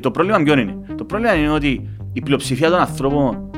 [0.00, 3.50] Το πρόβλημα ποιο είναι; Το πρόβλημα είναι ότι η πλειοψηφία των ανθρώπων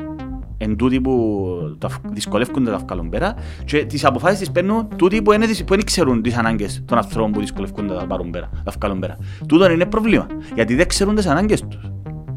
[0.57, 3.33] εν τούτοι που τα φ- δυσκολεύκονται να τα βγάλουν πέρα
[3.65, 7.31] και τις αποφάσεις τις παίρνουν τούτοι που δεν που δεν ξέρουν τις ανάγκες των ανθρώπων
[7.31, 9.17] που δυσκολεύκονται να τα πάρουν πέρα, να τα βγάλουν πέρα.
[9.47, 11.91] Τούτο είναι πρόβλημα, γιατί δεν ξέρουν τις ανάγκες τους.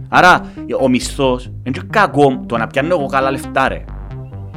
[0.09, 0.41] Άρα
[0.80, 3.85] ο μισθός είναι και κακό το να πιάνω εγώ καλά λεφτά ρε.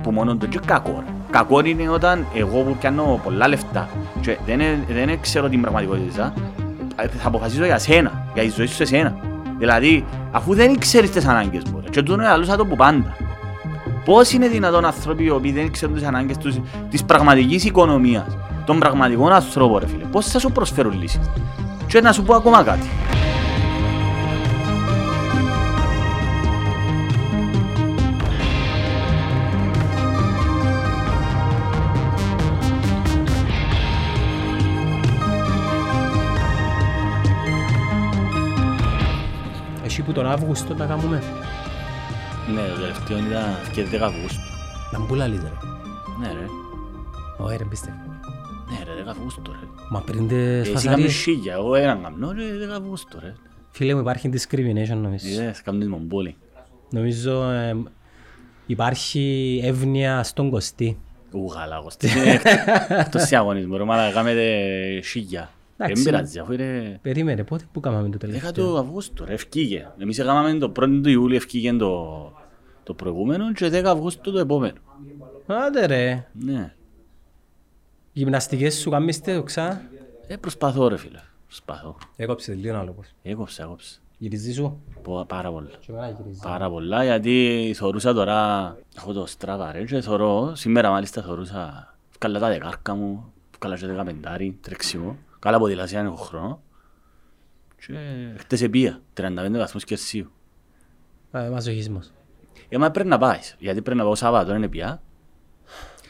[0.03, 1.13] Που μόνο το είναι και κακό ρε.
[1.29, 3.89] Κακό είναι όταν εγώ που πιάνω πολλά λεφτά
[4.21, 6.33] και δεν, δεν ξέρω την πραγματικότητα
[7.17, 9.29] θα αποφασίσω για σένα, για τη ζωή σου σε σένα.
[9.61, 12.75] Δηλαδή, αφού δεν ξέρεις τις ανάγκες μου, ρε, και τούτο είναι άλλο σαν το που
[12.75, 13.15] πάντα.
[14.05, 16.55] Πώς είναι δυνατόν άνθρωποι οι οποίοι δεν ξέρουν τις ανάγκες τους,
[16.89, 21.29] της πραγματικής οικονομίας, των πραγματικών ανθρώπων, ρε φίλε, πώς θα σου προσφέρουν λύσεις;
[21.87, 22.87] Και να σου πω ακόμα κάτι.
[40.11, 41.21] Που τον Αύγουστο τα κάνουμε.
[42.53, 44.41] Ναι, το τελευταίο ήταν και 10 Αυγούστου.
[44.91, 45.67] Να μου πουλά λίγο ρε.
[46.19, 46.45] Ναι ρε,
[47.37, 47.97] Ωραία ρε πιστεύω.
[48.69, 49.67] ναι ρε, 10 Αυγούστου ρε.
[49.89, 53.33] Μα πριν τες Εσύ κάνεις φασαρίες, χίλια, εγώ έναν καμνό ρε, 10 Αυγούστου ρε.
[53.71, 55.27] φίλε μου υπάρχει discrimination νομίζω.
[55.27, 56.35] Είδες, κάνεις mon πόλη.
[56.89, 57.75] Νομίζω ε,
[58.65, 60.97] υπάρχει εύνοια στον κοστί.
[61.31, 62.09] Ου, καλά, Κωστή.
[62.87, 64.45] Εκτός σε αγωνισμό, ρε, μάλακα, κάμετε
[65.03, 65.49] χίλια.
[65.81, 66.03] Δεν Εντάξει.
[66.03, 66.99] πειράζει, αφού είναι...
[67.01, 68.51] Περίμενε, πότε που κάναμε το 10 τελευταίο.
[68.71, 69.87] του Αυγούστου, ρε, ευκήγε.
[69.97, 72.31] Εμείς έκαναμε το 1 του Ιούλη, ευκήγε το,
[72.83, 74.77] το προηγούμενο και 10 Αυγούστου το επόμενο.
[75.45, 76.27] Άντε ρε.
[76.33, 76.73] Ναι.
[78.13, 79.81] Γυμναστικές σου κάνετε ξα.
[80.27, 81.19] Ε, προσπαθώ ρε φίλε.
[81.47, 81.97] Προσπαθώ.
[82.15, 83.07] Έκοψε λίγο άλλο πως.
[83.21, 83.99] Έκοψα, έκοψα.
[84.17, 85.69] Γυρίζεις σου; Πο- Πάρα πολλά.
[85.79, 86.39] Και εμένα γυρίζει.
[86.43, 92.39] Πάρα πολλά γιατί θωρούσα τώρα, έχω το στραβά ρε και θωρώ, σήμερα μάλιστα θωρούσα, καλά
[92.39, 96.57] τα δεκάρκα μου, καλά και δεκαπεντάρι, τρεξιμό, καλά ποδηλασία έχω χρόνος
[97.85, 97.93] και
[98.37, 100.31] χτες επία, 35 βαθμούς Κελσίου.
[101.31, 102.11] Α, Μαζοχισμός.
[102.69, 105.01] Ε, μα πρέπει να πάεις, γιατί πρέπει να πάω Σαββάτο, είναι πια.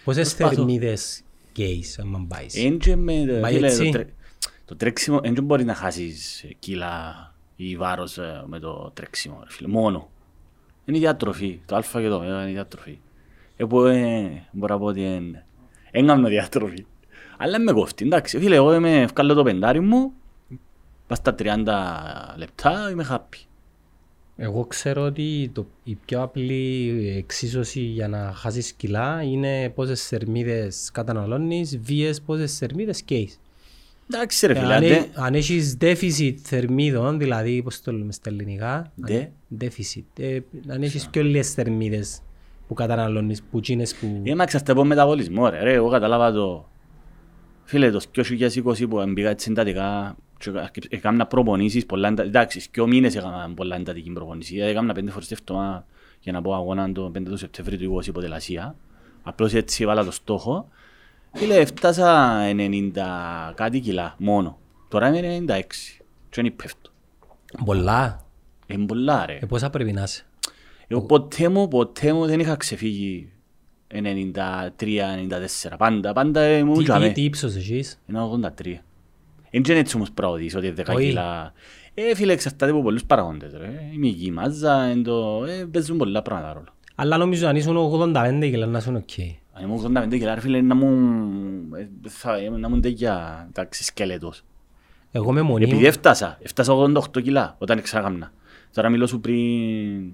[0.04, 0.56] Πόσες Προσπαθώ.
[0.56, 1.22] θερμίδες
[1.52, 3.84] γκέις άμα πάεις; Εν και με, Πάει φίλε, έτσι.
[3.86, 4.06] το, τρε,
[4.66, 7.16] το τρέξιμο, εν και μπορείς να χάσεις κιλά
[7.56, 10.10] ή βάρος ε, με το τρέξιμο, ρε φίλε, μόνο.
[10.86, 13.00] Είναι η διατροφή, το α και το β είναι η διατροφή.
[13.56, 15.44] Εγώ ε, μπορώ να πω ότι εν-
[15.92, 16.86] εν κάνω διατροφή.
[17.44, 18.40] Αλλά με κόφτει, εντάξει.
[18.40, 20.12] Φίλε, εγώ είμαι, ευκάλλω το πεντάρι μου,
[21.08, 21.46] πας στα 30
[22.38, 23.46] λεπτά, είμαι happy.
[24.36, 30.90] Εγώ ξέρω ότι το, η πιο απλή εξίσωση για να χάσεις κιλά είναι πόσες θερμίδες
[30.94, 33.40] καταναλώνεις, βίες πόσες θερμίδες καίεις.
[34.10, 38.30] Εντάξει ρε φίλε, αν, αντε, έ- αν έχεις deficit θερμίδων, δηλαδή πώς το λέμε στα
[38.30, 39.26] ελληνικά, Δε.
[39.60, 42.22] deficit, ε, αν έχεις πιο λίγες θερμίδες
[42.68, 44.22] που καταναλώνεις, που τσίνες που...
[44.24, 46.70] Είμαι εξαρτάται από μεταβολισμό ρε, ρε, εγώ κατάλαβα το...
[47.72, 50.52] Φίλε, το 2020 που μπήκα έτσι εντατικά και
[50.90, 55.28] έκανα προπονήσεις πολλά εντα- εντάξει, και μήνες έκανα πολλά εντατική προπονήση, δηλαδή έκανα πέντε φορές
[55.28, 55.86] τη εβδομάδα
[56.20, 58.76] για να πω αγώνα το 5 του Σεπτεμβρίου του 20 υποτελασία.
[59.24, 60.68] Απλώς έτσι έβαλα το στόχο.
[61.34, 64.60] Φίλε, έφτασα 90 κάτι κιλά μόνο.
[64.88, 65.62] Τώρα είμαι 96
[66.30, 66.90] και δεν πέφτω.
[67.66, 68.26] Πολλά.
[68.68, 69.38] Είναι πολλά ρε.
[69.42, 70.26] Ε, πόσα πρέπει να είσαι;
[70.88, 73.32] Εγώ ποτέ μου, ποτέ μου δεν είχα ξεφύγει
[73.94, 75.78] 93-94.
[75.78, 77.08] Πάντα, πάντα ήμουν Τι, τζαμέ.
[77.08, 78.00] τι, τι ύψος έχεις.
[78.08, 78.20] Είναι
[78.60, 78.66] 83.
[79.50, 81.08] Είναι και έτσι όμως πράγματι, ότι 10 Όχι.
[81.08, 81.54] κιλά.
[81.94, 83.52] Ε, φίλε, εξαρτάται από πολλούς παραγόντες.
[83.54, 83.90] Ρε.
[83.94, 85.46] Η μυγή, μάζα, εν το...
[85.46, 86.68] ε, παίζουν πολλά πράγματα ρόλο.
[86.96, 89.10] Αλλά νομίζω αν ήσουν 85 κιλά να ήσουν οκ.
[89.54, 90.88] Αν ήμουν 85 κιλά, ρε φίλε, να μου...
[91.76, 94.44] ε, θα- ε, να μου τέτοια, εντάξει, σκελετός.
[95.12, 98.32] Εγώ με μονή Επειδή μου, έφτασα, έφτασα 88 κιλά όταν ξάγαμνα.
[98.74, 100.12] Τώρα μιλώ σου πριν...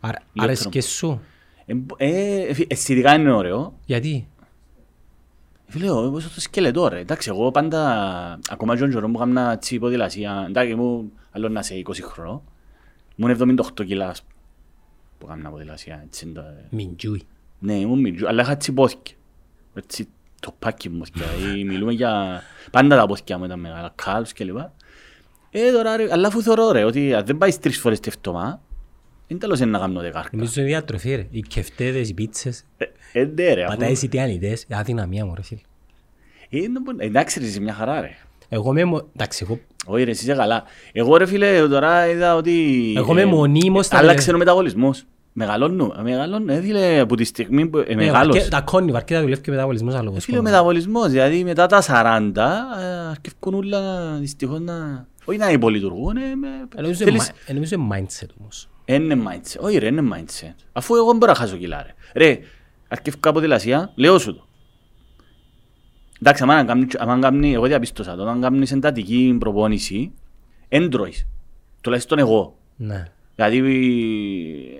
[0.00, 1.20] αρ- αρέσκες σου;
[1.70, 4.28] Ε, ε, ε, αισθητικά είναι ωραίο, Γιατί;
[5.66, 6.98] Φίλε, εγώ είμαι στο σκελετό ρε.
[6.98, 11.62] Εντάξει, εγώ πάντα, ακόμα και τον καιρό που έκανα τσι ποδηλασία, εντάξει, ήμουν άλλο να
[11.62, 12.42] σε 20 χρόνο.
[13.16, 14.14] Ήμουν 78 κιλά
[15.18, 16.42] που έκανα ποδηλασία, έτσι είναι το...
[16.70, 17.22] Μιντζούι.
[17.58, 19.16] Ναι, ήμουν μιτζού, αλλά είχα τσι πόθηκια.
[19.74, 20.08] Έτσι,
[20.40, 21.56] το πάκι μου πόθηκια.
[21.56, 22.42] Ή Μιλούμε για...
[22.70, 24.72] Πάντα τα πόθηκια μου ήταν μεγάλα, κάλους και λοιπά.
[25.50, 28.60] Ε, τώρα ρε, αλλά αφού θεωρώ ρε, ότι αν δεν πάεις τρεις φορές τη εβδομάδα,
[29.30, 30.30] είναι τέλος είναι να κάνω δεκάρκα.
[30.32, 31.26] Νομίζω είναι διατροφή ρε.
[31.30, 32.64] Οι κεφτέδες, οι πίτσες.
[32.76, 33.76] Ε, ε, ναι ρε, αφού...
[33.76, 34.66] Πατάεις οι τιανιτές.
[34.70, 35.60] Αδυναμία μου ρε φίλε.
[36.50, 38.10] Ε, είναι πο- Εντάξει ρε, είσαι μια χαρά ρε.
[38.48, 40.64] Εγώ με μο- εντάξει, εγώ Όχι ρε, εσύ είσαι καλά.
[40.92, 42.92] Εγώ ρε φίλε, τώρα είδα ότι...
[42.96, 45.04] Εγώ είμαι μονίμως στα Άλλαξε λε- ο μεταβολισμός.
[45.32, 48.26] Μεγαλώνω, μεγαλώνω, ε, φίλε, από τη στιγμή που ε, ε, μεγάλος.
[48.34, 50.12] βαρκέ- τα κόνη, βαρκέ τα δουλεύει και ο μεταβολισμός άλλο.
[50.16, 52.36] Ε, Φίλε, ο μεταβολισμός, δηλαδή μετά τα 40,
[52.80, 55.06] ε, αρκεύκουν όλα δυστυχώς να...
[55.24, 56.46] Όχι να υπολειτουργούν, ε, με-
[56.76, 58.68] Ε, Νομίζω θέλεις- είναι mi- ε, νομίζω είναι mindset όμως.
[58.94, 59.60] Είναι mindset.
[59.60, 60.54] Όχι ρε, είναι mindset.
[60.72, 61.94] Αφού εγώ δεν μπορώ να χάσω κιλά ρε.
[62.14, 62.38] Ρε,
[62.88, 64.44] αρκεύκα ποδηλασία, λέω σου το.
[66.20, 70.12] Εντάξει, άμα κάνεις- άμα κάνεις, εγώ διαπίστωσα το, όταν κάνεις εντατική προπόνηση,
[70.68, 71.26] εν τρώεις.
[71.80, 72.58] Τουλάχιστον εγώ.
[72.76, 73.04] Ναι.
[73.34, 73.58] Δηλαδή,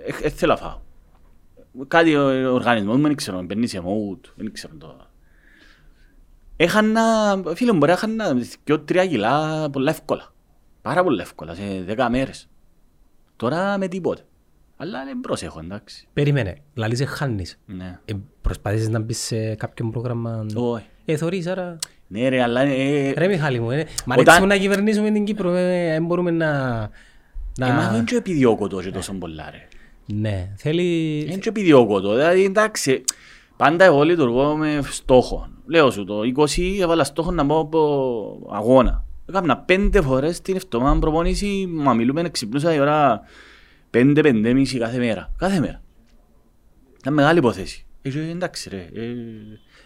[0.05, 0.79] ε, ε, θέλω να φάω.
[1.87, 5.05] Κάτι ο ο οργανισμός μου δεν ξέρω, μπαίνει σε mood, δεν ξέρω το.
[6.57, 7.01] Έχανα,
[7.55, 8.33] φίλε μου, μπορεί να έχανα
[8.63, 10.33] δυο τρία κιλά πολλά εύκολα.
[10.81, 12.49] Πάρα πολλά εύκολα, σε δέκα μέρες.
[13.41, 14.21] Τώρα με τίποτε.
[14.77, 16.07] Αλλά δεν προσέχω, εντάξει.
[16.13, 17.59] Περίμενε, λαλείς σε χάνεις.
[17.65, 17.99] Ναι.
[18.05, 20.85] Ε, προσπαθήσεις να μπεις σε κάποιο πρόγραμμα; Όχι.
[21.05, 21.77] Ε, θωρείς, άρα...
[22.07, 22.61] Ναι ρε, αλλά...
[22.61, 26.31] ε, Ρε Μιχάλη μου, ε, μα Όταν- ρίξουμε να κυβερνήσουμε την Κύπρο, ε, δεν μπορούμε
[26.31, 26.49] να...
[27.59, 27.91] Ε, μα να...
[27.91, 29.67] δεν και επιδιώκω το και τόσο πολλά ρε.
[30.05, 31.25] Ναι, θέλει...
[31.29, 32.15] Δεν και επιδιώκω το.
[32.15, 33.03] Δηλαδή, εντάξει,
[33.57, 35.47] πάντα εγώ λειτουργώ με στόχο.
[35.65, 36.45] Λέω σου το 20
[36.81, 39.05] έβαλα στόχο να πω από αγώνα.
[39.25, 43.21] Έκανα πέντε φορές την εβδομάδα προπόνηση, μα μιλούμε, ξυπνούσα η ώρα
[43.89, 45.33] πέντε, πέντε μισή κάθε μέρα.
[45.37, 45.81] Κάθε μέρα.
[46.99, 47.85] Ήταν μεγάλη υπόθεση.
[48.01, 48.89] Ε, και εντάξει ρε.
[48.93, 49.13] Ε,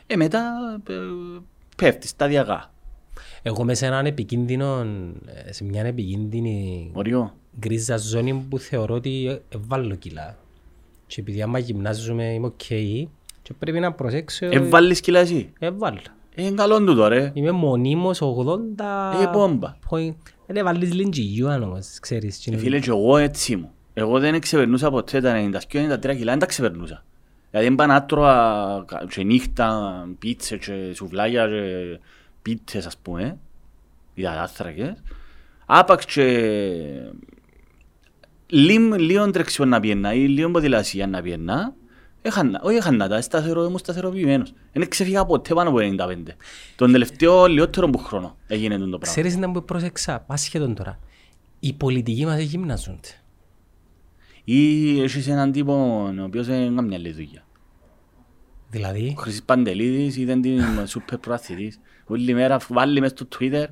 [0.08, 0.42] ε, μετά
[0.90, 0.94] ε,
[1.78, 2.74] πέφτει σταδιακά.
[3.42, 4.86] Εγώ μέσα σε έναν επικίνδυνο,
[5.46, 7.34] ε, σε μια επικίνδυνη Οριό.
[7.60, 10.38] γκρίζα ζώνη που θεωρώ ότι βάλω κιλά.
[11.08, 12.64] Και επειδή άμα γυμνάζομαι είμαι οκ
[13.42, 14.46] και πρέπει να προσέξω...
[14.46, 15.50] Ε, βάλεις κιλά εσύ.
[15.60, 15.98] Ε, βάλω.
[15.98, 17.32] Ε, είναι καλό τούτο ρε.
[17.34, 18.84] Είμαι μονίμως 80...
[19.22, 19.78] Ε, μπόμπα.
[19.90, 20.16] point.
[20.48, 22.38] Ε, ναι, βάλεις λιντζιγιούαν όμως, ξέρεις.
[22.38, 23.70] και Ε, είναι- Φίλε, και εγώ έτσι μου.
[23.94, 27.04] Εγώ δεν ξεπερνούσα ποτέ τα 92-93 κιλά, δεν τα ξεπερνούσα.
[27.52, 32.00] Δηλαδή έμπα να τρώα κα- και νύχτα πίτσες και σουβλάκια και
[32.42, 33.38] πίτσες ας πούμε,
[34.14, 35.04] υδατάθρακες.
[35.66, 36.24] Άπαξ και
[38.48, 41.74] λίμ- λίγο τρεξιό να πιένα ή λίγο ποδηλασία να πιένα,
[42.28, 44.54] έχανα, όχι έχανα τα, σταθερο, ήμουν σταθεροποιημένος.
[44.74, 46.36] Δεν ξεφύγα ποτέ πάνω από 95.
[46.76, 49.06] Τον τελευταίο λιγότερο που χρόνο έγινε το πράγμα.
[49.06, 51.00] Ξέρεις να μου πρόσεξα, άσχετον τώρα.
[51.60, 53.10] Οι πολιτικοί μας γυμνάζονται.
[54.44, 55.74] Ή έχεις έναν τύπο
[56.20, 57.46] ο οποίος δεν κάνει μια άλλη δουλειά.
[58.70, 61.80] Δηλαδή, Ο Χρυσής Παντελίδης ήταν την σούπερ προαθλητής.
[62.06, 63.66] Όλη μέρα βάλει μες στο Twitter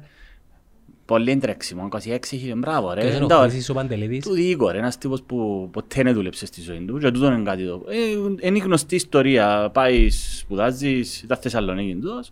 [1.06, 2.72] πολύ τρέξιμο, 26 χιλιόμετρα.
[2.72, 3.02] Μπράβο ρε.
[3.02, 3.50] ποιος είναι ο εντάξει.
[3.50, 4.26] Χρήσης ο Παντελίδης.
[4.26, 7.44] Του Δίκο ρε, ένας τύπος που ποτέ δεν δούλεψε στη ζωή του και τούτον είναι
[7.44, 7.84] κάτι το...
[7.88, 12.32] Ε, είναι η γνωστή ιστορία, πάει σπουδάζεις, ήταν Θεσσαλονίκη τούτος.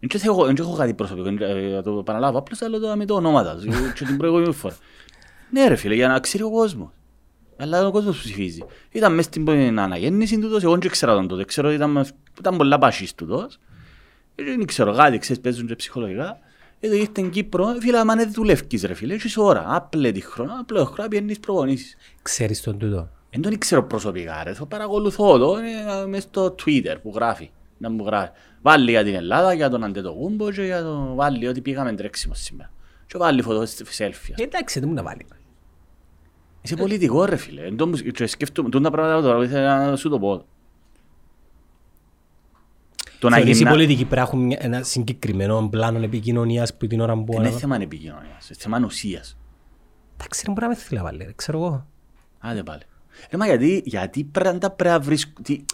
[0.00, 2.96] Δεν και έχω, δεν και έχω κάτι προσωπικό, ε, να το επαναλάβω, απλώς θέλω το
[2.96, 4.76] με το ονόματα τους και την προηγούμενη φορά.
[5.50, 6.88] Ναι ρε φίλε, για να ξέρει ο κόσμος.
[7.56, 8.64] Αλλά ο κόσμος που ψηφίζει.
[8.90, 12.06] Ήταν μέσα στην αναγέννηση τούτος, εγώ δεν ξέρα τον τότε, ξέρω ότι ήταν,
[12.38, 13.58] ήταν πολλά πασίς τούτος.
[14.34, 16.38] Ε, Δεν ξέρω κάτι, ξέρεις, παίζουν και ψυχολογικά.
[16.84, 20.20] Εδώ ήρθε στην Κύπρο, ε, φίλε, άμα δεν δουλεύκεις ρε φίλε, έχεις ώρα, άπλε τη
[20.20, 21.96] χρόνο, απλό χρόνο, πιένεις προπονήσεις.
[22.22, 26.96] Ξέρεις τον τούτο; Δεν τον ξέρω προσωπικά ρε, το παρακολουθώ το, είναι μες στο Twitter
[27.02, 27.50] που γράφει.
[27.78, 28.30] Να μου γράφει.
[28.62, 31.12] Βάλει για την Ελλάδα, για τον Αντετοκούμπο και για το...
[31.14, 32.70] Βάλει ότι πήγαμε τρέξιμο σήμερα.
[33.06, 33.62] Και βάλει φωτό
[33.98, 34.34] selfie.
[34.36, 35.26] Ε, Εντάξει, δεν μου να βάλει.
[36.62, 37.62] Είσαι πολιτικό ρε φίλε.
[37.62, 40.44] Εν τω που- και σκέφτομαι, τούτα πράγματα τώρα ήθελα να σου το πω.
[43.22, 43.70] Το να Θεωρείς οι γυμνά...
[43.72, 47.60] πολιτικοί πρέπει να έχουν μια- ένα συγκεκριμένο πλάνο επικοινωνίας που την ώρα που Είναι αναλαμβάνουν.
[47.60, 49.36] θέμα επικοινωνίας, είναι θέμα ουσίας.
[50.16, 51.86] Εντάξει, δεν μπορεί να με θέλει να βάλει, ρε, ξέρω εγώ.
[52.38, 52.80] Άντε πάλι.
[53.30, 55.32] Ρε μα γιατί, γιατί πρέπει να πρέπει να βρεις...
[55.42, 55.64] Τι...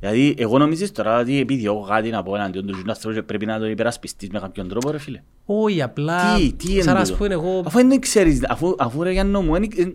[0.00, 3.22] Δηλαδή εγώ νομίζεις τώρα ότι επειδή έχω κάτι να πω εναντίον του ζουν ανθρώπου και
[3.22, 5.22] πρέπει να το υπερασπιστείς με κάποιον τρόπο ρε φίλε.
[5.44, 8.74] Όχι, απλά, Τι, τι είναι σαν να τούτο; σου πω εγώ, Αφού δεν ξέρεις, αφού,
[8.78, 9.94] αφού ρε Γιάννο μου, εν- εν-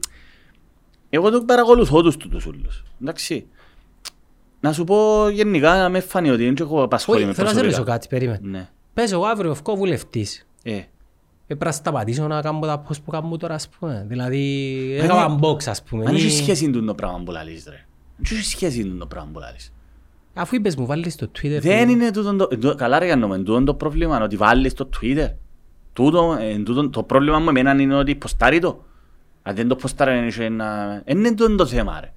[1.10, 2.84] εγώ το παρακολουθώ τους τούτους ούλους.
[3.02, 3.48] Εντάξει.
[4.64, 7.54] Να σου πω γενικά να με φανεί ότι δεν έχω απασχολεί με όχι, θέλω να
[7.54, 8.08] σε ρωτήσω προσωπικά.
[8.08, 8.58] κάτι, περίμενε.
[8.58, 8.70] Ναι.
[8.94, 10.48] Πες εγώ αύριο ευκώ βουλευτής.
[10.64, 10.72] Ε.
[10.74, 10.86] Ε,
[11.48, 14.06] πρέπει να σταματήσω να κάνω τα post που κάνω τώρα, ας πούμε.
[14.08, 16.06] Δηλαδή, Μα έκανα είναι- unbox, ας πούμε.
[16.08, 17.86] Αν ή- έχει σχέση με το πράγμα που λαλείς ρε.
[18.18, 19.74] Δεν έχει σχέση με το πράγμα που λαλείς.
[20.34, 21.58] Αφού είπες μου, βάλεις στο Twitter.
[21.62, 22.48] Δεν που- είναι τούτο το...
[22.58, 25.28] το- Καλά ρε Γιάννο, είναι τούτο το πρόβλημα, ότι βάλεις στο Twitter.
[25.94, 28.84] Τούτο, ε, τούτο, το πρόβλημα μου εμένα είναι ότι ποστάρει το.
[29.44, 31.02] Αν δεν το ποστάρει είναι και ένα...
[31.06, 32.12] Δεν είναι τούτο το θέμα ρε.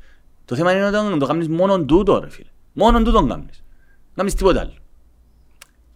[0.46, 2.48] Το θέμα είναι ότι το κάνεις μόνο τούτο ρε φίλε.
[2.72, 3.64] Μόνο τούτο κάνεις.
[4.08, 4.74] Να κάνεις τίποτα άλλο.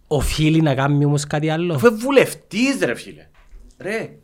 [0.07, 1.73] Οφείλει να κάνει όμως κάτι άλλο.
[1.73, 3.27] Αφού είναι βουλευτής ρε φίλε.
[3.77, 4.15] Ρε.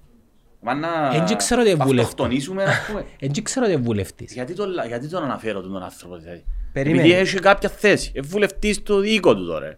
[0.61, 1.15] Μα να...
[1.15, 2.11] Ε, δεν ξέρω ότι είναι βουλευτής.
[2.11, 3.05] αυτοκτονήσουμε ας πούμε.
[3.19, 4.33] Ε, Δεν ξέρω ότι είναι βουλευτής.
[4.33, 6.43] Γιατί τον, γιατί τον αναφέρω τον άνθρωπο δηλαδή;
[6.73, 7.01] Περίμενε.
[7.01, 8.11] Επειδή έχει κάποια θέση.
[8.15, 9.75] Ε, βουλευτής του δίκο του τώρα.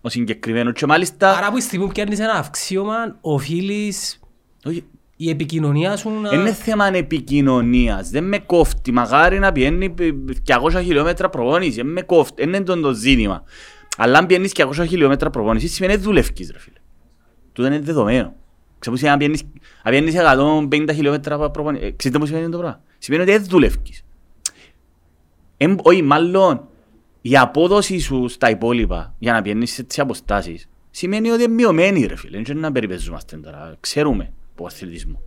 [0.00, 1.36] Ο συγκεκριμένος και μάλιστα...
[1.36, 4.20] Άρα που η στιγμή που πιάνεις ένα αυξίωμα, οφείλεις
[4.64, 4.84] Όχι,
[5.16, 6.34] η επικοινωνία σου να...
[6.34, 8.10] Είναι θέμα επικοινωνίας.
[8.10, 8.92] Δεν με κόφτει.
[8.92, 9.94] Μαγάρι να πιένει
[10.46, 11.76] 200 χιλιόμετρα προπόνηση.
[11.76, 12.42] Δεν με κόφτει.
[12.42, 13.42] Είναι το, το ζήτημα.
[13.96, 16.78] Αλλά αν πιένεις 200 χιλιόμετρα προπόνηση σημαίνει δουλεύκεις ρε φίλε.
[17.52, 18.34] Τούτο είναι δεδομένο.
[18.78, 19.42] Ξέρω που σημαίνει αν πιένεις,
[19.82, 20.14] αν πιένεις
[20.88, 21.84] 150 χιλιόμετρα προπόνηση.
[21.84, 24.04] Ε, Ξέρετε που σημαίνει το πράγμα; Σημαίνει ότι δεν δουλεύκεις.
[25.56, 26.68] Εμ, όχι, μάλλον
[27.20, 32.06] η απόδοση σου στα υπόλοιπα για να πιένεις σε τις αποστάσεις σημαίνει ότι είναι μειωμένη
[32.06, 32.36] ρε φίλε.
[32.36, 33.76] Δεν είναι να περιπέζομαστε τώρα.
[33.80, 35.20] Ξέρουμε από αθλητισμό.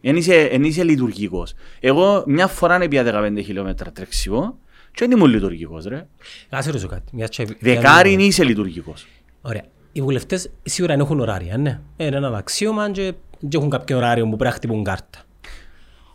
[0.00, 1.54] Εν είσαι, εν είσαι λειτουργικός.
[1.80, 4.58] Εγώ μια φορά έπια 15 χιλιόμετρα τρεξιμό
[4.92, 6.06] και δεν ήμουν λειτουργικός ρε.
[6.50, 7.14] Να σε ρωτήσω κάτι.
[7.16, 9.06] μιας και- Δεκάρι είσαι λειτουργικός.
[9.42, 9.62] Ωραία.
[9.92, 11.80] Οι βουλευτές σίγουρα δεν έχουν ωράρια, ναι.
[11.96, 15.18] Ε, Είναι ένα αξίωμα και δεν έχουν κάποιο ωράριο που πρέπει να χτυπούν κάρτα.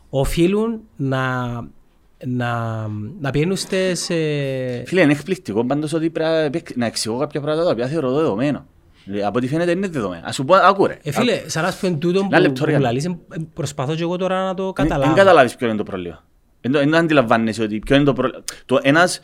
[0.10, 1.52] Οφείλουν να,
[2.26, 2.88] να,
[3.20, 4.10] να πηγαίνουν στις...
[4.10, 8.66] ε, Φίλε, είναι εκπληκτικό πάντως ότι πρέπει να εξηγώ κάποια πράγματα τα οποία θεωρώ δεδομένα.
[9.06, 10.28] Δηλαδή, Από ό,τι φαίνεται είναι δεδομένα.
[10.28, 10.98] Ας σου πω, άκου ρε.
[11.04, 12.78] Ε, φίλε, σαν να σου πω τούτο Ένα που, λεπτό, που ρε.
[12.80, 13.18] λαλείς, ε,
[13.54, 15.16] προσπαθώ και εγώ τώρα να το Δεν καταλάβω.
[15.16, 16.24] καταλάβεις ποιο είναι το πρόβλημα.
[16.62, 18.44] Δεν το- δεν το αντιλαμβάνεσαι ότι ποιο είναι το πρόβλημα.
[18.66, 19.20] Το ένας,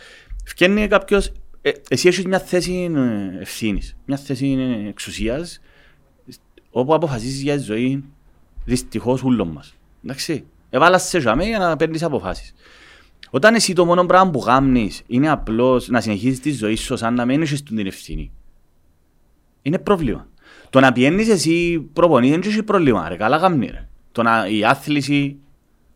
[0.45, 1.31] φτιάχνει κάποιος,
[1.61, 5.59] ε, εσύ έχεις μια θέση ε, ευθύνης, μια θέση ε, εξουσίας,
[6.71, 8.03] όπου αποφασίσεις για τη ζωή,
[8.65, 9.73] δυστυχώς ούλων μας.
[10.03, 12.53] Εντάξει, έβαλα σε ζαμέ για να παίρνεις αποφάσεις.
[13.29, 17.13] Όταν εσύ το μόνο πράγμα που κάνεις είναι απλώς να συνεχίσεις τη ζωή σου σαν
[17.13, 18.31] να μην έχεις την ευθύνη,
[19.67, 20.27] είναι πρόβλημα.
[20.69, 23.87] Το να πιένεις εσύ προπονείς δεν έχει πρόβλημα, ρε, καλά γάμνη ρε.
[24.11, 25.37] Το να η άθληση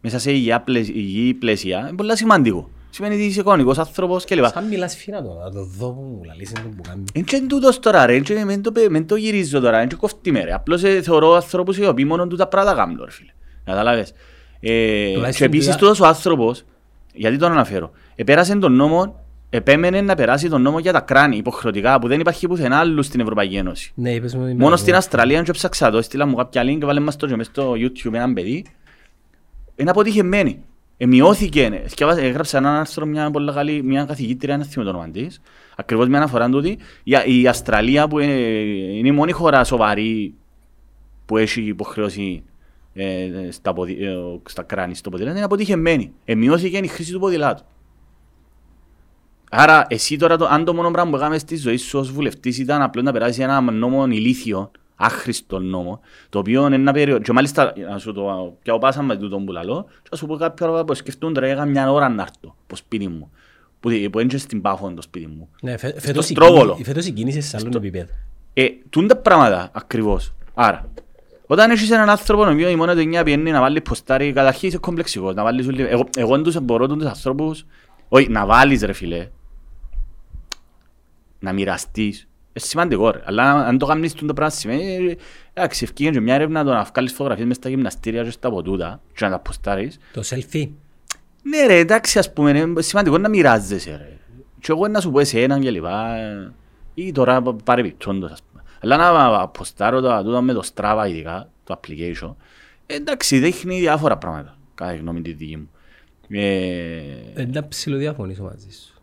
[0.02, 2.70] μέσα σε υγεία, πλαισ, υγιή πλαίσια είναι πολύ σημαντικό.
[2.90, 4.46] Σημαίνει ότι είσαι εικονικός άνθρωπος κλπ.
[4.46, 7.04] Σαν μιλάς φίνα τώρα, να το δω που μου λαλείς είναι το που κάνει.
[7.14, 9.88] Εν και τούτος τώρα ρε, εν και μεν το, πε- μεν το γυρίζω τώρα, εν
[9.88, 10.54] και κοφτεί με ρε.
[10.54, 13.32] Απλώς ε, θεωρώ ανθρώπους οι οποίοι μόνο τούτα πράγματα κάνουν ρε φίλε.
[13.66, 14.14] Καταλάβες.
[14.60, 14.68] Ε,
[15.08, 16.64] και Τουλάχιστον επίσης τούτα- τούτος ο άνθρωπος,
[17.14, 19.20] γιατί τον αναφέρω, επέρασε τον νόμο,
[19.54, 23.20] επέμενε να περάσει τον νόμο για τα κράνη υποχρεωτικά που δεν υπάρχει πουθενά άλλους στην
[23.20, 23.92] Ευρωπαϊκή Ένωση.
[23.96, 24.56] Ναι, είπες μου...
[24.58, 27.46] Μόνο στην Αυστραλία, και ψάξα το, στείλα μου κάποια link, βάλε μας το και μες
[27.46, 28.66] στο YouTube έναν παιδί.
[29.76, 30.64] Είναι αποτυχημένη.
[30.98, 35.42] Εμειώθηκε, σκεύασα- έγραψε έναν άρθρο μια πολύ καλή, μια καθηγήτρια, ένας θυμό το όνομα της,
[35.76, 38.34] ακριβώς μια αναφορά τούτη, η, η Αυστραλία που είναι,
[38.98, 40.34] είναι η μόνη χώρα σοβαρή
[41.26, 42.44] που έχει υποχρέωση
[42.94, 44.14] ε, στα, ποδι, ε,
[44.46, 46.12] στα κράνη στο ποδήλατο, είναι αποτυχημένη.
[46.26, 47.64] Εμειώθηκε η χρήση του ποδηλάτου.
[49.54, 52.58] Άρα, εσύ τώρα, το, αν το μόνο πράγμα που έκαμε στη ζωή σου ως βουλευτής
[52.58, 57.20] ήταν απλώς να περάσει ένα νόμο ηλίθιο, άχρηστο νόμο, το οποίο είναι ένα περίοδο.
[57.22, 60.36] Και μάλιστα, να σου το πιάω πάσα με τούτο που λαλώ, και να σου πω
[60.36, 63.32] κάποια ώρα που σκεφτούν τώρα, έκανα μια ώρα να έρθω από σπίτι μου,
[63.80, 65.50] που, που είναι και στην Πάφο το σπίτι μου.
[65.62, 66.72] Ναι, φε- φέτος η Στρόβολο.
[66.72, 68.12] κίνηση- φέτος η κίνηση σε άλλον επίπεδο.
[68.54, 70.34] Ε, τούν τα πράγματα ακριβώς.
[70.54, 70.90] Άρα,
[71.48, 74.68] όταν έχεις έναν άνθρωπο ο οποίος η μόνη του εννιά πιένει να βάλεις ποστάρι, καταρχήν
[74.70, 75.34] είσαι κομπλεξικός.
[75.36, 75.82] Να βάλεις ούλοι...
[75.90, 77.66] Εγώ, εγώ τους μπορώ τους ανθρώπους,
[78.10, 79.28] όχι, να βάλεις ρε φίλε,
[81.42, 82.20] να μοιραστείς.
[82.54, 83.22] Είναι σημαντικό ρε.
[83.26, 85.16] Αλλά αν το κάνεις τούν το πράγμα σημαίνει, ε,
[85.54, 89.02] εντάξει, ευκήγε και μια έρευνα το να βγάλεις φωτογραφίες μες στα γυμναστήρια και στα ποτούτα
[89.16, 90.00] και να τα ποστάρεις.
[90.14, 90.70] Το selfie.
[91.44, 94.18] Ναι ρε, εντάξει ας πούμε, είναι σημαντικό να μοιράζεσαι ρε.
[94.60, 96.52] Και εγώ να σου πω εσένα και λοιπά, ε,
[96.94, 98.64] ή τώρα παρεπιπτόντως ας πούμε.
[98.82, 102.36] Αλλά να αποστάρω το τούτο με το Strava ειδικά, το application,
[102.86, 105.70] ε, εντάξει δείχνει διάφορα πράγματα, κατά τη γνώμη τη δική μου.
[106.30, 107.02] Ε,
[107.34, 109.01] Δεν τα ψηλοδιαφωνήσω μαζί σου.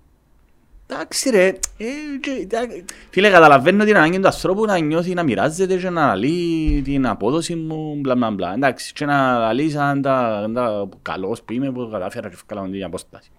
[0.91, 1.85] Εντάξει ρε, ε,
[2.21, 6.83] και, εντάξει, φίλε καταλαβαίνω την ανάγκη του ανθρώπου να νιώθει να μοιράζεται και να αναλύει
[6.83, 8.55] την απόδοση μου, μπλα μπλα μπλα.
[8.55, 12.85] Εντάξει, και να αναλύεις σαν τα, τα καλός που είμαι που κατάφερα και ευκάλα την
[12.85, 13.31] απόσταση.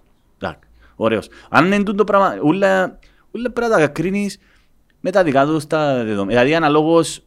[0.41, 0.60] Εντάξει,
[0.96, 1.27] ωραίος.
[1.50, 3.00] Αν είναι τούτο πράγμα, ούλα,
[3.32, 4.39] ούλα πρέπει να τα κρίνεις
[5.00, 6.27] με τα δικά τους τα δεδομένα.
[6.39, 7.24] Δηλαδή αναλόγως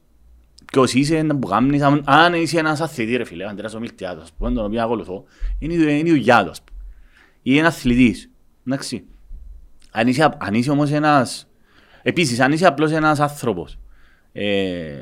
[0.72, 4.22] ποιος είσαι, να που κάνεις, αν, αν είσαι ένας αθλητής ρε φίλε, Αντρέας ο Μιλτιάδος,
[4.22, 5.24] ας πούμε, τον οποίο ακολουθώ,
[5.58, 6.78] είναι, η- είναι η δουλειά του, ας πούμε.
[7.42, 8.30] Ή ένα αθλητής,
[8.66, 9.04] εντάξει.
[9.94, 11.46] Αν είσαι, αν είσαι όμως ένας...
[12.02, 13.78] Επίσης, αν είσαι απλώς ένας άνθρωπος,
[14.32, 14.92] ε,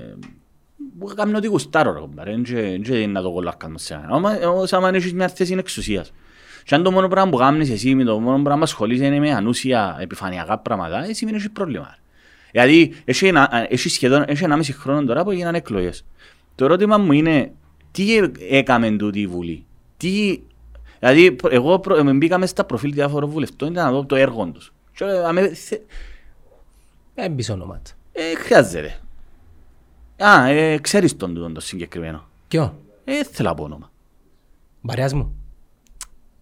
[0.99, 4.11] που κάνει ό,τι γουστάρω, ρε κομπάρε, δεν και- δεν και να το κολλάκαμε σε έναν.
[4.11, 6.13] Όμως- Όμως, άμα έχεις μια θέση εξουσίας.
[6.65, 9.19] Και αν το μόνο πράγμα που κάνεις εσύ, με το μόνο πράγμα που ασχολείσαι είναι
[9.19, 11.97] με ανούσια επιφανειακά πράγματα, εσύ μην έχεις πρόβλημα.
[12.51, 16.05] Δηλαδή, έχει, ένα, έχει σχεδόν έχει ένα μισή χρόνο τώρα που έγιναν εκλογές.
[16.55, 17.53] Το ερώτημα μου είναι,
[17.91, 19.65] τι ε- έκαμε τούτη η Βουλή;
[19.97, 20.41] Τι,
[20.99, 24.17] δηλαδή, προ- εγώ προ, ε, μπήκα μέσα στα προφίλ διάφορων βουλευτών για να δω το
[24.17, 24.73] έργο τους.
[25.01, 25.77] Και, ε, αμέ, θε,
[27.15, 27.91] Δεν μπεις ονόματα.
[28.13, 29.01] ε, χρειάζεται.
[30.19, 32.29] Α, ε, ξέρεις τον τούτον το συγκεκριμένο.
[32.49, 33.91] Ποιο; Ε, θέλω να πω όνομα.
[34.81, 35.35] Μπαριάς μου.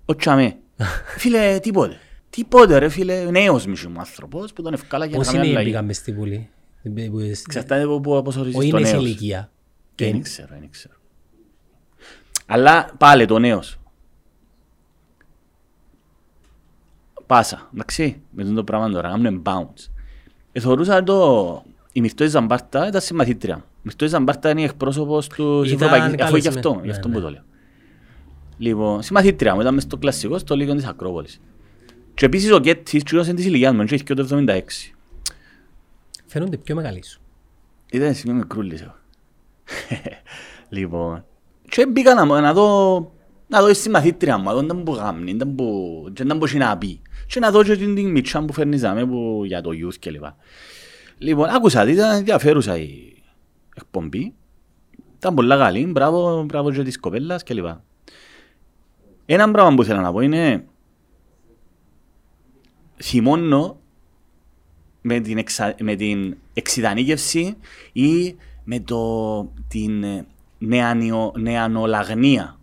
[0.05, 0.57] Ο Τσαμέ.
[1.19, 1.99] φίλε, τίποτε.
[2.31, 5.49] Τίποτε ρε φίλε, νέος μισή μου άνθρωπος που τον ευκάλα για να Πώς κάνει είναι
[5.55, 5.67] αλλαγή.
[5.71, 6.51] πήγαν μες στη Βουλή;
[6.83, 9.05] Που- που- Εξαρτάται από πού- πώς ορίζεις Όχι το είναι σε νέος.
[9.05, 9.51] ηλικία.
[9.95, 10.95] Δεν ξέρω, δεν ξέρω.
[12.47, 13.78] Αλλά πάλι το νέος.
[17.29, 19.91] Πάσα, εντάξει, με τον το πράγμα τώρα, κάνουν bounce.
[20.53, 21.63] Εθωρούσα το...
[21.93, 23.57] Η Μυρτώη Ζαμπάρτα ήταν συμμαθήτρια.
[23.57, 26.23] Η Μυρτώη Ζαμπάρτα είναι η εκπρόσωπος του Ήταν Ευρωπαϊκής...
[26.23, 26.57] Αφού γι' καλεσμένη.
[26.57, 27.15] αυτό, Ναι, γι' αυτό ναι.
[27.15, 27.43] που το λέω.
[28.59, 31.41] Λοιπόν, συμμαθήτρια μου, ήταν μες στο κλασικό, στο Λίγκο της Ακρόπολης.
[32.15, 34.61] Και επίσης ο Γκέτης, κύριος είναι της ηλικίας μου, είναι και το 76.
[36.27, 37.21] Φαίνονται πιο μεγάλοι σου.
[37.91, 38.95] Ήταν εσύ με μικρούλης εγώ.
[40.79, 41.25] λοιπόν,
[41.69, 42.99] και μπήκα να, να δω,
[43.47, 46.45] να δω στη μαθήτρια μου, να δω ήταν που γάμνει, ήταν που, και ήταν που
[46.45, 47.01] έχει να πει.
[47.29, 50.25] Και να δω και την, την μητσά που φέρνιζαμε που, για το youth κλπ.
[51.19, 53.23] Λοιπόν, άκουσα, ότι ήταν ενδιαφέρουσα η
[53.75, 54.35] εκπομπή.
[55.17, 57.67] Ήταν πολλά καλή, μπράβο, μπράβο και της κοπέλας κλπ.
[59.27, 60.65] Ένα πράγμα που θέλω να πω είναι
[63.03, 63.81] θυμώνω
[65.01, 65.75] με την, εξα...
[65.81, 67.57] με την εξειδανίκευση
[67.93, 69.53] ή με το...
[69.69, 70.03] την...
[70.03, 70.27] ε,
[70.59, 72.58] νεανιο, νεανολαγνία.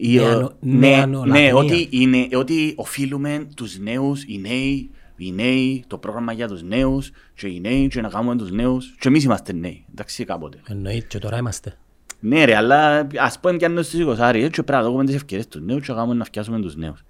[0.00, 1.42] Η, Νεανο- ναι, νεανολαγνία.
[1.52, 6.62] ναι, ότι, είναι, ότι οφείλουμε τους νέους, οι νέοι, οι νέοι, το πρόγραμμα για τους
[6.62, 10.58] νέους και οι νέοι και να κάνουμε τους νέους και εμείς είμαστε νέοι, εντάξει κάποτε.
[10.68, 11.76] Εννοείται και τώρα είμαστε.
[12.20, 15.62] Ναι ρε, αλλά ας πούμε πιάνω στις 20 και πρέπει να δούμε τις ευκαιρίες τους
[15.62, 17.04] νέους και να κάνουμε να φτιάσουμε τους νέους.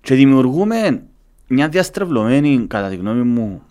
[0.00, 1.02] Και δημιουργούμε
[1.48, 3.62] μια διαστρεβλωμένη, κατά τη γνώμη μου,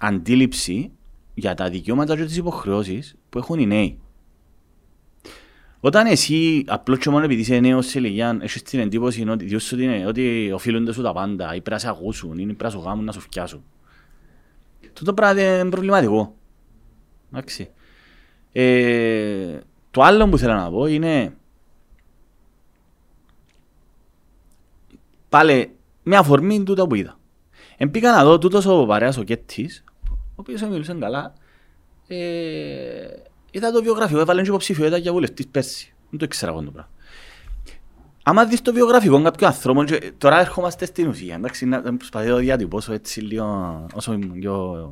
[0.00, 0.90] αντίληψη
[1.34, 3.98] για τα δικαιώματα και τις υποχρεώσεις που έχουν οι νέοι.
[5.86, 9.64] Όταν εσύ απλώς και μόνο επειδή είσαι νέος σε ηλικία έχεις την εντύπωση ότι, διότι
[9.64, 12.70] σου είναι, ότι οφείλονται σου τα πάντα ή πρέπει να σε ακούσουν ή πρέπει να
[12.70, 13.64] σου κάνουν να σου φτιάσουν.
[14.92, 16.34] Τούτο πράγμα είναι προβληματικό.
[17.32, 17.70] Εντάξει.
[18.52, 19.58] Ε,
[19.90, 21.36] το άλλο που θέλω να πω είναι
[25.28, 25.70] πάλι
[26.02, 27.18] με αφορμή τούτα που είδα.
[27.76, 31.34] Εμπήκα να δω τούτος ο παρέας ο Κέττης, ο οποίος μιλούσε καλά,
[32.06, 33.06] ε,
[33.54, 35.94] είδα το βιογραφικό, έβαλε και υποψηφιότητα για βουλευτής πέρσι.
[36.10, 36.90] Δεν το ήξερα εγώ το πράγμα.
[38.22, 42.30] Άμα δεις το βιογραφικό κάποιου ανθρώπου, και τώρα ερχόμαστε στην ουσία, εντάξει, να να προσπαθήσω
[42.30, 44.90] να το διατυπώσω έτσι λίγο, όσο πιο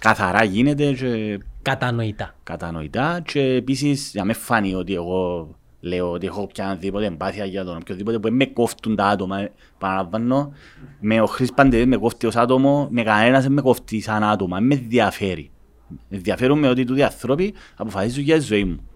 [0.00, 2.34] καθαρά γίνεται και Κατανοητά.
[2.42, 5.48] κατανοητά και επίσης για με φάνει ότι εγώ
[5.80, 10.52] λέω ότι έχω οποιαδήποτε εμπάθεια για τον οποιοδήποτε που με κόφτουν τα άτομα, ε, παραλαμβάνω,
[11.00, 14.60] με ο Χρής Παντελής με κόφτει ως άτομο, με κανένας δεν με κόφτει σαν άτομα,
[14.60, 15.50] με ενδιαφέρει.
[15.88, 18.88] Με ενδιαφέρουν με ότι τούτοι άνθρωποι αποφασίζουν για τη ζωή μου.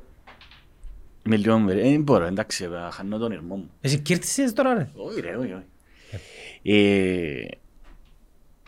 [1.23, 3.71] Με λίγο, ε, δεν μπορώ, εντάξει, ε, χάνω τον ήρμό μου.
[3.81, 5.65] Εσύ κύρτισες τώρα ρε; Όχι ρε, όχι, όχι.
[6.63, 7.45] Ε,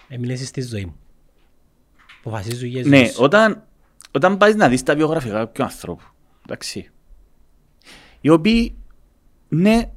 [0.09, 0.97] Έμεινες στη ζωή μου.
[2.19, 3.17] Αποφασίζω για ζωή Ναι, σου.
[3.23, 3.65] όταν,
[4.11, 6.05] όταν πάεις να δεις τα βιογραφικά κάποιου ανθρώπου,
[6.45, 6.91] εντάξει,
[8.21, 8.77] οι οποίοι,
[9.49, 9.91] ναι,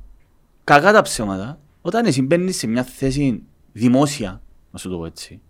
[0.63, 4.41] κακά τα ψέματα, όταν εσύ μπαίνεις σε μια θέση δημόσια,
[4.71, 5.41] να σου το πω έτσι,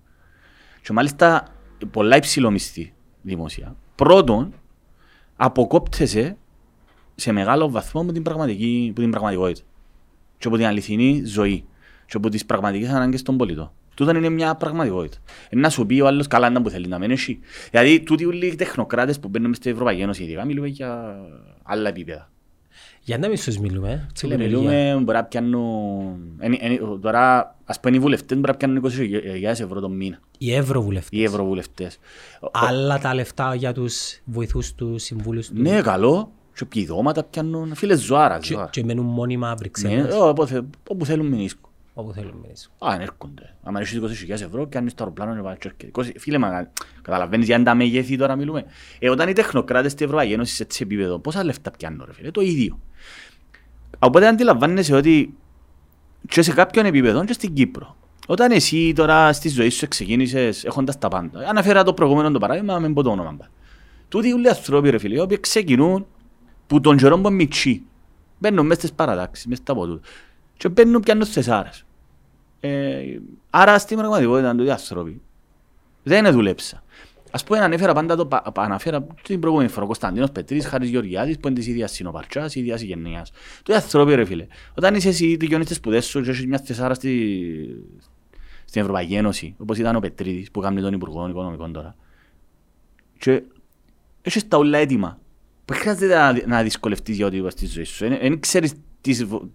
[0.81, 1.54] και μάλιστα
[1.91, 4.53] πολλά υψηλομιστή δημόσια, πρώτον,
[5.35, 6.37] αποκόπτεσαι
[7.15, 9.65] σε μεγάλο βαθμό από την, πραγματική, από την πραγματικότητα
[10.37, 11.65] και από την αληθινή ζωή
[12.05, 13.71] και από τις πραγματικές ανάγκες των πολιτών.
[13.95, 15.17] Τούτο είναι μια πραγματικότητα.
[15.49, 17.39] Είναι να σου πει ο άλλος καλά να που θέλει να μένει εσύ.
[17.71, 21.17] Δηλαδή, τούτοι όλοι οι τεχνοκράτες που μπαίνουν στην Ευρωπαϊκή Ένωση, ειδικά μιλούμε για
[21.63, 22.29] άλλα επίπεδα.
[23.07, 23.89] Για να μην σου μιλούμε.
[23.89, 23.93] ε.
[23.95, 24.57] Φίλε, Τσιλεμελία.
[24.57, 26.17] μιλούμε, μπορεί να πιάνουν...
[26.39, 30.19] εν- εν- Τώρα, ας πούμε, οι βουλευτές μπορεί να πιάνουν 20.000 ευρώ το μήνα.
[30.37, 31.19] Οι ευρωβουλευτές.
[31.19, 31.97] Οι ευρωβουλευτές.
[32.51, 35.59] Άλλα τα λεφτά για τους βοηθούς τους, συμβούλους τους.
[35.59, 36.31] Ναι, καλό.
[36.53, 37.75] Και επιδόματα πιάνουν.
[37.75, 38.69] Φίλε, ζωάρα, Και, ζωάρα.
[38.69, 40.13] και μένουν μόνιμα Ναι, Βρυξέλλες.
[40.13, 41.64] ε, όπου θε- όπου θέλουν μηνίσκω.
[41.97, 42.65] Όπου θέλουν μείνεις.
[42.65, 43.55] Α, αν έρχονται.
[43.63, 45.91] Αν έχεις 20.000 ευρώ, πιάνεις το αεροπλάνο και πάει και έρχεται.
[45.91, 48.65] 20 Φίλε, μα καταλαβαίνεις για τα μεγέθη τώρα μιλούμε.
[48.99, 52.31] Ε, όταν οι τεχνοκράτες στην Ευρωπαϊκής Ένωσης σε έτσι επίπεδο, πόσα λεφτά πιάνουν ρε φίλε,
[52.31, 52.79] το ίδιο.
[53.99, 55.33] Οπότε αντιλαμβάνεσαι ότι
[56.27, 57.95] και σε κάποιον επίπεδο και στην Κύπρο.
[58.27, 61.47] Όταν εσύ τώρα στη ζωή σου ξεκίνησες έχοντας τα πάντα.
[61.49, 63.35] Αναφέρα το προηγούμενο το παράδειγμα, με πω το όνομα.
[63.37, 63.51] πάλι.
[64.07, 66.05] Τούτοι όλοι οι άνθρωποι ρε φίλε, οι οποίοι ξεκινούν
[66.67, 67.81] που τον καιρό που είναι μητσί.
[68.39, 70.07] Μπαίνουν μέσα στις παρατάξεις, μέσα στα ποτούτα.
[70.57, 71.84] Και μπαίνουν πιάνουν στις άρες.
[72.59, 75.21] Ε, άρα στην πραγματικότητα του άνθρωποι
[76.03, 76.83] δεν δούλεψα.
[77.31, 80.89] Ας πούμε ανέφερα πάντα το, πα- πα- αναφέρα την προηγούμενη φορά ο Κωνσταντίνος Πετρής, Χάρης
[80.89, 83.31] Γεωργιάδης που είναι της ίδιας συνοπαρτσάς, ίδιας γενναίας.
[83.63, 84.47] Το άνθρωποι ρε φίλε.
[84.77, 87.83] Όταν είσαι εσύ τελειώνεις τις σπουδές σου και έχεις μια θεσάρα στη,
[88.65, 91.95] στην Ευρωπαϊκή Ένωση, όπως ήταν ο Πετρίδης που κάνει τον Υπουργό Οικονομικών τώρα.
[93.17, 93.43] Και
[94.21, 95.19] έχεις τα όλα έτοιμα.
[95.65, 98.07] Που χρειάζεται να, να δυσκολευτείς για ό,τι είπα στη ζωή σου.
[98.07, 99.25] Δεν ξέρεις τις...
[99.25, 99.49] βο-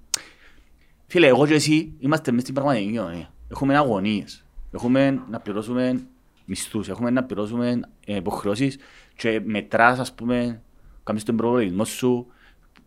[1.10, 3.32] Φίλε, εγώ και εσύ είμαστε μέσα στην πραγματική κοινωνία.
[3.50, 4.44] Έχουμε αγωνίες.
[4.72, 6.00] Έχουμε να πληρώσουμε
[6.44, 6.88] μισθούς.
[6.88, 8.78] Έχουμε να πληρώσουμε ε, υποχρεώσεις
[9.16, 10.62] και μετράς, ας πούμε,
[11.04, 12.26] κάνεις τον προβολισμό σου,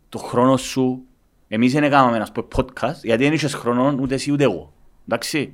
[0.09, 1.03] το χρόνο σου.
[1.47, 4.73] Εμείς δεν έκαναμε ένας πούμε, podcast, γιατί δεν είχες χρόνο ούτε εσύ ούτε εγώ.
[5.07, 5.53] Εντάξει.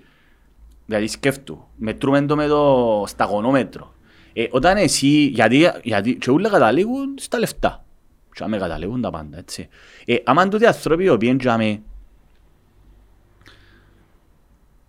[0.86, 3.93] Δηλαδή σκέφτου, μετρούμε το με το σταγονόμετρο.
[4.34, 7.86] Ε, όταν εσύ, γιατί, γιατί και όλα καταλήγουν στα λεφτά.
[8.34, 9.67] Και άμα καταλήγουν τα πάντα, έτσι.
[10.05, 11.29] Ε, άμα είναι τούτοι άνθρωποι οι οποίοι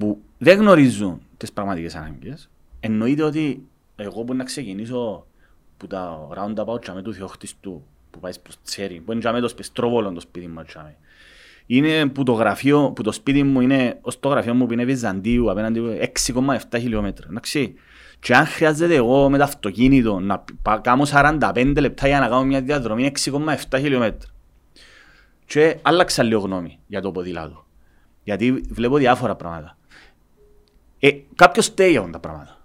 [0.00, 5.26] που δεν γνωρίζουν τις πραγματικές ανάγκες, εννοείται ότι εγώ που να ξεκινήσω
[5.76, 9.64] που τα roundabout τζάμε του Θεόχτιστου που πάεις προς Τσέρι, που είναι τζάμε το σπι-
[9.64, 10.96] στροβόλο το σπίτι μου τζάμε.
[11.66, 14.84] Είναι που το γραφείο, που το σπίτι μου είναι, ως το γραφείο μου που είναι
[14.84, 17.26] Βυζαντίου απέναντι 6,7 χιλιόμετρα.
[17.30, 17.74] Εντάξει.
[18.20, 22.44] Και αν χρειάζεται εγώ με το αυτοκίνητο να πα- κάνω 45 λεπτά για να κάνω
[22.44, 24.30] μια διαδρομή 6,7 χιλιόμετρα.
[25.46, 27.66] Και άλλαξα λίγο γνώμη για το ποδήλατο.
[28.24, 29.74] Γιατί βλέπω διάφορα πράγματα.
[31.00, 32.58] Ε, κάποιος στέει για αυτά τα πράγματα.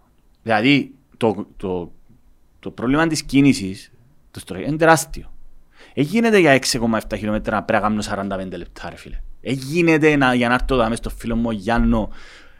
[0.43, 1.91] Δηλαδή, το, το,
[2.59, 3.91] το πρόβλημα της κίνησης
[4.31, 5.31] το στρο- είναι τεράστιο.
[5.93, 9.21] Έγινε για 6,7 χιλιόμετρα να πρέπει να κάνω 45 λεπτά, ρε φίλε.
[9.41, 12.09] Έγινε να, για να έρθω εδώ στο φίλο μου ο Γιάννο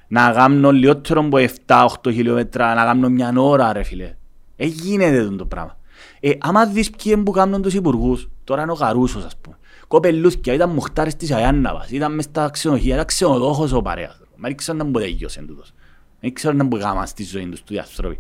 [0.08, 4.16] να κάνω λιγότερο από 7-8 χιλιόμετρα, να κάνω μια ώρα, ρε φίλε.
[4.56, 5.78] Έγινε το πράγμα.
[6.20, 9.58] Ε, άμα δεις ποιοι είναι που κάνουν τους υπουργούς, τώρα είναι ο Καρούσος ας πούμε.
[9.88, 14.20] Κοπελούθκια, ήταν μοχτάρες της Αιάνναβας, ήταν μες στα ξενοδοχεία, ήταν ξενοδόχος ο παρέας.
[14.46, 15.74] Μα δεν ξέρω να μπορεί τελειώσει τούτος.
[16.20, 18.20] Δεν ξέρω να μπορεί γάμα στη ζωή τους του άνθρωποι.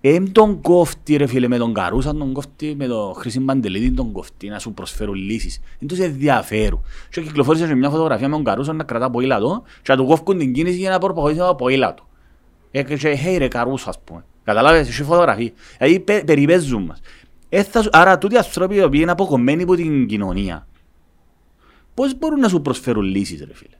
[0.00, 4.12] Εμ τον κόφτη ρε φίλε με τον Καρούσα, τον κόφτη με τον Χρυσή Παντελίδη, τον
[4.12, 5.60] κόφτη να σου προσφέρουν λύσεις.
[5.78, 6.84] Δεν τους ενδιαφέρουν.
[7.10, 10.38] Και κυκλοφόρησε μια φωτογραφία με τον Καρούσα να κρατά από ήλατο και να του κόφκουν
[10.38, 12.08] την κίνηση για να προχωρήσει από ήλατο.
[12.70, 14.24] Και hey ρε Καρούσα ας πούμε.
[14.44, 15.52] Καταλάβες, έχει φωτογραφία.
[15.78, 17.00] Δηλαδή περιπέζουν μας.
[17.90, 20.66] Άρα τούτοι άνθρωποι οι οποίοι είναι αποκομμένοι από την κοινωνία,
[21.94, 23.76] πώς μπορούν να σου προσφέρουν λύσεις ρε φίλε;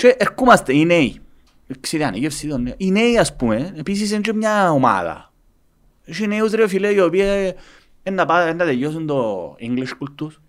[0.00, 1.20] Και ερχόμαστε οι νέοι.
[1.80, 2.76] Ξέρετε, γεύση των νέων.
[2.78, 5.32] Οι νέοι ας πούμε, επίσης είναι και μια ομάδα.
[6.04, 7.54] Έχει νέους ρε φίλε οι οποίοι
[8.10, 10.40] να τελειώσουν το English school τους,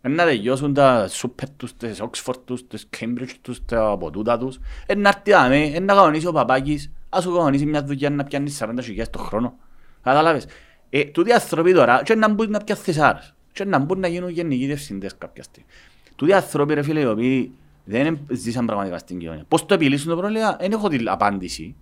[0.00, 4.58] να τελειώσουν τα σούπερ τους, τις Oxford τους, τις Cambridge τους, τα αποτούτα τους,
[4.96, 8.82] να έρθει άμε, να κανονίσει ο παπάκης, ας σου κανονίσει μια δουλειά να πιάνεις 40
[8.82, 9.58] χιλιάδες το χρόνο.
[10.02, 10.46] Κατάλαβες.
[10.90, 14.30] Ε, τούτοι άνθρωποι τώρα, και να μπουν να πιάνε θεσάρες, και να μπουν να γίνουν
[14.30, 15.68] γενικοί διευθυντές κάποια στιγμή.
[16.16, 17.52] Τούτοι άνθρωποι ρε φίλε οι οποίοι
[17.88, 19.44] δεν ζήσαν πραγματικά στην κοινωνία.
[19.48, 21.76] Πώς το επιλύσουν το πρόβλημα, δεν έχω την απάντηση.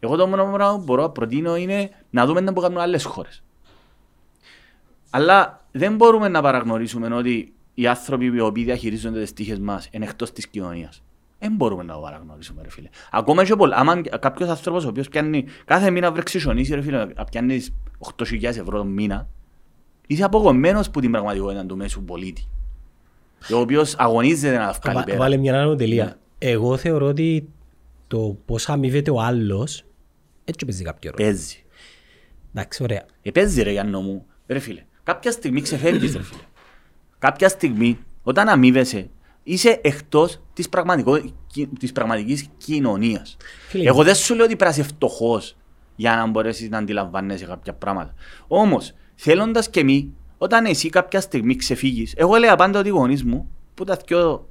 [0.00, 3.42] Εγώ το μόνο πράγμα που μπορώ να προτείνω είναι να δούμε τι κάνουν άλλες χώρες.
[5.10, 10.04] Αλλά δεν μπορούμε να παραγνωρίσουμε ότι οι άνθρωποι οι οποίοι διαχειρίζονται τις τύχες μας είναι
[10.04, 11.02] εκτός της κοινωνίας.
[11.38, 12.88] Δεν μπορούμε να το παραγνωρίσουμε, ρε φίλε.
[13.10, 13.76] Ακόμα και πολλά.
[13.76, 17.72] Άμα κάποιος άνθρωπος ο οποίος πιάνει κάθε μήνα βρεξισονίσει, ρε φίλε, πιάνεις
[18.16, 19.28] 8.000 ευρώ το μήνα,
[20.06, 22.48] είσαι απογομμένος που την πραγματικότητα του μέσου πολίτη
[23.54, 25.18] ο οποίος αγωνίζεται να βγάλει πέρα.
[25.18, 26.04] Βάλε μια άλλη τελεία.
[26.04, 26.12] Ναι.
[26.38, 27.48] Εγώ θεωρώ ότι
[28.06, 29.84] το πώς αμοιβεται ο άλλος
[30.44, 31.30] έτσι παίζει κάποιο ρόλο.
[31.30, 31.64] Παίζει.
[32.54, 33.04] Εντάξει, ωραία.
[33.22, 34.26] Ε, παίζει ρε Γιάννο μου.
[34.46, 36.40] Ρε φίλε, κάποια στιγμή ξεφεύγεις ρε φίλε.
[37.18, 39.10] Κάποια στιγμή όταν αμοιβεσαι
[39.42, 41.20] είσαι εκτός της, πραγματικο...
[41.78, 43.36] της πραγματικής κοινωνίας.
[43.68, 45.56] Φίλε, Εγώ δεν σου λέω ότι πρέπει να είσαι φτωχός
[45.96, 48.14] για να μπορέσεις να αντιλαμβάνεσαι κάποια πράγματα.
[48.46, 53.24] Όμως, θέλοντας και μη όταν εσύ κάποια στιγμή ξεφύγεις, εγώ έλεγα πάντα ότι οι γονείς
[53.24, 54.48] μου, που τα δυο,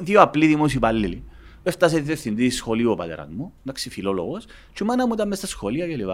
[0.00, 1.24] δύο απλοί δημόσιοι υπαλλήλοι,
[1.62, 5.50] έφτασε διευθυντή σχολείου ο πατέρας μου, εντάξει, φιλόλογος, και η μάνα μου ήταν μέσα στα
[5.56, 6.10] σχολεία κλπ.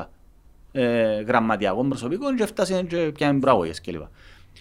[0.72, 4.02] Ε, γραμματιακών προσωπικών και έφτασε και πιάνε μπράβογες κλπ.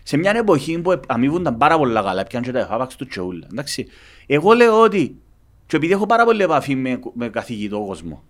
[0.03, 3.47] Σε μια εποχή που αμείβονταν πάρα πολλά καλά, πιάνε και τα εφάπαξ του τσεούλα.
[3.51, 3.87] Εντάξει.
[4.25, 5.15] Εγώ λέω ότι,
[5.65, 8.23] και επειδή έχω πάρα πολύ επαφή με, με καθηγητό κόσμο,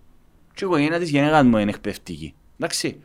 [0.54, 2.34] και η οικογένεια της γενέκας μου είναι εκπαιδευτική.
[2.60, 3.02] Εντάξει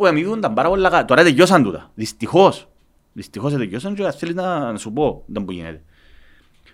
[0.00, 1.04] που αμοιβούνταν πάρα πολλά καλά.
[1.04, 1.90] Τώρα τελειώσαν τούτα.
[1.94, 2.68] Δυστυχώς.
[3.12, 5.82] Δυστυχώς τελειώσαν και θέλεις να, να σου πω δεν που γίνεται.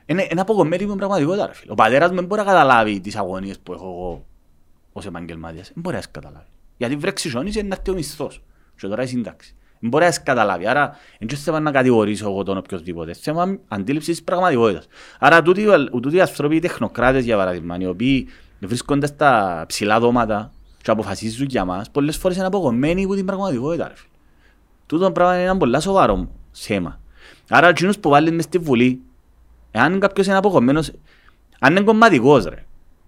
[0.06, 1.46] Είναι ένα αποκομμένη μου πραγματικότητα.
[1.46, 1.72] Ρε, φίλε.
[1.72, 4.24] Ο πατέρας μου δεν μπορεί να καταλάβει τις αγωνίες που έχω εγώ
[4.92, 5.70] ως επαγγελμάτιας.
[5.74, 6.46] Δεν μπορεί να καταλάβει.
[6.76, 8.42] Γιατί βρέξει ζώνης είναι να έρθει ο μισθός.
[8.80, 9.54] Και τώρα η σύνταξη.
[9.80, 10.66] Δεν μπορεί να καταλάβει.
[10.66, 13.12] Άρα δεν θέλω να κατηγορήσω εγώ τον οποιοδήποτε.
[13.12, 14.86] Θέμα αντίληψης της πραγματικότητας.
[15.18, 15.64] Άρα τούτοι,
[16.02, 18.28] τούτοι άνθρωποι, οι τεχνοκράτες για παράδειγμα, οι οποίοι
[18.60, 20.52] βρίσκονται στα ψηλά δώματα
[20.86, 23.92] και αποφασίζουν για μας, πολλές φορές είναι απογομμένοι από την πραγματικότητα.
[24.86, 27.00] Τούτο πράγμα είναι ένα πολύ σοβαρό θέμα.
[27.48, 29.00] Άρα ο που βάλει μες στη Βουλή,
[29.70, 30.92] εάν κάποιος είναι απογομμένος,
[31.58, 32.64] αν είναι κομματικός ρε,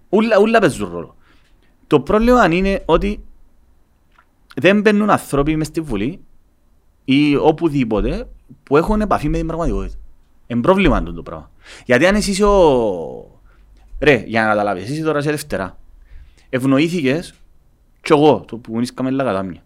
[0.09, 1.15] ούλα, ούλα παίζουν ρόλο.
[1.87, 3.23] Το πρόβλημα είναι ότι
[4.55, 6.19] δεν μπαίνουν άνθρωποι μες στη Βουλή
[7.05, 8.27] ή οπουδήποτε
[8.63, 9.97] που έχουν επαφή με την πραγματικότητα.
[10.47, 11.51] Είναι πρόβλημα το πράγμα.
[11.85, 13.41] Γιατί αν εσύ είσαι ο...
[13.99, 15.77] Ρε, για να καταλάβεις, εσύ τώρα είσαι Δευτέρα.
[16.49, 17.33] Ευνοήθηκες
[18.01, 19.63] και εγώ, το που βρίσκαμε λίγα κατάμια.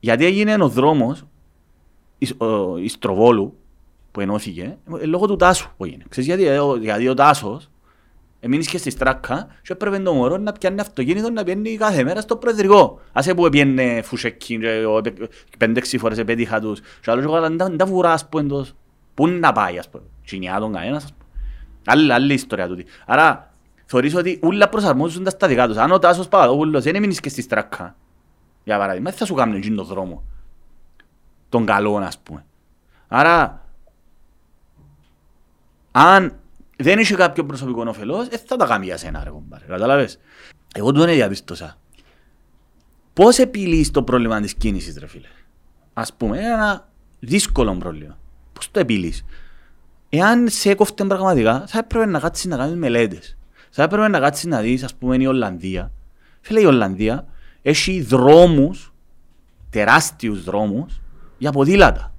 [0.00, 1.24] Γιατί έγινε ο δρόμος
[2.82, 3.58] η Στροβόλου
[4.10, 6.04] που ενώθηκε, ε, λόγω του Τάσου που έγινε.
[6.08, 7.70] Ξέρεις γιατί, ε, γιατί ο Τάσος
[8.40, 12.20] Εμείς και στη στράκα και έπρεπε το μωρό να πιάνει αυτοκίνητο να πιάνει κάθε μέρα
[12.20, 13.00] στο προεδρικό.
[13.12, 14.58] Άσε που πιάνε φουσεκκί
[15.58, 16.80] πέντε-έξι φορές επέτυχα τους.
[16.80, 18.66] Και άλλος εγώ δεν τα βουρά ας πούμε
[19.14, 20.04] Πού να πάει ας πούμε.
[20.24, 22.12] Τσινιά τον κανένας ας πούμε.
[22.14, 22.84] Άλλη ιστορία τούτη.
[23.06, 23.49] Άρα
[23.90, 25.76] θεωρείς ότι όλα προσαρμόζονται στα δικά τους.
[25.76, 27.96] Αν ο Τάσος Παπαδόπουλος δεν έμεινες και στη στρακά,
[28.64, 30.22] για παράδειγμα, θα σου κάνουν εκείνο τον δρόμο.
[31.48, 32.44] Τον καλό, ας πούμε.
[33.08, 33.66] Άρα,
[35.90, 36.38] αν
[36.76, 39.64] δεν είσαι κάποιο προσωπικό όφελος, δεν θα τα κάνει για σένα, ρε κομπάρε.
[39.64, 40.18] Καταλάβες;
[40.74, 41.78] Εγώ τον διαπίστωσα.
[43.12, 45.28] Πώς επιλύεις το πρόβλημα της κίνησης, ρε φίλε;
[45.92, 46.88] Ας πούμε, ένα
[47.20, 48.18] δύσκολο πρόβλημα.
[48.52, 49.24] Πώς το επιλύεις;
[50.08, 53.34] Εάν σε έκοφτε πραγματικά, θα έπρεπε να κάτσεις να κάνεις μελέτες
[53.70, 55.92] θα έπρεπε να κάτσεις να δεις, ας πούμε, η Ολλανδία.
[56.40, 57.26] Φίλε, η Ολλανδία
[57.62, 58.92] έχει δρόμους,
[59.70, 61.00] τεράστιους δρόμους,
[61.38, 62.14] για ποδήλατα.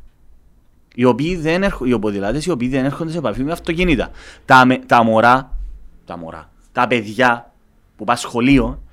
[0.95, 4.09] Οι οποίοι δεν έρχονται, οι ποδηλάτες οι οποίοι δεν έρχονται σε επαφή με αυτοκίνητα.
[4.45, 5.57] Τα, τα μωρά,
[6.05, 7.53] τα μωρά, τα παιδιά
[7.95, 8.83] που πάνε σχολείο,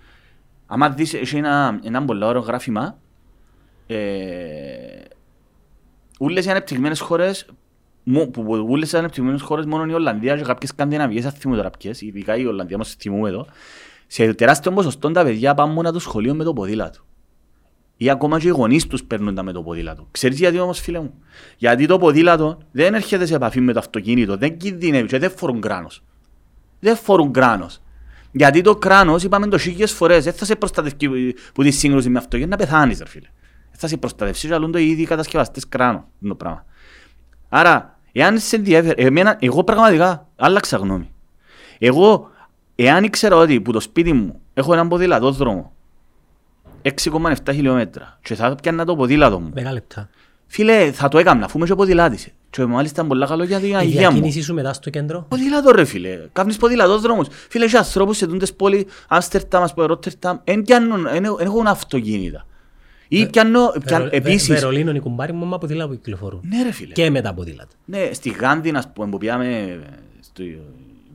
[0.66, 2.98] άμα δεις, έχει ένα, ένα πολύ ωραίο γράφημα,
[3.86, 3.96] ε,
[6.18, 7.46] όλες οι ανεπτυγμένες χώρες
[8.12, 12.00] που όλες τις ανεπτυγμένες χώρες μόνο η Ολλανδία και κάποιες σκανδιναβίες θα θυμούν τώρα ποιες,
[12.00, 13.46] ειδικά η Ολλανδία μας θυμούμε εδώ,
[14.06, 17.00] σε τεράστιο ποσοστό τα παιδιά πάνε μόνο το σχολείο με το ποδήλατο.
[17.96, 20.08] ή ακόμα και οι γονείς τους παίρνουν τα με το ποδήλατο.
[20.10, 21.14] Ξέρεις γιατί όμως φίλε μου;
[21.56, 25.60] Γιατί το ποδήλατο δεν έρχεται σε επαφή με το αυτοκίνητο, δεν κινδυνεύει και δεν φορούν
[25.60, 26.02] κράνος.
[26.80, 27.80] Δεν φορούν κράνος.
[28.32, 32.18] Γιατί το κράνος, είπαμε το χίλιες φορές, δεν θα σε προστατεύει που τη σύγκρουση με
[32.18, 33.28] αυτοκίνητο, να πεθάνεις ρε φίλε.
[33.70, 36.08] Δεν θα σε προστατεύσει, αλλά το ήδη κατασκευαστές κράνο.
[36.28, 36.64] Το πράγμα.
[37.48, 41.10] Άρα, εάν σε ενδιαφέρει, εμένα, εγώ πραγματικά άλλαξα γνώμη.
[41.78, 42.30] Εγώ,
[42.74, 45.72] εάν ήξερα ότι που το σπίτι μου έχω έναν ποδήλατο δρόμο
[46.82, 49.50] 6,7 χιλιόμετρα και θα πιάνα το ποδήλατο μου.
[49.54, 50.08] Δέκα λεπτά.
[50.46, 52.28] Φίλε, θα το έκανα, αφού είμαι και ποδηλάτης.
[52.50, 54.10] Και μάλιστα πολλά καλό για την Η αγία μου.
[54.14, 55.26] διακίνηση σου μετά στο κέντρο.
[55.28, 57.26] Ποδήλατο ρε φίλε, κάνεις ποδήλατο δρόμους.
[57.48, 61.66] Φίλε, έχει ανθρώπους σε τούντες πόλεις, Άμστερνταμ, ας πούμε, Ρότερνταμ, εν πιάνουν, εν εν έχουν
[61.66, 62.46] αυτοκίνητα.
[63.08, 66.40] Ή πιάνω, πιάν- Βερο- Βε- επίσης, Βερολίνο, οι κουμπάροι μου, μα ποδήλατο κυκλοφορούν.
[66.48, 66.92] ναι ρε φίλε.
[66.92, 67.74] Και με τα ποδήλατα.
[67.84, 69.78] Ναι, στη Γάνδη, ας πούμε, που πήγαμε
[70.20, 70.42] στο,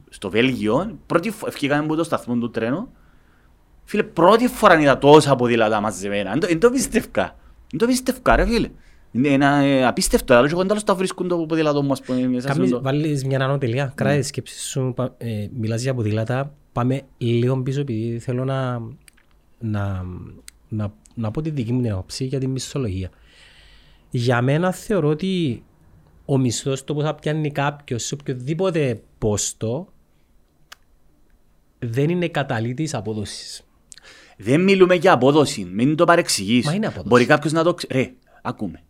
[0.09, 2.89] στο Βέλγιο, πρώτη φορά, ευκήκαμε από το σταθμό του τρένου,
[3.83, 6.31] φίλε, πρώτη φορά είδα τόσα ποδήλατα μαζεμένα.
[6.31, 7.35] Δεν το- Δεν το πίστευκα.
[7.69, 8.69] Δεν το πίστευκα, ρε φίλε.
[9.11, 12.27] Είναι ένα ε, απίστευτο, αλλά και εγώ τέλος τα βρίσκουν το ποδήλατο μου, ας πούμε,
[12.27, 12.81] μέσα Κάμεις, στο...
[12.81, 13.91] βάλεις μια ανωτελεία, Ναι.
[13.95, 18.81] κράτη τη σκέψη σου, πα- ε, μιλάς για ποδήλατα, πάμε λίγο πίσω επειδή θέλω να,
[19.59, 20.05] να,
[20.69, 23.09] να, να πω τη δική μου την άποψη για τη μισθολογία.
[24.09, 25.63] Για μένα θεωρώ ότι
[26.25, 29.87] ο μισθός το που θα πιάνει κάποιος σε οποιοδήποτε πόστο
[31.79, 33.67] δεν είναι καταλήτης απόδοσης.
[34.37, 36.65] Δεν μιλούμε για απόδοση, μην το παρεξηγείς.
[36.65, 37.07] Μα είναι απόδοση.
[37.07, 37.93] Μπορεί κάποιος να το ξέρει.
[37.99, 38.83] Ρε, ακούμε.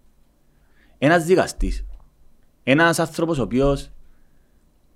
[0.98, 1.86] Ένας δικαστής,
[2.64, 3.90] ένας άνθρωπος ο οποίος...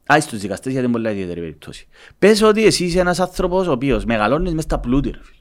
[0.09, 1.87] Άι στους δικαστές γιατί είναι πολλά ιδιαίτερη περίπτωση.
[2.19, 5.36] Πες ότι εσύ είσαι ένας άνθρωπος ο οποίος μεγαλώνεις μες στα πλούτη ρε φίλε.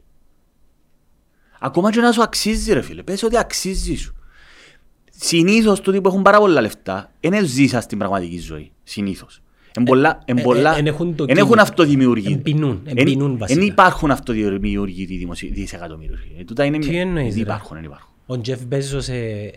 [1.60, 3.02] Ακόμα και να σου αξίζει ρε φίλε.
[3.02, 4.14] Πες ότι αξίζει σου.
[5.18, 8.70] Συνήθως τούτοι που έχουν πάρα πολλά λεφτά δεν ζήσαν στην πραγματική ζωή.
[8.82, 9.40] Συνήθως.
[9.78, 11.46] Εν πολλά, εν ε, πολλά, ε, εν έχουν το εν κίνητρο.
[11.46, 12.32] έχουν αυτοδημιουργεί.
[12.32, 13.64] Εμπινούν, Εν- εμπινούν εν βασικά.
[13.64, 16.36] υπάρχουν αυτοδημιουργητοί δημοσι- δισεκατομμύριοι.
[16.38, 18.10] Ε, τούτα είναι Τι μη- εννοείς, δεν ρε; υπάρχουν, δεν υπάρχουν.
[18.26, 19.50] Ο Τζεφ Μπέζος ε,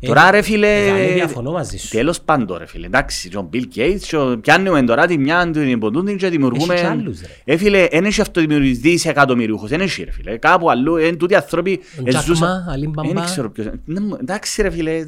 [0.00, 1.88] Τώρα ε, ρε φίλε, δηλαδή διαφωνώ μαζί σου.
[1.88, 6.16] τέλος πάντων ρε φίλε, εντάξει, τον Bill Gates, και πιάνουμε τώρα τη μια του υποτούντιν
[6.16, 6.74] και δημιουργούμε...
[6.74, 7.26] Έχει κι άλλους, ρε.
[7.44, 11.80] Ε φίλε, εν έχει αυτοδημιουργητής δισεκατομμυριούχος, εν έχει ρε φίλε, κάπου αλλού, εν τούτοι άνθρωποι
[11.98, 13.16] Ο ε, Jack ζούσαν- Ma, Alibaba.
[13.16, 15.04] Εν ξέρω ποιος, Ναι, μου- εντάξει ρε φίλε, ε,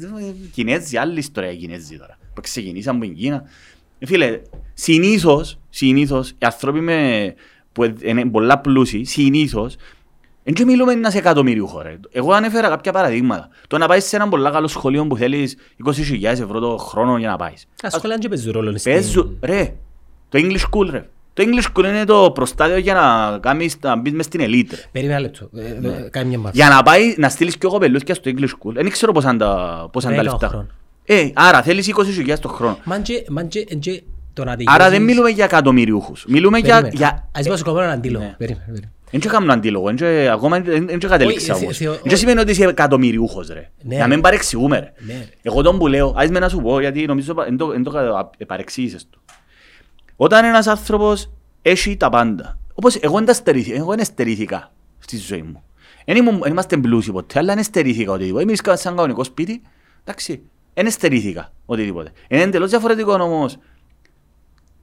[0.53, 3.43] Κινέζοι, άλλη ιστορία Κινέζοι τώρα, που ξεκινήσαν από την Κίνα.
[3.99, 4.39] Ε, Φίλε,
[4.73, 7.33] συνήθως, συνήθως, οι άνθρωποι με,
[7.71, 9.75] που ε- είναι πολλά πλούσιοι, συνήθως,
[10.43, 11.99] δεν και μιλούμε ένας εκατομμυριούχο ρε.
[12.11, 13.49] Εγώ ανέφερα κάποια παραδείγματα.
[13.67, 17.29] Το να πάεις σε ένα πολλά καλό σχολείο που θέλεις 20.000 ευρώ το χρόνο για
[17.29, 17.67] να πάεις.
[17.81, 19.73] Τα σχολεία δεν παίζουν ρόλο στην- Παίζουν, ρε,
[20.29, 21.05] το English School ρε.
[21.33, 24.77] Το English School είναι το προστάδιο για να, κάνεις, να μπεις μες στην elite ρε.
[24.91, 25.49] Περίμενα ένα λεπτό.
[25.55, 26.61] Ε, ε, Κάνε μια μάθηση.
[26.61, 28.73] Για να πάει να στείλεις και εγώ πελούθια στο English School.
[28.73, 30.47] Δεν ξέρω πώς είναι τα, πώς είναι τα Δέκα λεφτά.
[30.47, 30.67] χρόνο.
[31.05, 32.77] Ε, άρα θέλεις 20.000 το χρόνο.
[32.83, 36.25] Μαν και- μαν και- εν και το να Άρα δικαιώσεις- δεν μιλούμε για εκατομμυριούχους.
[36.27, 36.69] Μιλούμε για...
[36.81, 36.93] Περίμενε.
[36.97, 37.27] για...
[37.31, 38.23] Ας πω σου κομμάτι έναν αντίλογο.
[38.23, 38.35] Ναι.
[38.37, 38.91] Περίμενε, περίμενε.
[39.11, 41.77] Δεν και κάνω αντίλογο, εν και- ακόμα δεν δεν και κατέληξα Όχι, όμως.
[41.77, 43.69] θεω- Δεν και σημαίνει ότι είσαι εκατομμυριούχος ρε.
[43.83, 44.09] Ναι, Να ρε.
[44.09, 44.93] μην παρεξηγούμε ρε.
[44.97, 45.29] Ναι, ρε.
[45.41, 47.89] Εγώ τον που λέω, ας με να σου πω, γιατί νομίζω εν το- εν το
[47.91, 49.19] κα- ε, παρεξήγησες το.
[50.15, 55.17] Όταν ένας άνθρωπος έχει τα πάντα, όπως εγώ δεν τα στερήθηκα, εγώ δεν στερήθηκα στη
[55.17, 55.63] ζωή μου.
[56.05, 58.43] Δεν ήμουν- δεν είμαστε πλούσιοι ποτέ, αλλά δεν στερήθηκα οτιδήποτε.
[58.43, 59.61] Εμείς σε ένα κανονικός σπίτι,
[60.03, 60.41] εντάξει,
[60.73, 62.11] δεν στερήθηκα οτιδήποτε.
[62.27, 63.57] Είναι εντελώς διαφορετικό όμως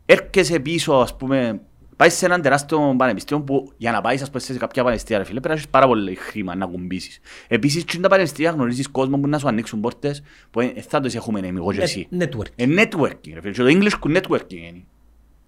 [0.07, 1.61] έρχεσαι πίσω, ας πούμε,
[1.98, 5.24] πάεις σε έναν τεράστιο πανεπιστήμιο που για να πάεις ας πούμε, σε κάποια πανεπιστήμια, ρε
[5.28, 7.20] φίλε, πρέπει να έχεις πάρα πολύ χρήμα να κουμπίσεις.
[7.48, 11.14] Επίσης, και τα πανεπιστήμια γνωρίζεις κόσμο που να σου ανοίξουν πόρτες που ε, θα τους
[11.14, 12.08] έχουμε εγώ και εσύ.
[12.11, 12.50] Ε, Network.
[12.56, 13.52] Ε, networking, ρε φίλε.
[13.52, 14.84] Και το English που networking είναι.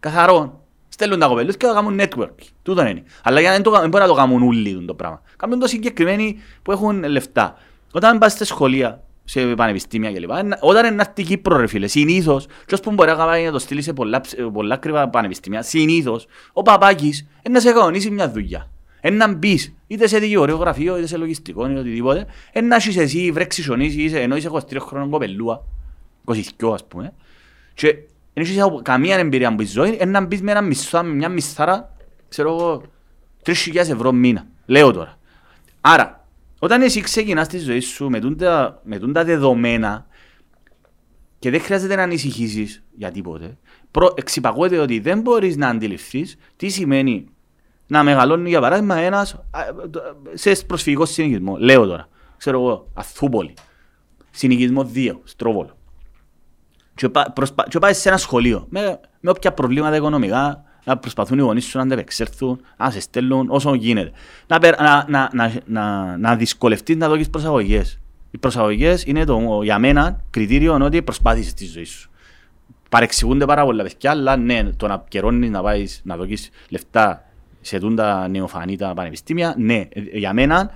[0.01, 0.65] Καθαρό.
[0.89, 2.49] Στέλνουν τα κοπέλους και θα κάνουν networking.
[2.63, 3.03] Τούτο είναι.
[3.23, 5.23] Αλλά για να δεν το, δεν μπορεί να το κάνουν όλοι το πράγμα.
[5.37, 7.57] Κάνουν το συγκεκριμένοι που έχουν λεφτά.
[7.93, 10.31] Όταν πας στα σχολεία, σε πανεπιστήμια κλπ.
[10.31, 13.45] ενα- Όταν είναι να έρθει η Κύπρο ρε φίλε, συνήθως, και ώσπου μπορεί να κάνει
[13.45, 17.73] να το στείλει σε πολλά, ψ- πολλά κρύβα πανεπιστήμια, συνήθως, ο παπάκης είναι να σε
[17.73, 18.71] κανονίσει μια δουλειά.
[19.01, 22.97] Εν να μπεις, είτε σε δικηγορείο γραφείο, είτε σε λογιστικό, είτε οτιδήποτε, εν να έχεις
[22.97, 25.63] εσύ βρέξεις σονίσει, είσαι, ενώ είσαι 23 χρόνων κοπελούα,
[26.25, 27.13] 22 ας πούμε,
[27.75, 27.87] και
[28.35, 31.29] δεν έχεις καμία εμπειρία από τη ζωή, εν να μπεις με ένα μισθό, με μια
[31.29, 31.97] μισθάρα,
[32.29, 32.83] ξέρω εγώ,
[33.45, 34.47] 3.000 ευρώ μήνα.
[34.67, 35.19] Λέω τώρα.
[35.81, 36.20] Άρα,
[36.63, 40.07] όταν εσύ ξεκινάς τη ζωή σου με τούντα, με τούντα δεδομένα
[41.39, 43.59] και δεν χρειάζεται να ανησυχήσεις για τίποτε,
[43.91, 47.29] προ, εξυπακούεται ότι δεν μπορείς να αντιληφθείς τι σημαίνει
[47.87, 49.61] να μεγαλώνει για παράδειγμα ένας α,
[50.35, 51.57] σε προσφυγικό συνοικισμό.
[51.57, 53.55] Λέω τώρα, ξέρω εγώ, Αθούπολη,
[54.31, 55.79] συνοικισμό 2, Στρόβολο.
[56.95, 61.39] Και, πα, προσπα, και πάει σε ένα σχολείο με, με όποια προβλήματα οικονομικά να προσπαθούν
[61.39, 64.11] οι γονείς σου να αντεπεξέλθουν, να σε στέλνουν όσο γίνεται.
[64.47, 67.99] Να, περ- να, να, να, να, να δυσκολευτείς να δώσεις προσαγωγές.
[68.31, 72.11] Οι προσαγωγές είναι το, για μένα κριτήριο ότι προσπάθησες τη ζωή σου.
[72.89, 77.25] Παρεξηγούνται πάρα πολλά παιδιά, αλλά ναι, το να καιρώνεις να πάεις να δώσεις λεφτά
[77.61, 80.71] σε τούντα νεοφανή τα πανεπιστήμια, ναι, ε, για μένα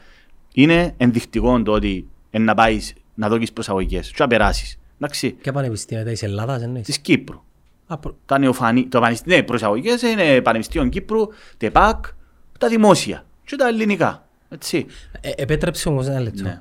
[0.55, 4.79] είναι ενδεικτικό το ότι είναι να πάεις να δώσεις προσαγωγές και να περάσεις.
[4.99, 7.43] Εντάξει, Ποια πανεπιστήμια της Ελλάδας εννοείς; της Κύπρου.
[7.87, 12.05] Α, προ- Τα νεοφανή, το πανεπιστήμιο, ναι, προσαγωγές είναι Πανεπιστήμιο Κύπρου, ΤΕΠΑΚ,
[12.59, 14.29] τα δημόσια και τα ελληνικά.
[14.49, 14.87] Έτσι.
[15.21, 16.43] Ε, επέτρεψε όμως ένα λεπτό.
[16.43, 16.61] Ναι.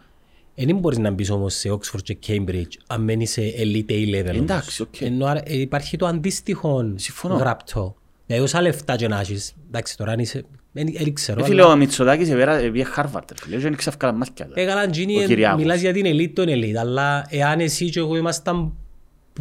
[0.56, 4.24] Δεν μπορείς να μπεις όμως σε Oxford και Cambridge αν μεν έσιεις elite A-level.
[4.30, 4.36] όμως.
[4.42, 5.02] Εντάξει, οκ.
[5.02, 7.36] Ενώ άρα, ε, υπάρχει το αντίστοιχο Συμφωνώ.
[7.36, 7.96] γραπτό.
[8.26, 9.54] Δηλαδή όσα λεφτά και να έχεις.
[9.68, 10.44] Εντάξει τώρα αν είσαι...
[10.72, 11.40] Δεν δεν ξέρω.
[11.42, 14.50] Ε, Φίλε, αλλά- ο Μητσοτάκης επέρα- επήγε Χάρβαρντ, ρε φίλε, δεν ξαφκάλα μάτια.
[14.54, 15.62] Ε, καλά, Τζείνοι, Ο ε, Κυριάκος.
[15.62, 18.74] μιλάς για την ελίτ των ελίτ, αλλά εάν εσύ και εγώ ήμασταν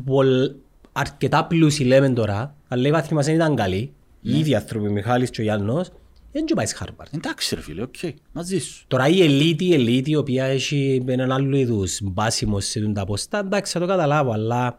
[0.05, 0.51] πολλ-
[0.93, 4.33] αρκετά πλούσιοι λέμε τώρα, αλλά οι βάθμοι μας δεν ήταν καλοί, Ναι.
[4.33, 5.91] οι ίδιοι άνθρωποι, ο Μιχάλης και ο Γιάννος,
[6.33, 7.15] δεν και πάει σε Χάρβαρντ.
[7.15, 7.95] Εντάξει ρε φίλε, οκ,
[8.33, 8.85] μαζί σου.
[8.89, 13.05] Τώρα η ελίτ, η ελίτ η οποία έχει έναν άλλο είδους μπάσιμο σε τούν τα
[13.05, 14.79] ποστά, εντάξει θα το καταλάβω, αλλά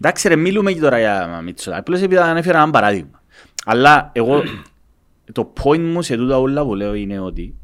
[0.00, 1.80] Εντάξει ρε, μιλούμε και τώρα για Μητσοτάκη.
[1.80, 3.22] Απλώς επειδή ανέφερα ένα παράδειγμα.
[3.64, 4.42] Αλλά εγώ,
[5.32, 7.54] το point μου σε τούτα όλα που λέω είναι ότι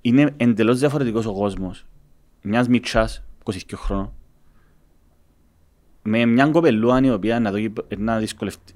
[0.00, 1.86] είναι εντελώς διαφορετικός ο κόσμος
[2.42, 4.12] μιας μητσάς, 22 χρόνων,
[6.02, 7.58] με μια κοπελούα η οποία να, δω,
[7.96, 8.72] να δυσκολευτεί.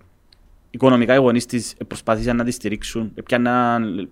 [0.71, 4.09] Οικονομικά οι γονείς της προσπάθησαν να τη στηρίξουν, έπιαναν,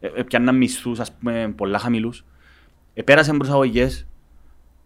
[0.00, 2.24] ε, έπιαναν μισθούς ας πούμε πολλά χαμηλούς,
[2.94, 4.06] επέρασαν προσαγωγές,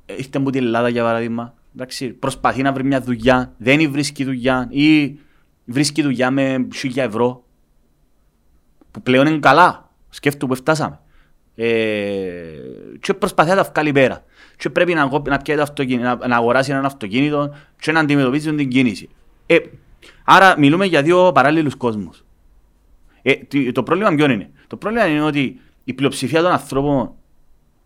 [0.06, 4.24] ε, ήρθε από την Ελλάδα για παράδειγμα, εντάξει, προσπαθεί να βρει μια δουλειά, δεν βρίσκει
[4.24, 5.18] δουλειά ή
[5.64, 7.44] βρίσκει δουλειά με 1000 ευρώ,
[8.90, 11.00] που πλέον είναι καλά, σκέφτομαι που φτάσαμε.
[11.54, 11.68] Ε,
[13.00, 14.24] και προσπαθεί να τα βγάλει πέρα.
[14.60, 18.00] Και πρέπει να, κόπ- να, πιάει το αυτοκίνητο, να, να αγοράσει έναν αυτοκίνητο και να
[18.00, 19.08] αντιμετωπίσει την κίνηση.
[19.46, 19.56] Ε,
[20.24, 22.24] άρα μιλούμε για δύο παράλληλους κόσμους.
[23.22, 27.12] Ε, τι- το πρόβλημα ποιο είναι; Το πρόβλημα είναι ότι η πλειοψηφία των ανθρώπων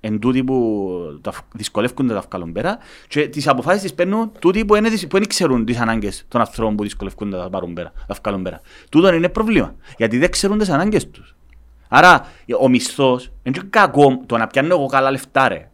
[0.01, 4.33] εν τούτοι που τα φ- δυσκολεύονται να τα βγάλουν πέρα και τις αποφάσεις τις παίρνουν
[4.39, 7.51] τούτοι που, είναι, τις- που δεν ξέρουν τις ανάγκες των ανθρώπων που δυσκολεύονται να τα
[7.51, 8.61] πάρουν πέρα, να τα βγάλουν πέρα.
[8.91, 11.35] Τούτο είναι πρόβλημα, γιατί δεν ξέρουν τις ανάγκες τους.
[11.89, 12.27] Άρα
[12.61, 15.69] ο μισθός είναι και κακό το να πιάνω εγώ καλά λεφτά ρε,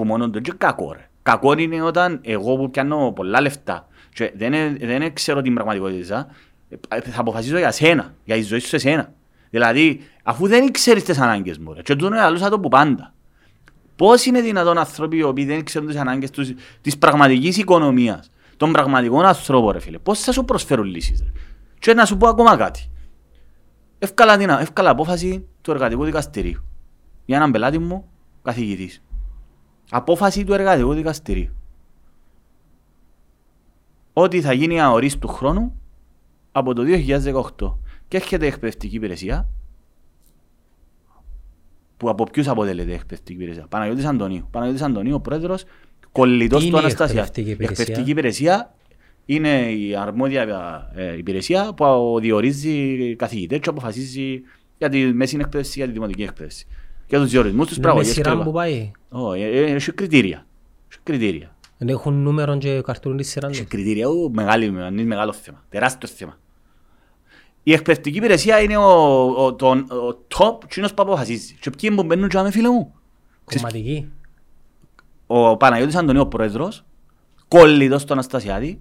[0.00, 1.08] που μόνο το είναι και κακό ρε.
[1.22, 6.26] Κακό είναι όταν εγώ που πιάνω πολλά λεφτά και δεν, ε- δεν ξέρω την πραγματικότητα,
[6.88, 9.12] ε, θα αποφασίσω για σένα, για τη ζωή σου σε σένα.
[9.50, 13.14] Δηλαδή, αφού δεν ξέρεις τις ανάγκες μου ρε, και τούτο είναι αλλούς το που πάντα.
[13.96, 18.72] Πώς είναι δυνατόν άνθρωποι οι οποίοι δεν ξέρουν τις ανάγκες τους, της πραγματικής οικονομίας, των
[18.72, 21.30] πραγματικών ανθρώπων, ρε φίλε; Πώς θα σου προσφέρουν λύσεις, ρε;
[21.78, 22.90] Και να σου πω ακόμα κάτι.
[23.98, 26.64] Εύκολα, την, εύκολα απόφαση του εργατικού δικαστηρίου.
[27.24, 28.10] Για έναν πελάτη μου,
[28.42, 29.02] καθηγητής.
[29.90, 31.54] Απόφαση του εργατικού δικαστηρίου.
[34.12, 35.80] Ότι θα γίνει αορίστου χρόνου
[36.52, 36.82] από το
[37.58, 37.76] 2018.
[38.08, 39.48] Και έρχεται η εκπαιδευτική υπηρεσία
[41.96, 44.48] που από ποιους αποτελείται η εκπαιδευτική υπηρεσία; Παναγιώτης Αντωνίου.
[44.50, 45.64] Παναγιώτης Αντωνίου, ο πρόεδρος,
[46.12, 47.22] κολλητός Τι του είναι η Αναστασία.
[47.22, 48.74] εκπαιδευτική Η υπηρεσία; εκπαιδευτική υπηρεσία
[49.26, 54.42] είναι η αρμόδια ε, υπηρεσία που διορίζει καθηγητές και αποφασίζει
[54.78, 56.66] για τη μέση εκπαίδευση, για τη δημοτική εκπαίδευση.
[57.10, 58.42] Για τους διορισμούς, τους είναι με πραγωγές σειρά κλπ.
[58.42, 58.90] που πάει.
[59.08, 60.46] Όχι, ε, ε, έχει κριτήρια.
[60.90, 61.54] Έχει κριτήρια.
[61.78, 63.68] Δεν έχουν νούμερο και καρτούν τη σειράς Έχει τους.
[63.70, 66.38] κριτήρια, ου, μεγάλη, είναι μεγάλο θέμα, τεράστιος θέμα.
[67.62, 68.90] Η εκπαιδευτική υπηρεσία είναι ο,
[69.44, 71.56] ο, το, ο top κοινός που αποφασίζει.
[71.60, 72.94] Και ποιοι που μπαίνουν και άμε φίλε μου.
[73.44, 74.08] Ξέρεις, Κομματική.
[75.26, 76.84] ο Παναγιώτης Αντωνίου, ο πρόεδρος,
[77.48, 78.80] κόλλητος του Αναστασιάδη,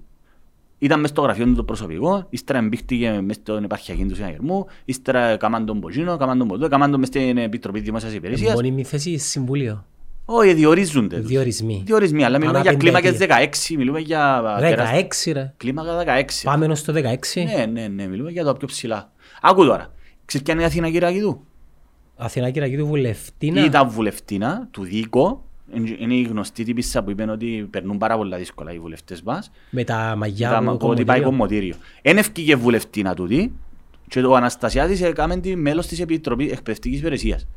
[0.80, 5.38] ήταν μες στο γραφείο του το προσωπικό, ύστερα εμπήχτηκε μες στον επαρχιακή του συναγερμού, ύστερα
[5.38, 8.54] κάμαν τον Ποζίνο, κάμαν τον Ποδό, κάμαν τον μες στην Επιτροπή Δημόσιας Υπηρεσίας.
[8.54, 9.86] Μόνιμη θέση συμβούλιο;
[10.26, 11.18] Όχι, διορίζονται.
[11.18, 11.28] τους.
[11.28, 11.82] Διορισμοί.
[11.86, 13.50] Διορισμοί, αλλά μιλούμε Ανά για κλίμακες πενταετία.
[13.72, 14.42] 16, μιλούμε για...
[14.60, 15.54] τεράστια- 16 ρε.
[15.58, 16.24] Κλίμακα 16.
[16.44, 16.98] Πάμε ενώ στο 16.
[17.56, 19.12] Ναι, ναι, ναι, μιλούμε για το πιο ψηλά.
[19.42, 19.94] Άκου τώρα.
[20.26, 21.44] Ξέρεις ποια είναι η Αθήνα Κυριακηδού.
[22.16, 23.66] Αθηνά Κυριακή του Βουλευτήνα.
[23.66, 25.44] Ήταν βουλευτήνα του ΔΙΚΟ.
[26.00, 29.52] Είναι η γνωστή τύπισσα που είπαν ότι περνούν πάρα πολλά δύσκολα οι βουλευτές μας.
[29.70, 31.24] Με τα μαγιά Ήταν που ότι πάει κομμωτήριο.
[31.30, 31.76] κομμωτήριο.
[32.02, 33.54] Εν ευκήγε βουλευτήνα τούτη
[34.08, 37.48] και ο Αναστασιάδης έκαμε τη μέλος της Επιτροπής Εκπαιδευτικής Υπηρεσίας.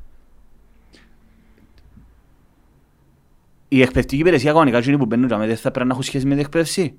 [3.69, 6.31] Η εκπαιδευτική υπηρεσία κανονικά εκείνοι που μπαίνουν τζάμε, δεν θα πρέπει να έχουν σχέση με
[6.31, 6.95] την εκπαίδευση.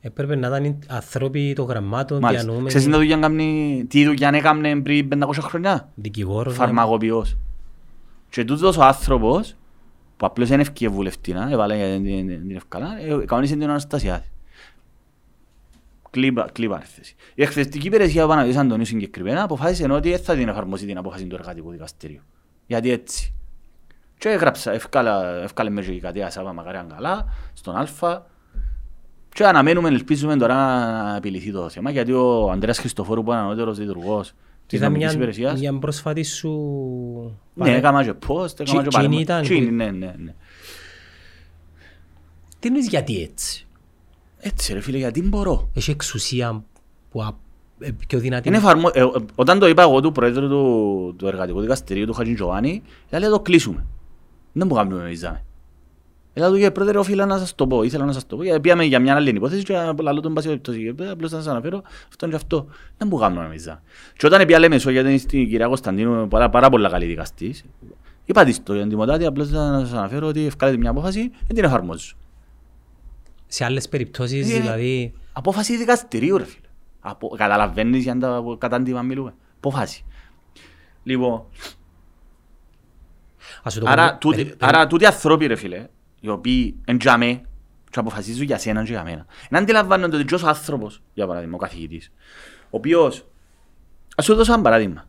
[0.00, 2.46] Έπρεπε να ήταν άνθρωποι των γραμμάτων, Μάλιστα.
[2.66, 6.52] Ξέρεις τι διανοούμενοι, δουλειά κάνει- τι δουλειά έκαμε πριν 500 χρόνια; δικηγόρος.
[6.52, 6.58] ναι.
[6.64, 7.36] φαρμακοποιός.
[8.30, 9.56] Και τούτος ο άνθρωπος,
[10.16, 14.28] που απλώς είναι ευκαιρία βουλευτήνα, έβαλε για την, την, την ευκαλά, ε, κανονίσε την Αναστασιάδη.
[16.10, 17.14] Κλείπα, κλείπα η θέση.
[17.34, 21.26] Η εκθεστική υπηρεσία που Παναγιώτης Αντωνίου συγκεκριμένα αποφάσισε ότι δεν θα την εφαρμόσει την απόφαση
[21.26, 22.20] του εργατικού δικαστηρίου.
[22.66, 23.34] Γιατί έτσι.
[24.18, 28.22] Και έγραψα, ευκάλα, ευκάλε με και κάτι ασάβα μακάρι καλά, στον Α.
[29.28, 30.54] Και αναμένουμε, ελπίζουμε τώρα
[31.02, 34.32] να επιληθεί το θέμα, γιατί ο Ανδρέας Χριστοφόρου που είναι ανώτερος λειτουργός
[34.66, 36.50] της Ήταν νομικής μια, υπηρεσίας, μια πρόσφατη σου...
[37.54, 38.98] ναι, παρέ- έκανα και post, έκανα και Τσι- παρέμβαση.
[38.98, 40.34] τσίνη ήταν Τσίνη, που- ναι, ναι, ναι.
[42.58, 43.66] Τι εννοείς γιατί έτσι;
[44.38, 46.64] Έτσι ρε φίλε, γιατί μπορώ; Έχει εξουσία
[47.10, 47.36] που α-
[47.78, 48.48] ε, πιο δυνατή.
[48.48, 48.90] Είναι εφαρμο...
[48.92, 49.04] ε, ε,
[49.34, 53.40] όταν το είπα εγώ του πρόεδρου του, του εργατικού δικαστηρίου του Χατζin Τζοάννη, λέει το
[53.40, 53.86] κλείσουμε.
[54.52, 55.20] Δεν μου κάνουμε εμείς
[56.34, 56.46] δάμε.
[56.46, 58.42] Έλα του κύριε πρόεδρε, όφιλα να σας το πω, ήθελα να σας το πω.
[58.42, 60.94] Γιατί Πήγαμε για μια άλλη υπόθεση και λαλό τον πάση περιπτώσει.
[61.00, 62.66] Ε, Απλώς θα σας αναφέρω, αυτό είναι και αυτό.
[62.98, 63.80] Δεν μου κάνουμε εμείς δάμε.
[64.16, 67.64] Και όταν πήγα λέμε γιατί είναι στην κυρία Κωνσταντίνου πάρα, πάρα πολλά καλή δικαστής,
[68.24, 72.14] είπα της το αντιμοτάτη, απλώς θα σας αναφέρω ότι ευκάλετε μια απόφαση, δεν την εφαρμόζω.
[73.46, 76.66] Σε άλλες περιπτώσεις, Ε, δηλαδή, Απόφαση δικαστηρίου ρε φίλε.
[77.00, 77.28] Απο...
[77.28, 79.34] Καταλαβαίνεις για τα κατάντημα μιλούμε.
[79.56, 80.04] Απόφαση.
[81.02, 81.44] Λοιπόν,
[83.62, 85.86] ας σου το άρα, πω, τούτοι, περί- περί- άρα τούτοι ανθρώποι ρε φίλε,
[86.24, 87.40] οι οποίοι εν τζαμέ
[87.90, 89.26] και αποφασίζουν για σένα και για μένα.
[89.50, 92.12] Να αντιλαμβάνονται ότι και ως άνθρωπος, για παράδειγμα, ο καθηγητής,
[92.64, 93.26] ο οποίος,
[94.16, 95.08] ας σου δώσω ένα παράδειγμα.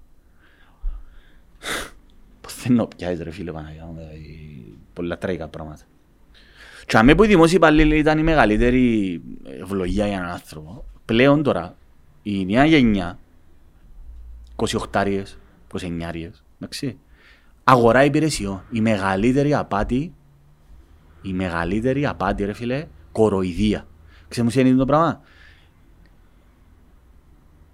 [2.42, 5.84] Πώς θέλω να πιάσεις ρε φίλε Παναγιά μου, δηλαδή, πολλά τραγικά πράγματα.
[6.86, 9.22] Και αμέ που οι δημόσιοι υπαλλήλοι ήταν η μεγαλύτερη
[9.62, 11.76] ευλογία για έναν άνθρωπο, πλέον τώρα
[12.24, 13.20] η νέα γενιά,
[14.56, 14.78] 28
[15.72, 16.98] 29 εντάξει,
[17.64, 18.64] αγορά υπηρεσιών.
[18.72, 20.14] Η μεγαλύτερη απάτη,
[21.26, 23.88] η μεγαλύτερη απάτη ρε φίλε, κοροϊδία.
[24.28, 25.22] Ξέρεις μου τι είναι το πράγμα;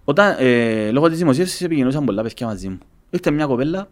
[0.04, 2.78] Όταν, ε, λόγω της δημοσίευσης επικοινωνούσαν πολλά παιδιά μαζί μου.
[3.10, 3.90] Ήρθε μια κοπέλα,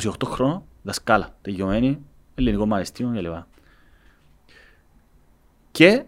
[0.00, 1.98] 28 χρόνων, δασκάλα, τελειωμένη,
[2.34, 3.34] ελληνικό μαρεστήριο κλπ.
[5.70, 6.04] Και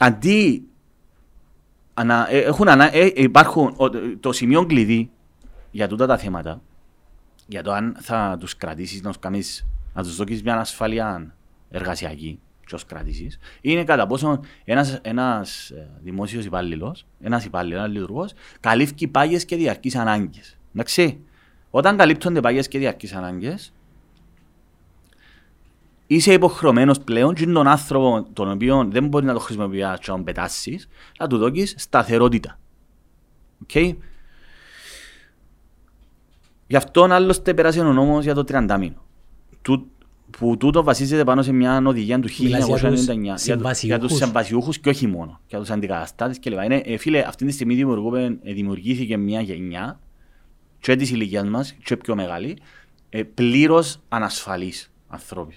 [0.00, 0.68] αντί
[1.94, 5.10] ανα, ε, έχουν ανα, ε, υπάρχουν ο- το σημείο κλειδί
[5.70, 6.60] για τούτα τα θέματα,
[7.46, 11.35] για το αν θα τους κρατήσεις, να τους, κάνεις, να τους δώσεις μια ασφάλεια
[11.70, 17.92] εργασιακή και ως κρατήσεις, είναι κατά πόσο ένας, ένας ε, δημόσιος υπάλληλος, ένας υπάλληλος, ένας
[17.92, 20.58] λειτουργός, καλύφει πάγιες και διαρκείς ανάγκες.
[20.74, 21.20] Εντάξει,
[21.70, 23.72] όταν καλύπτονται πάγιες και διαρκείς ανάγκες,
[26.06, 30.24] είσαι υποχρεωμένος πλέον και τον άνθρωπο τον οποίο δεν μπορεί να το χρησιμοποιήσει να τον
[30.24, 30.88] πετάσεις,
[31.18, 32.58] να του δώσεις σταθερότητα.
[33.62, 33.76] Οκ.
[36.66, 39.04] Γι' αυτό άλλωστε πέρασε ο νόμος για το 30 μήνο.
[39.62, 39.90] Του,
[40.30, 43.04] που τούτο βασίζεται πάνω σε μια οδηγία του 1999 Μιλάς για τους
[43.44, 44.16] για, το- για τους συμβασιούχους.
[44.18, 46.62] συμβασιούχους και όχι μόνο, για τους αντικαταστάτες κλπ.
[46.64, 50.00] Είναι, ε, φίλε, αυτή τη στιγμή δημιουργούμε- ε, δημιουργήθηκε μια γενιά
[50.80, 52.56] και της ηλικίας μας και πιο μεγάλη,
[53.08, 55.54] ε, πλήρως ανασφαλείς ανθρώποι.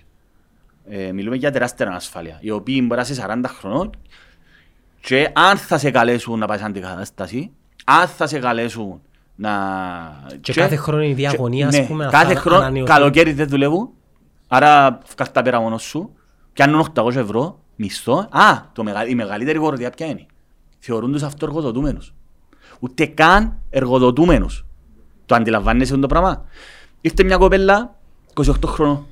[0.90, 3.90] Ε, μιλούμε για τεράστια ανασφάλεια, οι οποίοι μπορεί να είσαι 40 χρονών
[5.02, 7.52] και αν θα σε καλέσουν να πάεις σε αντικατάσταση,
[7.86, 9.02] αν θα σε καλέσουν
[9.36, 9.52] να...
[10.42, 12.92] Και κάθε χρόνο η διαγωνία, ας ναι, πούμε, να κάθε θα χρόνο, ανανεωθεί.
[12.92, 13.90] καλοκαίρι δεν δουλεύουν,
[14.50, 16.14] άρα φτιάχνει τα πέρα μόνος σου,
[16.54, 18.28] πιάνουν 800 ευρώ μισθό.
[18.32, 20.26] Α, το μεγα, η μεγαλύτερη κορδιά ποια είναι;
[20.80, 22.14] Θεωρούν τους αυτοεργοδοτούμενους.
[22.80, 24.66] Ούτε καν εργοδοτούμενους.
[25.26, 26.46] Το αντιλαμβάνεσαι αυτό το πράγμα;
[27.02, 27.96] Ήρθε μια κοπέλα
[28.34, 29.06] 28 χρόνων.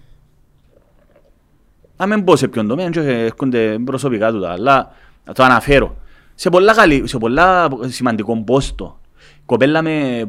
[1.97, 4.91] Να μην πω σε ποιον τομέα, και έρχονται προσωπικά του τα, αλλά
[5.25, 5.95] να το αναφέρω.
[6.35, 8.99] Σε πολλά, καλή, σε πολλά σημαντικό πόστο,
[9.45, 10.27] κοπέλα με ε,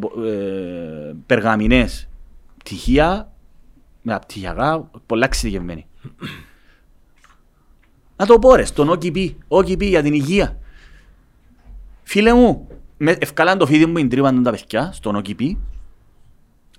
[1.27, 2.09] περγαμηνές,
[2.59, 3.33] πτυχία,
[4.13, 5.87] με πτυχιακά, πολλά εξειδικευμένη.
[8.17, 10.59] Να το πω ρε, στον OKP, OKP για την υγεία.
[12.03, 15.57] Φίλε μου, με, εφκάλαν το φίδι που την τρύπαν τα παιδιά, στον ΟΚΥπΥ.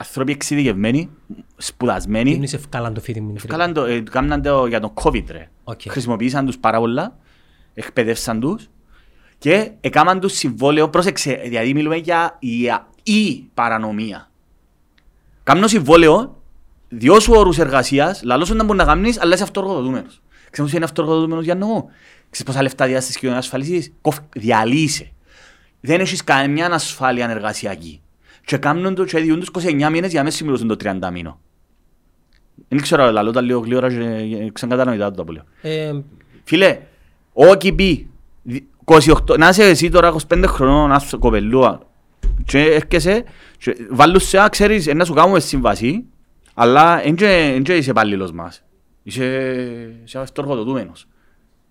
[0.02, 1.10] Άνθρωποι εξειδικευμένοι,
[1.58, 2.32] σπουδασμένοι.
[2.32, 3.30] Είναι σε εφκάλαν το φίδι που.
[3.30, 5.50] είναι Εφκάλαν το, ε, κάμναν το για τον COVID ρε.
[5.64, 5.82] Οκ.
[5.88, 7.18] Χρησιμοποίησαν τους πάρα πολλά,
[7.74, 8.70] εκπαιδεύσαν τους
[9.38, 12.64] και έκαναν τους συμβόλαιο, πρόσεξε, δηλαδή μιλούμε για η,
[13.04, 14.30] η παρανομία.
[15.44, 16.39] Κάμνω συμβόλαιο,
[16.90, 20.22] δυο σου όρους εργασίας, λαλός σου να μπορείς να κάνεις, αλλά είσαι αυτοργοδοτούμενος.
[20.52, 21.90] Ξέρεις πώς είναι αυτοργοδοτούμενος για νόμο.
[22.30, 25.12] Ξέρεις πόσα λεφτά διάστησης και ασφαλίσεις; Κοφ, διαλύσε.
[25.80, 28.02] Δεν έχεις καμιά ασφάλεια εργασιακή.
[28.46, 31.40] Και κάνουν το και διούν τους 29 μήνες για να μην συμπληρώσουν το 30 μήνο.
[32.68, 35.44] Δεν ξέρω, λαλό τα λίγο γλύωρα και ξανακατανοητά το που λέω.
[35.62, 35.92] Ε,
[36.44, 36.80] Φίλε,
[37.34, 38.10] όχι πει,
[38.86, 41.80] 28, να είσαι εσύ τώρα 25 χρονών άθρο- κοπελούα
[42.46, 43.24] και έρχεσαι
[43.58, 46.06] και βάλουν σε, ξέρεις, ε, να σου κάνουμε σύμβαση,
[46.62, 48.64] αλλά δεν είσαι υπάλληλος μας.
[49.04, 49.26] Είσαι,
[50.04, 51.08] είσαι αυτοργοδοτούμενος.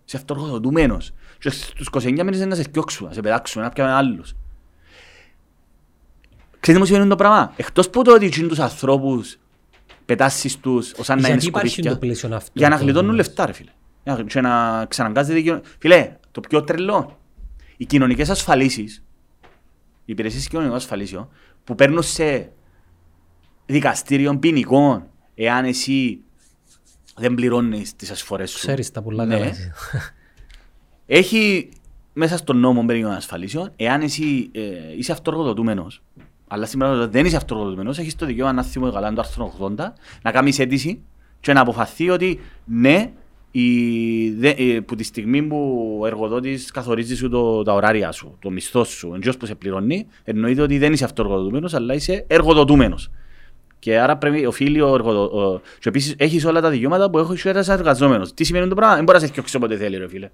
[0.05, 1.13] Είσαι αυτοργοδοτούμενος.
[1.39, 4.35] Και στους 29 μήνες να σε θκιώξουν, να σε πετάξουν, να πιάνε άλλους.
[6.61, 9.37] Ξέρετε μου σημαίνει το πράγμα; Εκτός που το ότι εκείνους τους ανθρώπους
[10.05, 11.93] πετάσεις τους ως αν να είναι γιατί υπάρχει σκουπίθια.
[11.93, 12.51] το πλαίσιο αυτό.
[12.55, 13.71] Για να το- γλιτώνουν λεφτά, ρε φίλε.
[14.05, 15.65] Για να- Και να ξαναγκάζεται η κοινωνία.
[15.79, 17.19] Φίλε, το πιο τρελό.
[17.77, 19.03] Οι κοινωνικές ασφαλίσεις,
[20.05, 21.29] οι υπηρεσίες κοινωνικών ασφαλίσεων,
[21.65, 22.51] που παίρνουν σε
[23.69, 25.03] δικαστήριο ποινικών,
[25.35, 26.19] εάν εσύ
[27.17, 28.59] δεν πληρώνεις τις ασφορές σου.
[28.59, 29.35] Ξέρεις τα πολλά Ναι.
[29.35, 29.47] καλά.
[29.47, 29.73] εσύ.
[31.07, 31.69] Έχει
[32.13, 34.61] μέσα στον νόμο περί των ασφαλίσεων, εάν εσύ ε,
[34.97, 36.03] είσαι αυτοργοδοτούμενος,
[36.49, 39.93] αλλά σήμερα δεν είσαι αυτοργοδοτούμενος, έχεις το δικαίωμα να θυμώ καλά το άρθρο 80,
[40.23, 41.01] να κάνεις αίτηση
[41.41, 43.13] και να αποφαθεί ότι ναι,
[43.51, 48.37] η, δε, ε, που τη στιγμή που ο εργοδότης καθορίζει σου το, τα ωράρια σου,
[48.41, 53.11] το μισθό σου, εντός που σε πληρώνει, εννοείται ότι δεν είσαι αυτοργοδοτούμενος, αλλά είσαι εργοδοτούμενος.
[53.79, 55.23] Και άρα πρέπει οφείλει ο εργοδο...
[55.23, 55.61] ο...
[55.81, 58.35] Και επίσης έχεις όλα τα δικαιώματα που έχω και ένας εργαζόμενος.
[58.35, 60.31] Τι σημαίνει το πράγμα, δεν μπορείς να σε φτιάξει όποτε θέλει ρε φίλε.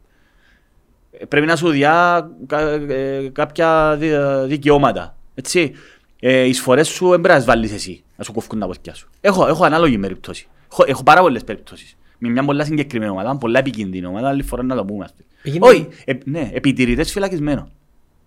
[1.10, 2.60] Ε, Πρέπει να σου διά κα...
[2.70, 5.16] ε, κάποια δι- δικαιώματα.
[5.34, 5.72] Έτσι.
[6.20, 8.94] Ε, οι εισφορές σου δεν πρέπει να τις βάλεις εσύ, να σου κόφκουν τα πόθηκια
[8.94, 9.08] σου.
[9.20, 10.46] Έχω, έχω ανάλογη περίπτωση.
[10.72, 11.96] Έχω, έχω πάρα πολλές περιπτώσεις.
[12.18, 15.04] Με μια πολλά συγκεκριμένη ομάδα, πολλά επικίνδυνη ομάδα, άλλη φορά να το πούμε.
[15.04, 15.24] ας πούμε.
[15.42, 17.68] Έγινε- Όχι, ε, ναι, επιτηρητές φυλακισμένο.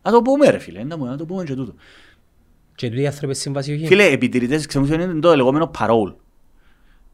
[0.01, 1.73] Να το πούμε ρε φίλε, να, να το πούμε και τούτο.
[2.77, 3.85] Και τούτοι οι άνθρωποι συμβασιούχοι.
[3.87, 6.13] Φίλε, επιτηρητές, ξέρουμε ποιο είναι το λεγόμενο parole.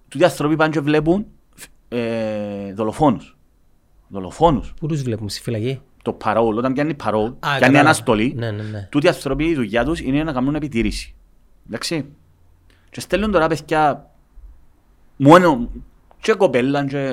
[0.07, 1.25] Τούτοι άνθρωποι πάνε και βλέπουν
[1.89, 3.37] ε, δολοφόνους.
[4.07, 4.73] Δολοφόνους.
[4.79, 7.79] Πού τους βλέπουμε στη φυλακή; Το parole, όταν πιάνει parole, πιάνει κατάλαβα.
[7.79, 8.87] αναστολή, Ναι, ναι, ναι.
[8.91, 11.15] τούτοι οι άνθρωποι η δουλειά τους είναι να κάνουν επιτήρηση.
[11.67, 12.05] Εντάξει.
[12.89, 14.09] Και στέλνουν τώρα παιδιά
[15.15, 15.69] μόνο
[16.21, 17.09] και κοπέλα και ε,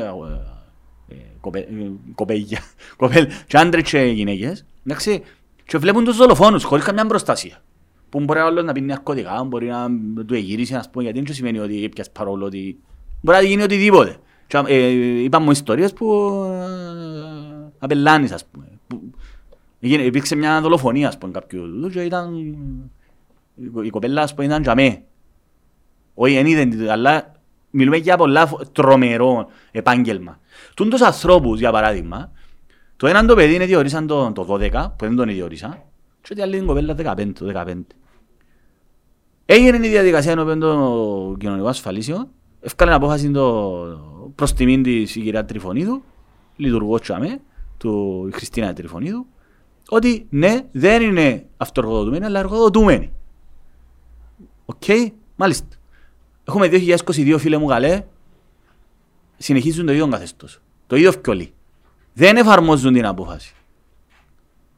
[1.09, 2.61] ε, κοπε- ε, κοπέλια,
[2.97, 5.23] κοπέλ, και άντρες και γυναίκες, εντάξει,
[5.65, 7.63] και βλέπουν τους δολοφόνους χωρίς καμιά προστασία.
[8.11, 9.87] Που μπορεί άλλος να πίνει ναρκωτικά, μπορεί να
[10.25, 12.79] του εγύρισει, ας πούμε, γιατί δεν σημαίνει ότι έπιας παρόλο ότι...
[13.21, 14.17] Μπορεί να γίνει οτιδήποτε.
[14.47, 14.89] Και, ε,
[15.23, 18.65] είπαμε μου ιστορίες που ε, απελάνεις, ας πούμε.
[18.87, 19.01] Που,
[19.81, 22.35] έγινε- υπήρξε μια δολοφονία, ας πούμε, κάποιου και ήταν...
[23.83, 25.03] Η κοπέλα, ας πούμε, ήταν τζαμέ.
[26.15, 27.33] Όχι, δεν είδε, αλλά
[27.71, 30.39] μιλούμε για πολλά φο- τρομερό επάγγελμα.
[30.75, 32.33] Τούν τους ανθρώπους, για παράδειγμα,
[32.97, 35.83] το έναν το παιδί είναι διορίσαν το, το 12, που δεν τον διορίσα,
[36.23, 37.75] και την άλλη την κοπέλα 15, το 15.
[39.53, 42.31] Έγινε η διαδικασία ενώπιον το κοινωνικό ασφαλίσιο,
[42.61, 46.03] έφκαλε απόφαση το, προς τιμήν της η κυρία Τριφωνίδου,
[46.57, 47.41] λειτουργό τσάμε,
[47.79, 49.27] του η Χριστίνα Τριφωνίδου,
[49.89, 53.13] ότι ναι, δεν είναι αυτοεργοδοτούμενη, αλλά εργοδοτούμενη.
[54.65, 54.85] Οκ,
[55.37, 55.77] μάλιστα.
[56.45, 58.05] Έχουμε 2022 φίλε μου καλέ,
[59.37, 60.61] συνεχίζουν το ίδιο καθεστώς.
[60.87, 61.53] Το ίδιο φκιολί.
[62.13, 63.55] Δεν εφαρμόζουν την απόφαση.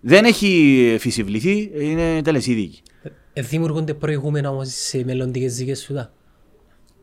[0.01, 2.83] Δεν έχει φυσιβληθεί, είναι τελεσίδικη.
[3.33, 6.12] Ε, Δημιουργούνται προηγούμενα όμως σε μελλοντικές δικές σου τα.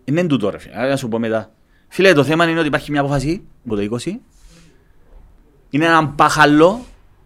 [0.04, 1.52] Είναι τούτο ρε φίλε, να σου πω μετά.
[1.88, 4.12] Φίλε, το θέμα είναι ότι υπάρχει μια απόφαση από το 20.
[5.70, 6.80] Είναι ένα μπάχαλο,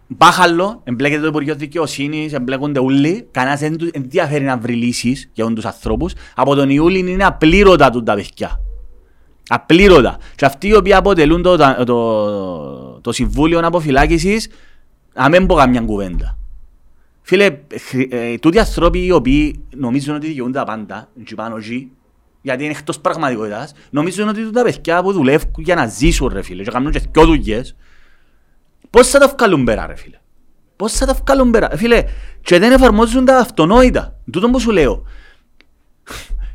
[0.07, 3.27] μπάχαλο, εμπλέκεται το Υπουργείο Δικαιοσύνης, εμπλέκονται όλοι.
[3.31, 6.13] Κανένας δεν του ενδιαφέρει να βρει λύσεις για όλους τους ανθρώπους.
[6.35, 8.59] Από τον Ιούλη είναι απλήρωτα του τα παιδιά.
[9.47, 10.17] Απλήρωτα.
[10.35, 14.49] Και αυτοί οι οποίοι αποτελούν το, το, το, το Συμβούλιο Αποφυλάκησης,
[15.13, 16.37] να μην πω καμιά κουβέντα.
[17.25, 21.91] Φίλε, χρη- ε, τούτοι άνθρωποι οι οποίοι νομίζουν ότι δικαιούνται τα πάντα, και πάνω εκεί,
[22.41, 26.63] γιατί είναι εκτός πραγματικότητας, νομίζουν ότι τα παιδιά που δουλεύουν για να ζήσουν ρε φίλε
[26.63, 27.75] και κάνουν και δυο δουλειές,
[28.89, 30.17] πώς θα τα βγάλουν πέρα ρε φίλε;
[30.75, 32.03] Πώς θα τα βγάλουν πέρα; Ε, Φίλε,
[32.41, 34.19] και δεν εφαρμόζουν τα αυτονόητα.
[34.31, 35.03] Τούτο που σου λέω.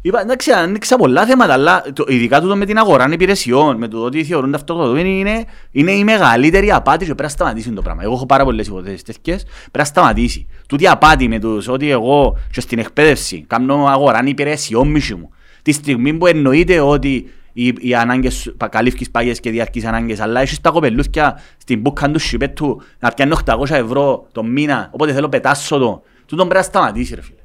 [0.02, 3.98] Είπα, εντάξει, ανοίξα πολλά θέματα, αλλά το, ειδικά τούτο με την αγορά υπηρεσιών, με το
[4.04, 8.02] ότι θεωρούν αυτοκρατούμενοι, είναι, είναι η μεγαλύτερη απάτη και πρέπει να σταματήσει το πράγμα.
[8.02, 10.46] Εγώ έχω πάρα πολλές υποθέσεις τέτοιες, πρέπει να σταματήσει.
[10.68, 15.30] Τούτη απάτη με τους ότι εγώ και στην εκπαίδευση κάνω αγορά υπηρεσιών μισή μου.
[15.62, 20.20] Τη στιγμή που εννοείται ότι οι, οι ανάγκες σου- πα- καλύφκεις πάγιες και διαρκείς ανάγκες,
[20.20, 25.12] αλλά έχεις τα κοπελούθια στην μπούκα του σιπέτου να πιάνει 800 ευρώ το μήνα, οπότε
[25.12, 26.02] θέλω πετάσω το.
[26.26, 27.37] Τούτο πρέπει να σταματήσει ρε φίλε.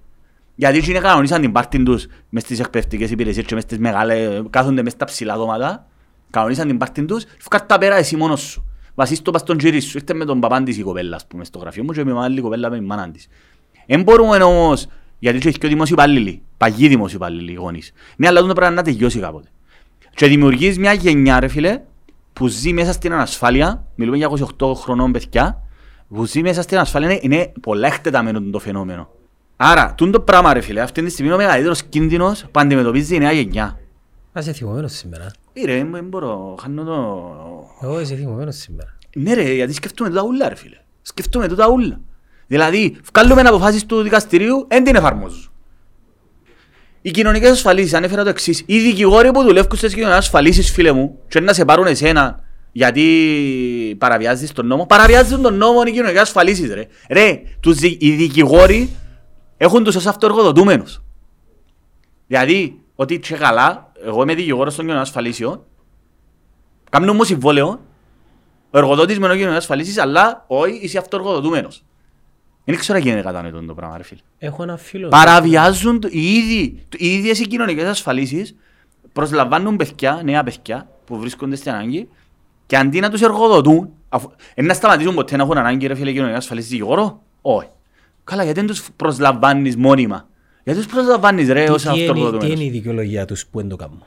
[0.56, 4.84] Γιατί εκείνοι κανονίσαν την πάρτη τους μες στις εκπαιδευτικές υπηρεσίες και μες στις μεγάλες, κάθονται
[4.84, 5.88] μες στα ψηλά δώματα,
[6.30, 8.66] κανονίσαν την πάρτη τους, φκάρ τα πέρα εσύ μόνος σου.
[8.96, 11.60] Βασίστο πας στον τζίρι σου, ήρθε με τον παπάν της η κοπέλα, ας πούμε, στο
[11.60, 13.28] γραφείο μου και με άλλη κοπέλα με την μάνα της.
[13.86, 14.88] Εν μπορούμε όμως,
[15.20, 17.92] γιατί έχει και ο δημόσιο υπάλληλοι, παγιοί δημόσιο υπάλληλοι οι γονείς.
[18.16, 19.48] Ναι, αλλά τούτο πρέπει να τελειώσει κάποτε.
[20.16, 21.82] Και δημιουργείς μια γενιά, ρε φίλε,
[22.34, 25.64] που ζει μέσα στην ανασφάλεια, μιλούμε για 28 χρονών παιδιά,
[26.08, 29.10] που ζει μέσα στην ανασφάλεια, είναι, είναι πολλά εκτεταμένο το φαινόμενο.
[29.66, 33.16] Άρα, τούτο το πράγμα ρε φίλε, αυτή τη στιγμή είναι ο μεγαλύτερος κίνδυνος που αντιμετωπίζει
[33.16, 33.64] η νέα γενιά.
[34.34, 35.32] Α, είσαι θυμωμένος σήμερα.
[35.54, 36.98] Ε, ρε, δεν μπορώ, χάνω το...
[37.82, 38.98] Εγώ είσαι θυμωμένος σήμερα.
[39.16, 40.78] Ναι ρε, γιατί σκεφτούμε τούτα ούλα ρε φίλε.
[41.02, 42.00] Σκεφτούμε τούτα ούλα.
[42.48, 45.52] Δηλαδή, βγάλουμε αποφάσεις του δικαστηρίου, δεν την εφαρμόζουν.
[47.02, 48.64] Οι κοινωνικές ασφαλίσεις, ανέφερα το εξής.
[48.66, 53.96] Οι δικηγόροι που δουλεύουν στις κοινωνικές ασφαλίσεις, φίλε μου, και να σε πάρουν εσένα γιατί
[53.98, 56.88] παραβιάζεις τον νόμο, παραβιάζουν τον νόμο οι κοινωνικές ασφαλίσεις ρε.
[57.10, 58.90] Ρε, τους, δι- οι δικηγόροι
[59.64, 61.02] έχουν τους ως αυτοεργοδοτούμενους.
[62.28, 65.64] Δηλαδή, ότι και καλά, εγώ είμαι δικηγόρος των κοινωνικών ασφαλίσεων,
[66.90, 67.68] κάνουν μου συμβόλαιο,
[68.72, 71.84] ο εργοδότης με κοινωνικές ασφαλίσεις, αλλά όχι είσαι αυτοεργοδοτούμενος.
[72.66, 74.20] Δεν ξέρω αν γίνεται κατανοητό το πράγμα, ρε φίλε.
[74.38, 75.08] Έχω ένα φίλο.
[75.08, 78.56] Παραβιάζουν το- οι ίδιοι, οι ίδιες οι κοινωνικές ασφαλίσεις,
[79.14, 82.08] προσλαμβάνουν παιδιά, νέα παιδιά που βρίσκονται στην ανάγκη
[82.66, 86.12] και αντί να τους εργοδοτούν, αφού, εν να σταματήσουν ποτέ να έχουν ανάγκη ρε φίλε
[86.12, 87.68] κοινωνικές ασφαλίσεις δικηγόρο, όχι.
[88.24, 90.28] Καλά, γιατί δεν τους προσλαμβάνεις μόνιμα;
[90.64, 92.56] Γιατί τους προσλαμβάνεις ρε ως Τι είναι, τι αυτοεργοδοτούμενους.
[92.60, 94.04] είναι η δικαιολογία τους που δεν το κάνουν;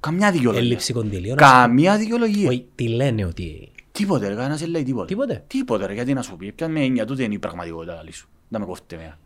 [0.00, 0.64] Καμιά δικαιολογία.
[0.64, 1.42] Έλλειψη κοντιλίων.
[1.42, 1.60] ας πούμε.
[1.60, 2.48] Καμία δικαιολογία.
[2.48, 3.70] Όχι, τι λένε ότι...
[3.92, 5.06] Τίποτε ρε, κανένας δεν λέει τίποτε.
[5.06, 5.44] Τίποτε.
[5.46, 6.52] Τίποτε ρε, γιατί να σου πει.
[6.52, 8.28] Ποια με έννοια τούτη είναι η πραγματικότητα άλλη σου.
[8.48, 9.18] Να με κόφτε με.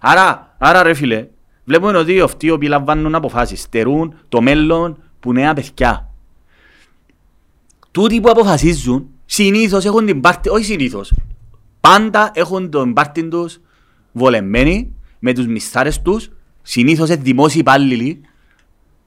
[0.00, 1.26] Άρα, άρα ρε φίλε,
[1.64, 6.10] Βλέπουμε ότι αυτοί οι οποίοι λαμβάνουν αποφάσεις στερούν το μέλλον που νέα παιδιά.
[7.90, 11.12] Τούτοι που αποφασίζουν συνήθως έχουν την πάρτη, όχι συνήθως,
[11.82, 13.60] πάντα έχουν τον πάρτη τους
[14.12, 16.30] βολεμένοι με τους μισθάρες τους,
[16.62, 18.20] συνήθως είναι δημόσιοι υπάλληλοι,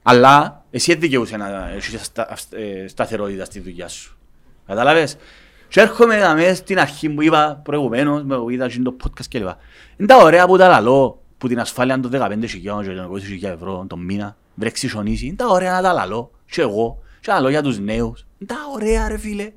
[0.03, 4.17] αλλά εσύ δεν δικαιούσε να έχεις στα, ε, σταθερότητα στη δουλειά σου.
[4.65, 5.17] Κατάλαβες;
[5.67, 9.47] Και έρχομαι να μέσα στην αρχή που είπα προηγουμένως, με που είδα το podcast κλπ.
[9.97, 13.85] Είναι τα ωραία που τα λαλώ, που την ασφάλεια των 15.000 και των 20.000 ευρώ
[13.87, 17.49] τον μήνα, βρέξεις σονίσει, είναι τα ωραία να τα λαλώ, και εγώ, και να λαλώ
[17.49, 18.25] για τους νέους.
[18.37, 19.51] Είναι τα ωραία ρε φίλε.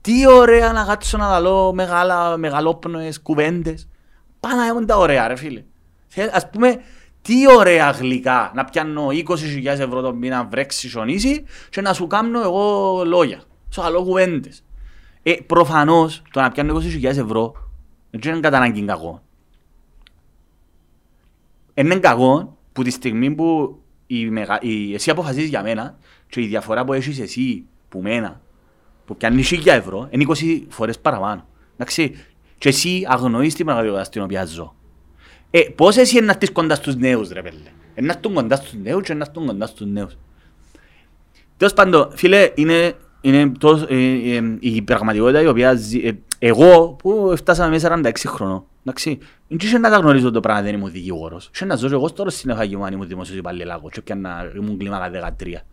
[0.00, 3.88] Τι ωραία να κάτσω να λαλώ μεγάλα, μεγαλόπνοες κουβέντες.
[4.40, 5.64] Πάνω έχουν τα ωραία ρε φίλε.
[6.32, 6.80] Ας πούμε,
[7.22, 12.40] τι ωραία γλυκά να πιάνω 20.000 ευρώ το μήνα βρέξει σονίσει και να σου κάνω
[12.40, 13.42] εγώ λόγια.
[13.70, 14.64] Σου άλλο κουβέντες.
[15.22, 17.52] Ε, προφανώς το να πιάνω 20.000 ευρώ
[18.10, 19.22] δεν είναι κατά ανάγκη κακό.
[21.74, 24.58] Είναι κακό που τη στιγμή που η μεγα...
[24.62, 24.94] η...
[24.94, 28.40] εσύ αποφασίζεις για μένα και η διαφορά που έχεις εσύ που μένα
[29.08, 31.46] που πιάνει 1.000 ευρώ είναι 20 φορές παραπάνω.
[31.74, 32.14] Εντάξει,
[32.58, 34.74] και εσύ αγνοείς την πραγματικότητα στην οποία ζω.
[35.50, 37.56] Ε, πώς εσύ είναι να έρθεις κοντά στους νέους ρε πέλε;
[37.94, 40.16] Είναι να έρθουν κοντά στους νέους και να έρθουν κοντά στους νέους.
[41.56, 46.96] Τέλος πάντων, φίλε, είναι, είναι τόσο, ε, ε, η πραγματικότητα η οποία ζει, ε, εγώ
[46.98, 50.90] που φτάσαμε μέσα 46 χρονών, εντάξει, δεν είχε να τα γνωρίζω το πράγμα δεν ήμουν
[50.90, 51.50] δικηγόρος.
[51.54, 55.34] Είχε να ζω εγώ τώρα στην εφαγή αν ήμουν δημόσιος υπαλληλάκος και πιάνα, ήμουν κλίμακα
[55.38, 55.64] 13.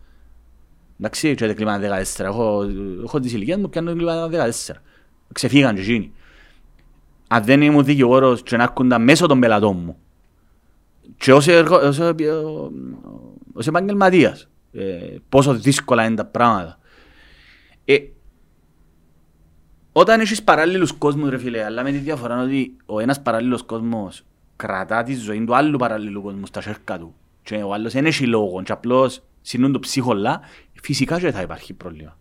[1.00, 2.24] Εντάξει, και κλίμακα 14.
[2.24, 2.66] Έχω,
[3.04, 4.74] έχω τις ηλικίες μου πιάνω κλίμακα 14.
[5.32, 6.12] Ξεφύγαν και εκείνοι
[7.28, 9.96] αν δεν ήμουν δικηγόρος και να έρχονταν μέσω των πελατών μου
[11.16, 11.98] και ως, εργο, ως,
[13.52, 16.78] ως επαγγελματίας ε, πόσο δύσκολα είναι τα πράγματα.
[17.84, 17.98] Ε,
[19.92, 24.24] όταν έχεις παράλληλους κόσμους ρε φίλε, αλλά με τη διαφορά ότι ο ένας παράλληλος κόσμος
[24.56, 28.26] κρατά τη ζωή του άλλου παράλληλου κόσμου στα σέρκα του και ο άλλος δεν έχει
[28.26, 30.40] λόγο και απλώς συνούν το ψυχολά,
[30.82, 32.18] φυσικά και θα υπάρχει πρόβλημα.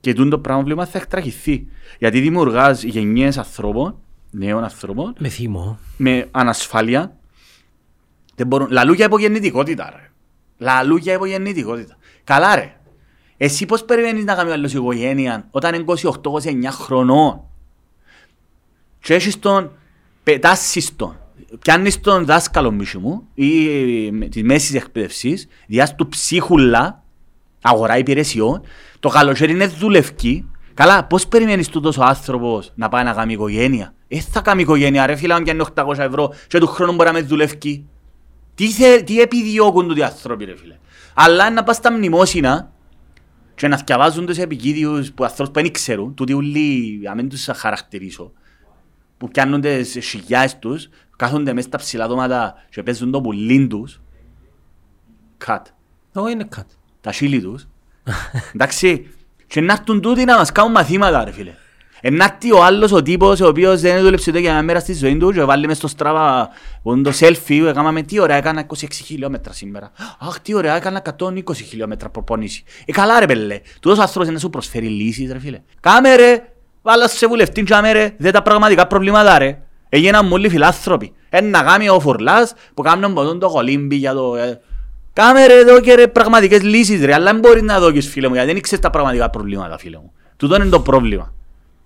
[0.00, 1.66] Και το πρόβλημα θα εκτραχυθεί.
[1.98, 3.96] Γιατί δημιουργάς γενιές ανθρώπων
[4.30, 5.14] νέων ανθρώπων.
[5.18, 5.78] Με θύμο.
[5.96, 7.16] Με ανασφάλεια.
[8.34, 8.70] Δεν μπορούν...
[8.70, 10.10] Λαλού για υπογεννητικότητα ρε.
[10.58, 11.96] Λαλού για υπογεννητικότητα.
[12.24, 12.76] Καλά ρε.
[13.36, 15.84] Εσύ πώς περιμένεις να κάνει άλλος οικογένεια όταν είναι
[16.22, 17.40] 28-29 χρονών;
[19.00, 19.72] Και έχεις τον,
[20.22, 21.18] πετάσεις τον,
[21.60, 23.48] πιάνεις τον δάσκαλο μίσου μου ή
[24.28, 27.04] της μέσης εκπαίδευσης, διάς του ψίχουλα,
[27.62, 28.62] αγορά υπηρεσιών,
[29.00, 33.94] το καλοκαίρι είναι δουλευκή, Καλά, πώς περιμένεις τούτος ο άνθρωπος να πάει να κάνει οικογένεια;
[34.08, 37.14] Ε, θα κάνει οικογένεια ρε φίλε, αν πιάνει 800 ευρώ και του χρόνου μπορεί να
[37.14, 37.86] με δουλεύει.
[38.54, 40.78] Τι, θε, τι επιδιώκουν τούτοι άνθρωποι ρε φίλε;
[41.14, 42.72] Αλλά να πας στα μνημόσυνα
[43.54, 47.48] και να θυκευάζουν τους επικίδιους που ανθρώπους που δεν ξέρουν, τούτοι ούλοι, να μην τους
[47.54, 48.32] χαρακτηρίσω,
[49.18, 54.00] που πιάνουν τις σιγιάες τους, κάθονται μέσα στα ψηλά δώματα και παίζουν το πουλίν τους.
[55.38, 55.66] Κατ.
[56.14, 56.66] Όχι είναι κατ.
[57.00, 57.66] Τα σίλη τους.
[58.54, 59.10] Εντάξει,
[59.46, 61.54] και να έρθουν τούτοι να μας κάνουν μαθήματα ρε φίλε.
[62.00, 65.16] Ενάρτη ο άλλος ο τύπος ο οποίος δεν δούλεψε ούτε για μια μέρα στη ζωή
[65.16, 66.48] του και βάλει μες στο στράβα
[66.82, 69.90] το selfie έκαναμε τι ωραία έκανα 26 χιλιόμετρα σήμερα.
[70.18, 72.62] Αχ τι ωραία έκανα 120 χιλιόμετρα προπονήσεις.
[72.84, 75.60] Ε καλά ρε πέλε, τούτος άνθρωπος να σου προσφέρει λύσεις ρε φίλε.
[75.80, 76.52] Κάμε ρε,
[76.82, 79.65] βάλα σε βουλευτή κάμε ρε, δεν τα πραγματικά προβλήματα ρε.
[79.88, 81.12] Έγιναν μόλις φιλάνθρωποι.
[81.28, 84.36] Ένα γάμι ο Φουρλάς που κάνουν ποτόν το κολύμπι για το...
[84.36, 84.60] Ε,
[85.12, 88.34] Κάμε ρε εδώ και ρε πραγματικές λύσεις ρε, αλλά δεν μπορείς να δώκεις φίλε μου,
[88.34, 90.12] γιατί δεν ξέρεις τα πραγματικά προβλήματα φίλε μου.
[90.36, 91.34] Τούτο είναι το πρόβλημα.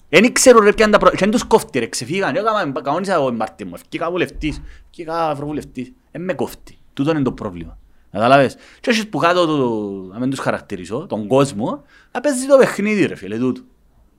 [0.08, 3.14] Δεν ξέρω ρε ποια είναι τα προβλήματα, και δεν τους κόφτει ρε, ξεφύγαν, εγώ κανόνισα
[3.14, 6.78] εγώ Μάρτιν μου, ευκήκα βουλευτής, ευκήκα ευρωβουλευτής, δεν με κόφτει.
[6.92, 7.78] Τούτο είναι το πρόβλημα.
[8.12, 8.56] Καταλάβες.
[8.80, 9.68] Και έχεις που κάτω, το,
[10.12, 11.82] να μην τους χαρακτηρίσω, τον κόσμο,
[12.12, 13.60] να παίζει το παιχνίδι ρε φίλε, τούτο.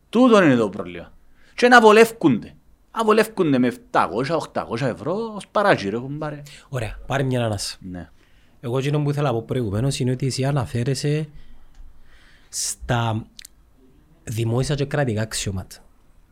[0.10, 1.12] Τούτο είναι το πρόβλημα.
[1.56, 2.56] Και να βολεύκονται.
[2.98, 6.42] Να βολεύκονται με 700-800 ευρώ ως παράγει έχουν πάρει.
[6.70, 7.78] Ωραία, πάρε μια ανάσα.
[7.80, 8.10] Ναι.
[8.60, 11.28] Εγώ εκείνο που ήθελα από προηγουμένως είναι ότι εσύ αναφέρεσαι
[12.50, 13.26] στα
[14.24, 15.76] δημόσια και κρατικά αξιώματα.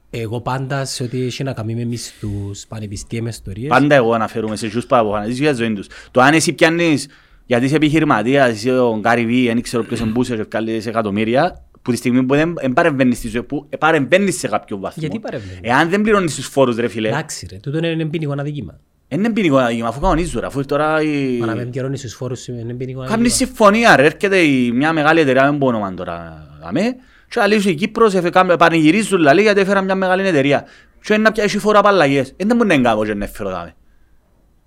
[0.10, 3.70] Εγώ πάντα σε ό,τι έχει να κάνει με μισθούς, πανεπιστήμια, ιστορίες...
[3.70, 5.88] Πάντα εγώ αναφέρομαι σε ποιους παραποχανείς για ζωή τους.
[6.12, 7.08] Το αν εσύ πιάνεις,
[7.46, 11.92] γιατί είσαι επιχειρηματίας, είσαι ο Γκάρι Βί, δεν ξέρω ποιος εμπούσε και βγάλεις εκατομμύρια, που
[11.92, 15.02] τη στιγμή που δεν παρεμβαίνεις στη ζωή, που παρεμβαίνεις σε κάποιο βαθμό.
[15.02, 17.08] Γιατί παρεμβαίνεις; Εάν δεν πληρώνεις τους φόρους ρε φίλε.
[17.08, 18.80] Εντάξει ρε, τούτο είναι ποινικό αδικήμα.
[19.08, 21.02] Είναι ποινικό αδίκημα, αφού κανονίζουν, αφού τώρα...
[21.02, 21.38] Η...
[21.40, 23.36] Μα να μην πληρώνεις τους φόρους είναι ποινικό Κάνει αδικήμα.
[23.36, 26.82] συμφωνία ρε, έρχεται η- μια μεγάλη εταιρεία, δεν μπορώ όνομα τώρα, αμέ,
[27.30, 30.66] και λέει σου η Κύπρος, εφε- κάμε- πανηγυρίζουν λαλή γιατί έφερα μια μεγάλη εταιρεία.
[31.04, 32.34] Και είναι να πιάσει φορά απαλλαγές.
[32.38, 33.76] Δεν μπορεί να είναι κάπως και να έφερω δάμε.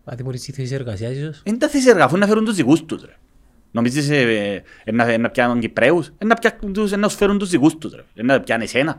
[0.04, 3.02] Μα τιμωρείς τη θέση εργασίας ίσως; Είναι τα θέσεις εργαφού να φέρουν τους δικούς τους
[3.04, 3.12] ρε.
[3.72, 7.16] Νομίζεις ε, ε, ε, να, να πιάνουν Κυπρέους, ε, να, πιάνουν τους, ε, να τους
[7.16, 8.02] φέρουν τους δικούς τους ρε.
[8.14, 8.98] Ε, να πιάνουν εσένα.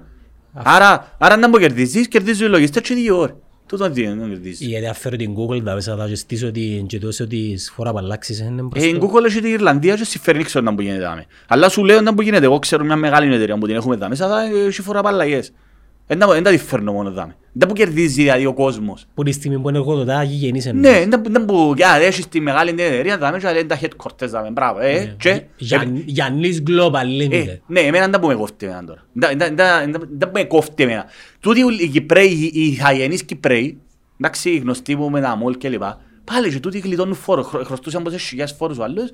[0.54, 3.36] Άρα, άρα να μου κερδίζεις, κερδίζουν οι λογιστές και δύο ώρες.
[3.68, 4.68] Τούτο δεν δεν κερδίζεις.
[4.68, 7.98] Γιατί αφαίρω την Google τα μέσα θα και στήσω την και τόσο τις φορά που
[7.98, 8.88] αλλάξεις είναι Ε, μπροστά.
[8.90, 11.26] η Google έχει την Ιρλανδία και συμφέρει, δεν ξέρω να που γίνεται δάμε.
[11.48, 14.16] Αλλά σου λέω να που γίνεται, εγώ ξέρω μια μεγάλη εταιρεία που την έχουμε δάμε,
[14.16, 15.48] θα έχει φορά απαλλαγές.
[15.48, 15.73] Δεν τα-
[16.20, 17.36] δεν τα τη φέρνω μόνο δάμε.
[17.56, 19.06] Δεν που κερδίζει δηλαδή ο κόσμος.
[19.14, 21.08] Που τη στιγμή που είναι εργοδοτά γηγενείς Ναι, εννοείς.
[21.08, 24.80] δεν δεν που, για, έχεις τη μεγάλη εταιρεία δάμε και λέει τα headquarters δάμε, μπράβο.
[24.80, 25.16] Ε, Ναι.
[25.20, 27.60] και, Γιαν- Γιαννής Global Ε, Limited.
[27.68, 29.04] ναι, εμένα δεν που με κόφτει εμένα τώρα.
[29.14, 31.06] Δεν- δεν- δεν- δεν- Δεν που με κόφτει εμένα.
[31.40, 33.78] Τούτοι οι Κυπρέοι, οι- οι χαγενείς Κυπρέοι,
[34.20, 37.64] εντάξει, οι γνωστοί μου με τα μόλ και λοιπά, πάλι και τούτοι γλιτώνουν φόρο, χρω-
[37.66, 39.10] χρωστούσαν πόσες χιλιάδες φόρους ο άλλος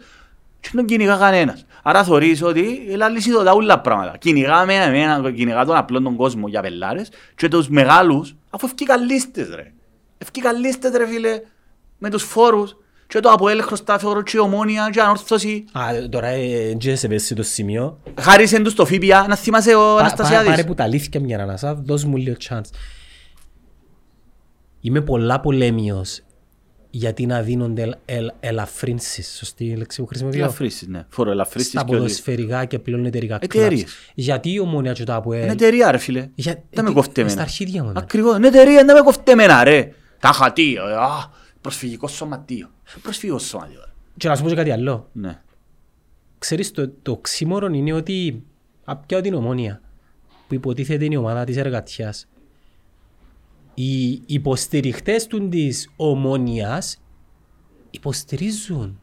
[0.59, 1.65] και δεν κυνηγά κανένας.
[1.83, 4.17] Άρα θωρείς ότι η άλλη συνδοτά όλα πράγματα.
[4.17, 9.49] Κυνηγάμε εμένα, κυνηγά τον απλόν τον κόσμο για πελάρες και τους μεγάλους, αφού ευκήκαν λίστες
[9.55, 9.71] ρε.
[10.17, 11.41] Ευκήκαν λίστες ρε φίλε,
[11.97, 15.65] με τους φόρους και το Αποέλ χρωστά φόρο και η ομόνια και η ανόρθωση.
[15.71, 17.99] Α, τώρα ε, και σε πέσει το σημείο.
[18.19, 20.49] Χάρισεν τους το ΦΠΑ, να θυμάσαι ο Πά- πά- Αναστασιάδης.
[20.49, 22.69] Πάρε που τα αλήθεια μια ανάσα, δώσ' μου λίγο chance.
[24.81, 26.21] Είμαι πολλά πολέμιος
[26.89, 31.05] γιατί να δίνονται ελ- ελ- ελαφρύνσεις, σωστή η λέξη που χρησιμοποιώ; Ελαφρύσεις, ναι.
[31.09, 34.11] Φόρο ελαφρύσεις Στα και ότι- ποδοσφαιρικά και πλέον εταιρικά Εταιρείες; clubs.
[34.15, 35.49] Γιατί η ομόνια και το Είναι ΑΠΟΕΛ.
[35.49, 36.29] εταιρεία ρε φίλε.
[36.35, 37.41] Για- Δεν με ε, κόφτει ε, στα εμένα.
[37.41, 37.99] αρχίδια μου, ναι.
[37.99, 38.37] Ακριβώς.
[38.37, 39.91] Είναι εταιρεία, δεν με κόφτει εμένα ρε.
[40.19, 40.87] Τα χατίο.
[40.87, 41.31] ε, α,
[41.61, 42.69] Προσφυγικό σωματείο.
[43.01, 43.79] Προσφυγικό σωματείο.
[44.17, 45.09] Και να σου πω και κάτι άλλο.
[45.13, 45.41] Ναι.
[46.37, 48.43] Ξέρεις, το, το ξύμορο είναι ότι
[48.83, 49.81] απ' ποια την ομόνια
[50.47, 52.27] που υποτίθεται είναι η ομάδα της εργατιάς
[53.83, 57.01] οι υποστηριχτές του της ομόνιας
[57.91, 58.99] υποστηρίζουν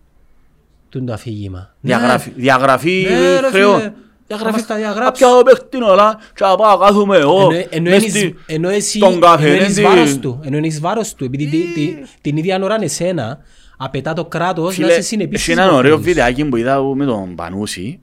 [0.89, 1.75] τον το αφήγημα.
[1.81, 3.79] Διαγραφή, διαγραφή Ναι, ρε χρεών.
[3.79, 3.93] φίλε.
[4.27, 4.55] Διαγραφή.
[4.55, 5.27] Άμα στα διαγράψεις.
[5.27, 7.41] Απ' ποια παίχτη είναι όλα και να πάω να κάθομαι εγώ.
[7.53, 9.87] Ενώ- ενώ μες είναι στη- εις- ενώ εσύ στον καφέ, ενώ είναι είναι τη- εις
[9.87, 13.39] βάρος του, ενώ είναι εις βάρος του, επειδή τη- τη- την ίδια ώρα εσένα
[13.77, 16.07] απαιτά το κράτος να Φίλε, είσαι συνεπής έχει στις έναν ωραίο υποχρεώσεις.
[16.07, 18.01] βιντεάκι που είδα με τον Πανούση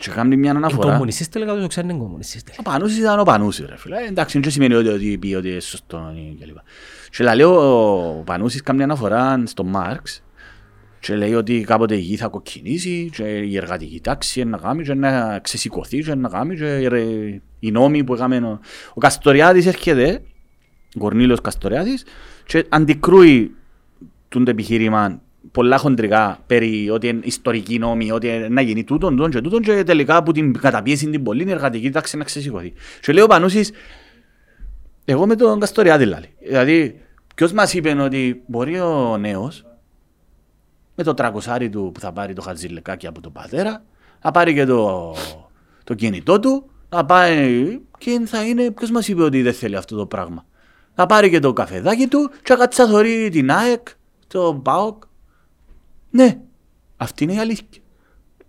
[0.00, 0.90] και κάνει μια Είναι αναφορά.
[0.92, 2.62] κομμουνιστής τελικά το ξέρουν είναι κομμουνιστής τελικά.
[2.66, 3.96] Ο Πανούσης ήταν ο Πανούσης ρε φίλε.
[4.08, 6.62] Εντάξει, δεν σημαίνει ότι, ότι πει ότι είναι σωστό και λοιπά.
[7.10, 10.22] Και λέει ο Πανούσης κάνει μια αναφορά στο Μάρξ
[11.00, 14.82] και λέει ότι κάποτε η γη θα κοκκινήσει και η εργατική τάξη είναι να κάνει
[14.82, 18.60] και να ξεσηκωθεί και να κάνει και οι ρε- οι νόμοι που έκαμε ο,
[18.94, 20.22] ο Καστοριάδης έρχεται,
[20.96, 22.04] ο Κορνήλιος Καστοριάδης
[22.46, 23.54] και αντικρούει
[24.28, 25.20] το επιχείρημα
[25.54, 29.60] πολλά χοντρικά περί ότι είναι ιστορική νόμη, ότι είναι να γίνει τούτον, τούτον και τούτον
[29.60, 32.72] και τελικά από την καταπίεση την πολύ η εργατική τάξη να ξεσηκωθεί.
[33.00, 33.70] Και λέει ο Πανούσης,
[35.04, 36.34] εγώ με τον Καστοριάδη λάλη.
[36.40, 37.00] Δηλαδή,
[37.34, 39.66] ποιος μας είπε ότι μπορεί ο νέος
[40.94, 43.84] με το τρακοσάρι του που θα πάρει το χατζηλεκάκι από τον πατέρα,
[44.22, 45.14] να πάρει και το,
[45.84, 49.96] το κινητό του, να πάει και θα είναι, ποιος μας είπε ότι δεν θέλει αυτό
[49.96, 50.44] το πράγμα.
[50.94, 53.88] Να πάρει και το καφεδάκι του και να κάτσει να θωρεί την ΑΕΚ,
[54.26, 55.02] το ΠΑΟΚ.
[56.16, 56.38] Ναι,
[56.96, 57.82] αυτή είναι η αλήθεια.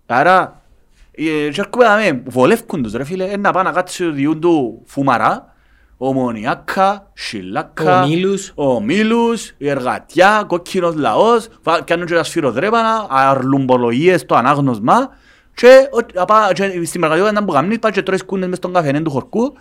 [0.06, 0.62] Άρα,
[1.10, 4.10] ε, και έρχομαι να με βολεύκουν τους ρε φίλε, ε, να πάνε να κάτσει ο
[4.12, 5.54] διούν του φουμαρά,
[5.96, 8.52] ομονιάκα, σιλάκα, Ο Μήλους.
[8.54, 15.08] ο Μήλους, η εργατιά, κόκκινος λαός, βα- κάνουν και τα σφυροδρέπανα, αρλουμπολογίες στο ανάγνωσμα
[15.54, 19.00] και, ο- απα- και στην πραγματικότητα που κάνεις, πάει και τρώεις κούνες μες στον καφενέ
[19.00, 19.52] του χορκού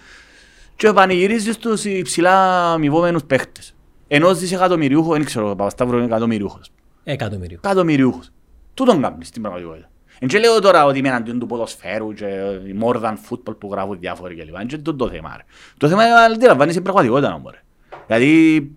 [0.76, 3.76] και πανηγυρίζεις τους υψηλά αμοιβόμενους παίχτες.
[4.08, 6.72] Ενός δισεκατομμυριούχο, δεν ξέρω, ο Παπασταύρου είναι εκατομμυριούχος.
[7.08, 7.60] Εκατομμύριο.
[7.64, 8.32] Εκατομμυριούχος.
[8.74, 9.90] Τούτον κάνεις στην πραγματικότητα.
[10.20, 12.26] Εν και λέω τώρα ότι είμαι εναντίον του ποδοσφαίρου και
[12.68, 14.56] η more than football που γράφουν διάφοροι κλπ.
[14.60, 15.34] Εν και τούτο το θέμα.
[15.38, 15.44] Ρε.
[15.78, 17.52] Το θέμα είναι να αντιλαμβάνεις την πραγματικότητα όμως.
[17.52, 17.62] Ρε.
[18.08, 18.72] Δηλαδή,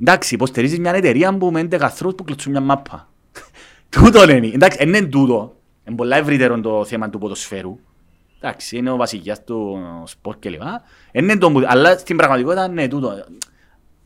[0.00, 3.08] εντάξει, υποστηρίζεις μια εταιρεία που με 11 ανθρώπους που κλωτσούν μια μάπα.
[3.90, 4.46] τούτο είναι.
[4.46, 5.56] Εντάξει, εν είναι τούτο.
[5.84, 7.78] Είναι πολλά ευρύτερο το θέμα του ποδοσφαίρου.
[8.40, 10.60] Εντάξει, είναι ο βασιλιάς του σπορ κλπ.
[11.12, 13.24] Εν είναι το που- Αλλά στην πραγματικότητα είναι τούτο.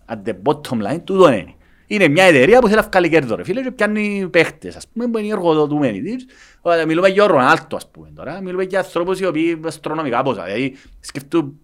[0.08, 1.54] At the bottom line, τούτο είναι.
[1.86, 5.06] Είναι μια εταιρεία που θέλει να βγάλει κέρδο ρε φίλε και πιάνει παίχτες ας πούμε
[5.06, 6.26] που είναι οι εργοδοτούμενοι της.
[6.60, 8.40] Ωραία, Μιλούμε για ο Ρονάλτο ας πούμε τώρα.
[8.42, 10.44] Μιλούμε για ανθρώπους οι οποίοι αστρονομικά πόσα.
[10.44, 11.58] Δηλαδή σκεφτούν,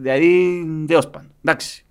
[0.00, 1.30] δηλαδή τέλος πάντων.
[1.44, 1.84] Εντάξει.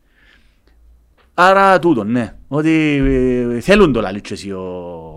[1.34, 2.36] Άρα τούτο, ναι.
[2.47, 4.61] Ότι ε, θέλουν το λαλί και εσύ ο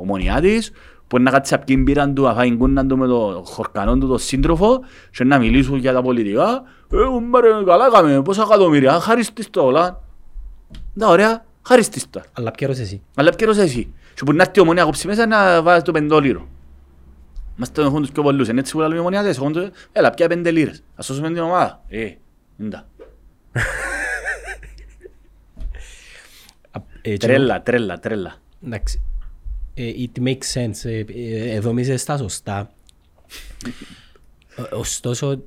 [0.01, 0.73] ομονιάτης
[1.07, 3.99] που είναι να κάτσεις απ' την πύραν του, να φάει κούναν του με το χορκανό
[3.99, 4.81] του το σύντροφο
[5.11, 6.63] και να μιλήσουν για τα πολιτικά.
[6.93, 6.97] Ε,
[7.31, 10.03] μα ρε, καλά έκαμε, πόσα εκατομμύρια, χαρίστης το όλα.
[10.95, 12.23] Να, ωραία, χαρίστης το.
[12.33, 13.03] Αλλά ποιος εσύ.
[13.15, 13.93] Αλλά ποιος εσύ.
[14.15, 16.49] Και που να έρθει η ομονία κόψει μέσα να βάζει το πεντόλιρο.
[17.57, 18.49] Μας το έχουν τους πιο πολλούς.
[18.49, 19.37] Είναι έτσι που λαλούν οι ομονιάτες.
[19.37, 20.83] Έχουν το, έλα, πια πέντε λίρες.
[20.95, 21.83] Ας σώσουμε την ομάδα.
[21.89, 22.11] Ε,
[22.59, 22.77] είναι
[26.71, 28.35] Α, ε, και- Τρέλα, τρέλα, τρέλα.
[28.65, 29.03] Εντάξει.
[29.75, 30.85] Ε, It makes sense.
[30.85, 32.71] Ε, ε, Εδώ μίζε στα σωστά.
[34.57, 35.43] Ε, Ωστόσο,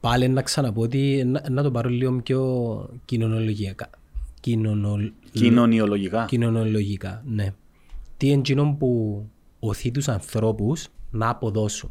[0.00, 2.40] πάλι να ξαναπώ ότι να, να το πάρω λίγο πιο
[3.04, 3.90] κοινωνολογικά.
[4.40, 4.98] Κοινωνο...
[5.34, 6.24] Κοινωνιολογικά.
[6.24, 7.54] Κοινωνολογικά, ναι.
[8.16, 9.22] Τι είναι εκείνο που
[9.58, 11.90] οθεί τους ανθρώπους να αποδώσουν.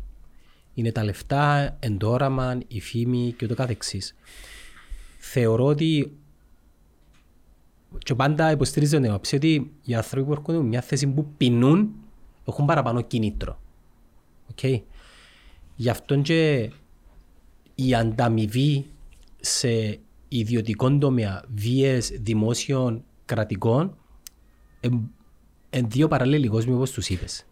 [0.73, 4.15] Είναι τα λεφτά, το όραμα, η φήμη και ούτω καθεξής.
[5.17, 6.17] Θεωρώ ότι
[7.97, 11.91] και πάντα υποστηρίζω την άποψη ότι οι άνθρωποι που έρχονται με μια θέση που πεινούν
[12.45, 13.59] έχουν παραπάνω κίνητρο.
[14.55, 14.81] Okay.
[15.75, 16.71] Γι' αυτό και
[17.75, 18.85] η ανταμοιβή
[19.39, 23.95] σε ιδιωτικό τομέα, βίες δημόσιων κρατικών,
[25.69, 27.45] εν δύο παραλληλοί κόσμοι όπως τους είπες.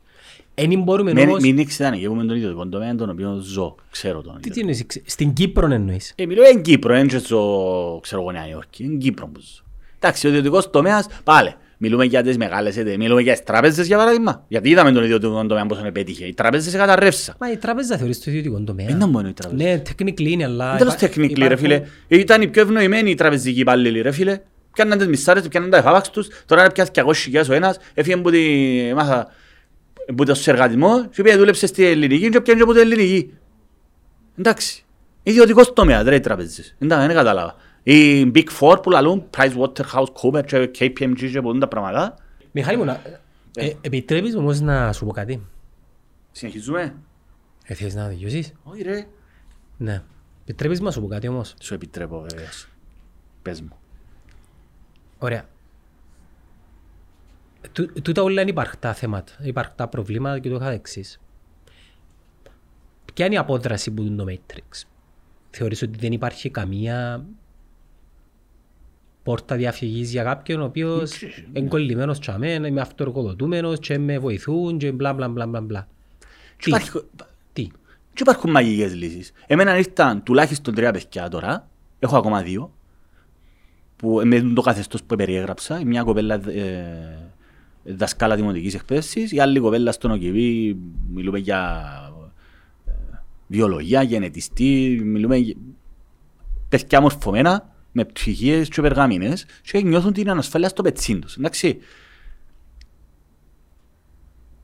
[0.54, 1.42] Εν μπορούμε Μην, όμως...
[1.42, 4.38] μην ήξερα εγώ με τον ιδιωτικό τομέα τον οποίο ζω, ξέρω τον.
[4.42, 6.14] Τι, τι εννοείς, στην Κύπρο εννοείς.
[6.16, 9.64] Ε, μιλώ εν Κύπρο, εν και ζω, ξέρω εγώ Νέα Υόρκη, εν Κύπρο που ζω.
[9.96, 13.98] Εντάξει, ο ιδιωτικός τομέας, πάλι, μιλούμε για τις μεγάλες εταιρείες, μιλούμε για τις τράπεζες για
[13.98, 14.46] παράδειγμα.
[14.48, 16.26] Γιατί είδαμε τον ιδιωτικό τομέα πώς τον πέτυχε.
[16.26, 17.36] Οι τράπεζες καταρρεύσαν.
[17.40, 18.90] Μα η τράπεζα θεωρείς το ιδιωτικό τομέα.
[18.90, 19.66] Είναι μόνο οι τράπεζες.
[19.66, 20.70] Ναι, technically είναι, αλλά...
[20.70, 21.82] Δεν τέλος υπά- technically ρε υπάρχουν- φίλε.
[22.08, 24.40] Ήταν οι πιο ευνοημένοι οι τραπεζικοί υπάλληλοι ρε φίλε.
[24.74, 26.28] Πιάνναν τις μισάρες, πιάνναν τα εφάπαξ τους.
[26.46, 27.78] Τώρα είναι πια 200.000 ο ένας.
[27.94, 28.42] Έφυγε από τη
[28.96, 29.28] μάθα
[30.16, 33.34] που ήταν στο εργατισμό και πήγε δούλεψε στη ελληνική και πιάνε και από την ελληνική.
[34.38, 34.86] Εντάξει.
[35.24, 36.76] Ιδιωτικός τομέας ρε οι τραπεζές.
[36.80, 37.56] Εντάξει, δεν κατάλαβα.
[37.84, 42.16] Οι Big Four που λαλούν PricewaterhouseCoopers και KPMG και πολλούν τα πράγματα.
[42.52, 43.02] Μιχάλη μου, να-
[43.56, 45.42] ε, επιτρέπεις μου όμως να σου πω κάτι;
[46.32, 46.96] Συνεχίζουμε.
[47.66, 49.06] Ε, θες να δικαιώσεις; Όχι ρε.
[49.78, 50.02] Ναι.
[50.42, 52.68] Επιτρέπεις μου να σου πω κάτι όμως; Σου επιτρέπω βεβαίως.
[53.42, 53.80] Πες μου.
[55.24, 55.46] Ωραία.
[57.72, 61.20] Τού- Τούτα όλα είναι υπαρκτά θέματα, υπαρκτά προβλήματα και το καθεξής.
[63.14, 64.84] Ποια είναι η απόδραση που είναι το Matrix;
[65.50, 67.26] Θεωρείς ότι δεν υπάρχει καμία
[69.24, 71.22] πόρτα διαφυγής για κάποιον ο οποίος
[71.54, 75.88] είναι κολλημένος τσαμέν, είμαι αυτοεργοδοτούμενος και με βοηθούν και μπλα μπλα μπλα μπλα μπλα.
[76.58, 77.02] Και Τι, υπάρχει-
[77.54, 77.64] τι;
[78.14, 79.32] Και υπάρχουν μαγικές λύσεις.
[79.48, 81.70] Εμένα ήρθαν τουλάχιστον τρία παιδιά τώρα,
[82.00, 82.74] έχω ακόμα δύο,
[84.02, 87.32] που με το καθεστώς που περιέγραψα, η μια κοπέλα ε,
[87.84, 90.78] δασκάλα δημοτικής εκπαίδευσης, η άλλη κοπέλα στον ΟΚΙΒΗ,
[91.14, 91.82] μιλούμε για
[92.86, 92.92] ε,
[93.48, 95.56] βιολογία, γενετιστή, μιλούμε για
[96.70, 101.36] παιδιά μορφωμένα, με ψυχίες και περγαμίνες και νιώθουν την ανασφάλεια στο πετσίν τους.
[101.36, 101.78] Εντάξει,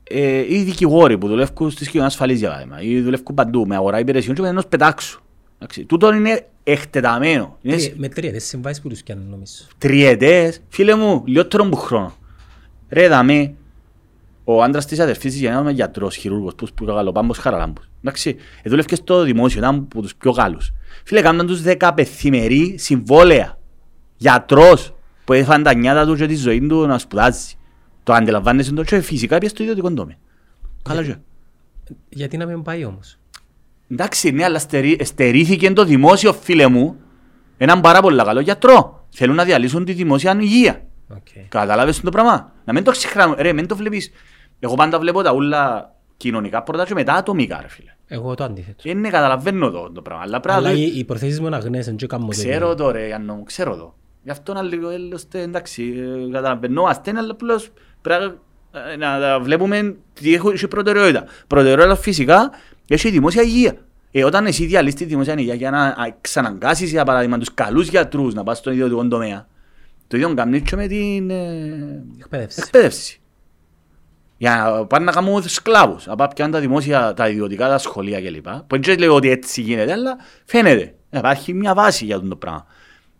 [0.04, 3.98] ε, οι δικηγόροι που δουλεύουν στις κοινωνίες ασφαλής για παράδειγμα ή δουλεύουν παντού με αγορά
[3.98, 5.22] υπηρεσιών και με ενός πετάξου.
[5.56, 7.58] Εντάξει, Τούτο είναι εκτεταμένο.
[7.62, 9.52] Είναι Τρία- Με τρία, δεν συμβάσεις που τους πιάνουν νομίζω.
[9.78, 12.16] τριετές, φίλε μου, λιότερο που χρόνο.
[12.90, 13.54] Ρε δαμέ,
[14.44, 17.88] ο άντρας της αδερφής της γεννάς με γιατρός, χειρούργος, που που γαλοπάμπος χαραλάμπος.
[18.00, 20.72] Εντάξει, ε, δούλευκε στο δημόσιο, ήταν από τους πιο Γάλλους.
[21.04, 23.58] Φίλε, κάμναν τους δεκαπεθημερή συμβόλαια.
[24.16, 24.94] Γιατρός,
[25.24, 27.54] που έφανε τα νιάτα τους και τη ζωή του να σπουδάζει.
[28.02, 30.16] Το αντιλαμβάνεσαι το και φυσικά πια στο ιδιωτικό τομέα.
[30.82, 31.16] Καλά και.
[32.08, 33.18] Γιατί να μην πάει όμως;
[33.90, 36.96] Εντάξει, ναι, αλλά στερεί, στερήθηκε το δημόσιο, φίλε μου,
[37.56, 39.06] έναν πάρα πολύ καλό γιατρό.
[39.10, 40.82] Θέλουν να διαλύσουν τη δημόσια υγεία.
[41.14, 41.44] Okay.
[41.48, 43.34] Κατάλαβες το πράγμα; Να μην το ξεχνάμε.
[43.38, 44.10] Ρε, μην το βλέπεις.
[44.60, 47.90] Εγώ πάντα βλέπω τα ούλα κοινωνικά πρώτα και μετά ατομικά, ρε φίλε.
[48.06, 48.88] Εγώ το αντίθετο.
[48.88, 50.22] Είναι καταλαβαίνω το, το πράγμα.
[50.22, 50.82] Αλλά πρέπει να Αλλά το...
[50.82, 53.76] οι, οι προθέσεις μου είναι αγνές, δεν κάνω το Ξέρω το ρε, Γιάννο μου, ξέρω
[53.76, 53.94] το.
[54.22, 55.94] Γι' αυτό να λίγο, έλωστε, εντάξει,
[56.28, 57.70] ε, καταλαβαίνόμαστε, αλλά απλώς
[58.02, 58.38] πρέπει
[58.92, 61.24] ε, να τα βλέπουμε τι έχω- έχει προτεραιότητα.
[61.46, 62.50] Προτεραιότητα φυσικά
[62.94, 63.76] έχει η δημόσια υγεία.
[64.10, 67.88] Ε, όταν εσύ διαλύσεις τη δημόσια υγεία για να α, ξαναγκάσεις για παράδειγμα τους καλούς
[67.88, 69.46] γιατρούς να πας στον ιδιωτικό τομέα,
[70.06, 72.60] το ίδιο κάνεις και με την ε, Εκπαίδευση.
[72.64, 73.20] εκπαίδευση.
[74.36, 78.20] Για να πάνε να κάνουν σκλάβους, να πάνε πιάνουν τα δημόσια, τα ιδιωτικά, τα σχολεία
[78.20, 78.48] κλπ.
[78.66, 80.94] Που δεν λέω ότι έτσι γίνεται, αλλά φαίνεται.
[81.10, 82.66] Υπάρχει μια βάση για αυτό το πράγμα.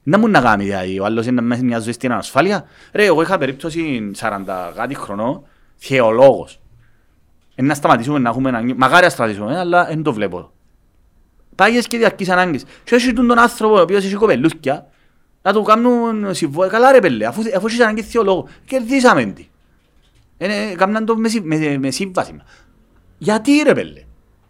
[0.02, 2.64] Να μου να κάνει, δηλαδή, ο άλλος είναι μέσα μια ζωή στην ανασφάλεια.
[2.92, 5.46] Ρε, εγώ είχα περίπτωση 40 κάτι χρονών,
[5.76, 6.60] θεολόγος.
[7.60, 8.74] Ε, να σταματήσουμε να έχουμε ένα...
[8.76, 10.50] Μακάρι να σταματήσουμε, αλλά δεν το βλέπω.
[11.54, 12.64] Πάγες και διαρκείς ανάγκες.
[12.84, 14.86] Και έχει τον άνθρωπο ο οποίος έχει κοπελούθκια,
[15.42, 16.72] να του κάνουν συμβόλαια.
[16.72, 19.48] Καλά ρε πέλε, αφού, αφού έχεις ανάγκη θεολόγο, κερδίσαμε τι.
[20.38, 22.36] Ε, κάμναν το με, συ- με, με σύμβαση.
[23.18, 24.02] Γιατί ρε πέλε.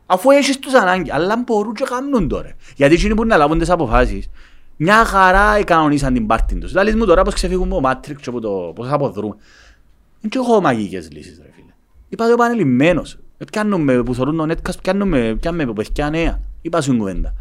[0.07, 2.53] Αφού έχεις τους ανάγκη, αλλά μπορούν και κάνουν τώρα.
[2.77, 4.31] Γιατί εκείνοι που να λάβουν τις αποφάσεις,
[4.77, 6.71] μια χαρά κανονίσαν την πάρτη τους.
[6.71, 9.37] Δηλαδή μου τώρα πώς ξεφύγουμε από Matrix και από το πώς αποδρούμε.
[10.21, 11.48] Δεν και έχω μαγικές λύσεις ρε φίλε.
[12.09, 13.19] Είπα το επανελειμμένος.
[13.39, 16.41] Ε, Πιάνουμε που θεωρούν τον Netcast, πιάνουμε, πιάνουμε από παιδιά νέα.
[16.63, 17.35] Είπα σου κουβέντα.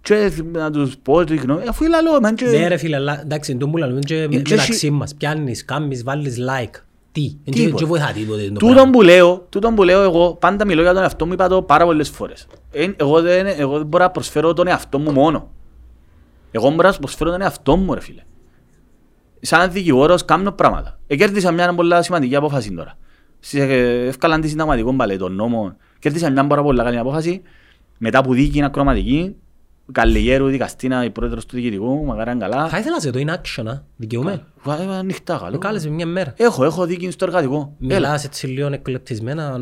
[0.00, 2.44] Και να τους πω τη γνώμη, αφού είναι λαλό, μαν και...
[2.46, 5.14] Ναι ρε φίλε, αλλά εντάξει, το μου λέμε και και μεταξύ εσύ- μας.
[5.14, 6.80] Πιάνεις, κάμεις, βάλεις like.
[7.12, 7.76] Τι, δεν Τίποτα.
[7.76, 8.90] και βοηθά τίποτε το Τούτον πράγμα.
[8.90, 11.84] που λέω, τούτον που λέω εγώ, πάντα μιλώ για τον εαυτό μου, είπα το πάρα
[11.84, 12.46] πολλές φορές.
[12.72, 15.50] Ε, εγώ, δεν, εγώ δεν μπορώ να προσφέρω τον εαυτό μου μόνο.
[16.50, 18.22] Εγώ μπορώ να προσφέρω τον εαυτό μου, ρε φίλε.
[19.40, 20.98] Σαν δικηγόρος κάνω πράγματα.
[21.06, 22.98] Εκέρδισα μια πολύ σημαντική απόφαση τώρα.
[23.46, 25.76] Στις, ε, Εύκαλαν τη συνταγματικό μπαλέ των νόμων.
[25.98, 27.42] Κέρδισα μια πάρα πολύ καλή απόφαση.
[27.98, 29.34] Μετά που δίκη είναι ακροματική.
[29.92, 32.68] Καλλιγέρου, δικαστήνα, η πρόεδρος του διοικητικού, μακάρι αν καλά.
[32.68, 33.82] Θα ήθελα να σε το in action, α.
[33.96, 34.44] Δικαιούμαι.
[34.62, 35.58] Βα- ε, Ανοιχτά Με καλό.
[35.58, 36.32] κάλεσε μια μέρα.
[36.36, 37.76] Έχω, έχω δίκη στο εργατικό.
[37.82, 37.94] Έλα.
[37.94, 39.60] Μιλάς έτσι λίγο εκλεπτισμένα.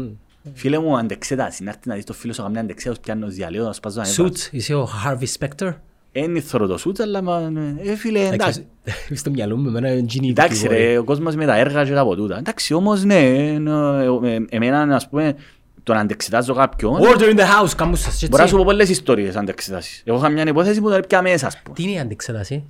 [0.52, 1.62] Φίλε μου, αντεξέταση.
[1.62, 4.24] Να έρθει να δεις το φίλο σου καμιά αντεξέταση πιάνω διαλέω να σπάζω να έβαζω.
[4.24, 5.72] Suits, είσαι ο Harvey Specter;
[6.16, 7.52] Είναι θωρώ το σούτς, αλλά μα,
[7.84, 8.66] ε, φίλε, εντάξει.
[8.84, 11.92] Εντάξει, Στο μυαλό μου εμένα είναι γίνει Εντάξει ρε, ο κόσμος με τα έργα και
[11.92, 12.38] τα ποτούτα.
[12.38, 15.34] Εντάξει, όμως ναι, ενώ, ε, ε, εμένα ας πούμε,
[15.82, 18.56] το να αντεξετάζω κάποιον, Order in the house, κάμου σας μπορώ να σου έτσι.
[18.56, 20.02] πω πολλές ιστορίες αντεξετάσεις.
[20.04, 21.74] Εγώ είχα μια υπόθεση που τον πια μέσα, ας πούμε.
[21.76, 22.64] Τι είναι η αντεξέταση;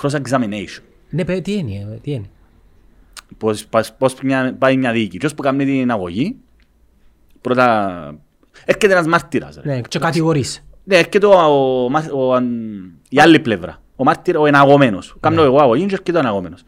[0.00, 0.82] Cross-examination.
[1.10, 2.26] Ναι, παι, τι είναι, ε, τι είναι;
[3.38, 5.18] Πώς, πώς, πώς μια- πάει μια δίκη.
[5.18, 6.36] Και ως που κάνει την αγωγή,
[7.40, 8.14] πρώτα
[8.64, 9.58] έρχεται ένας μάρτυρας.
[9.62, 9.74] Ρε.
[9.74, 10.65] Ναι, και κατηγορείς.
[10.88, 11.30] Ναι, έρχεται ο,
[11.84, 13.82] ο, μα- ο, αν- η άλλη πλευρά.
[13.96, 15.16] Ο μάρτυρα, ο εναγωμένος.
[15.20, 16.62] Κάνω εγώ αγωγή και έρχεται ο εναγωμένος.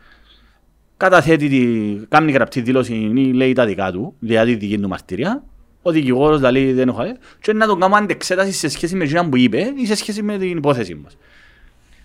[0.97, 5.45] Καταθέτει, τη, κάνει γραπτή δήλωση ή λέει τα δικά του, δηλαδή τη δική του μαρτυρία.
[5.83, 7.03] Ο δικηγόρος δηλαδή δεν έχω
[7.41, 10.39] και να τον κάνω αντεξέταση σε σχέση με εκείνα που είπε ή σε σχέση με
[10.39, 11.17] την υπόθεση μας.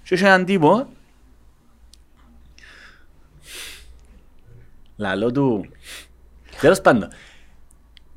[0.03, 0.87] Και είχε έναν τύπο,
[4.97, 5.65] λαλό του,
[6.61, 7.07] τέλος πάντων,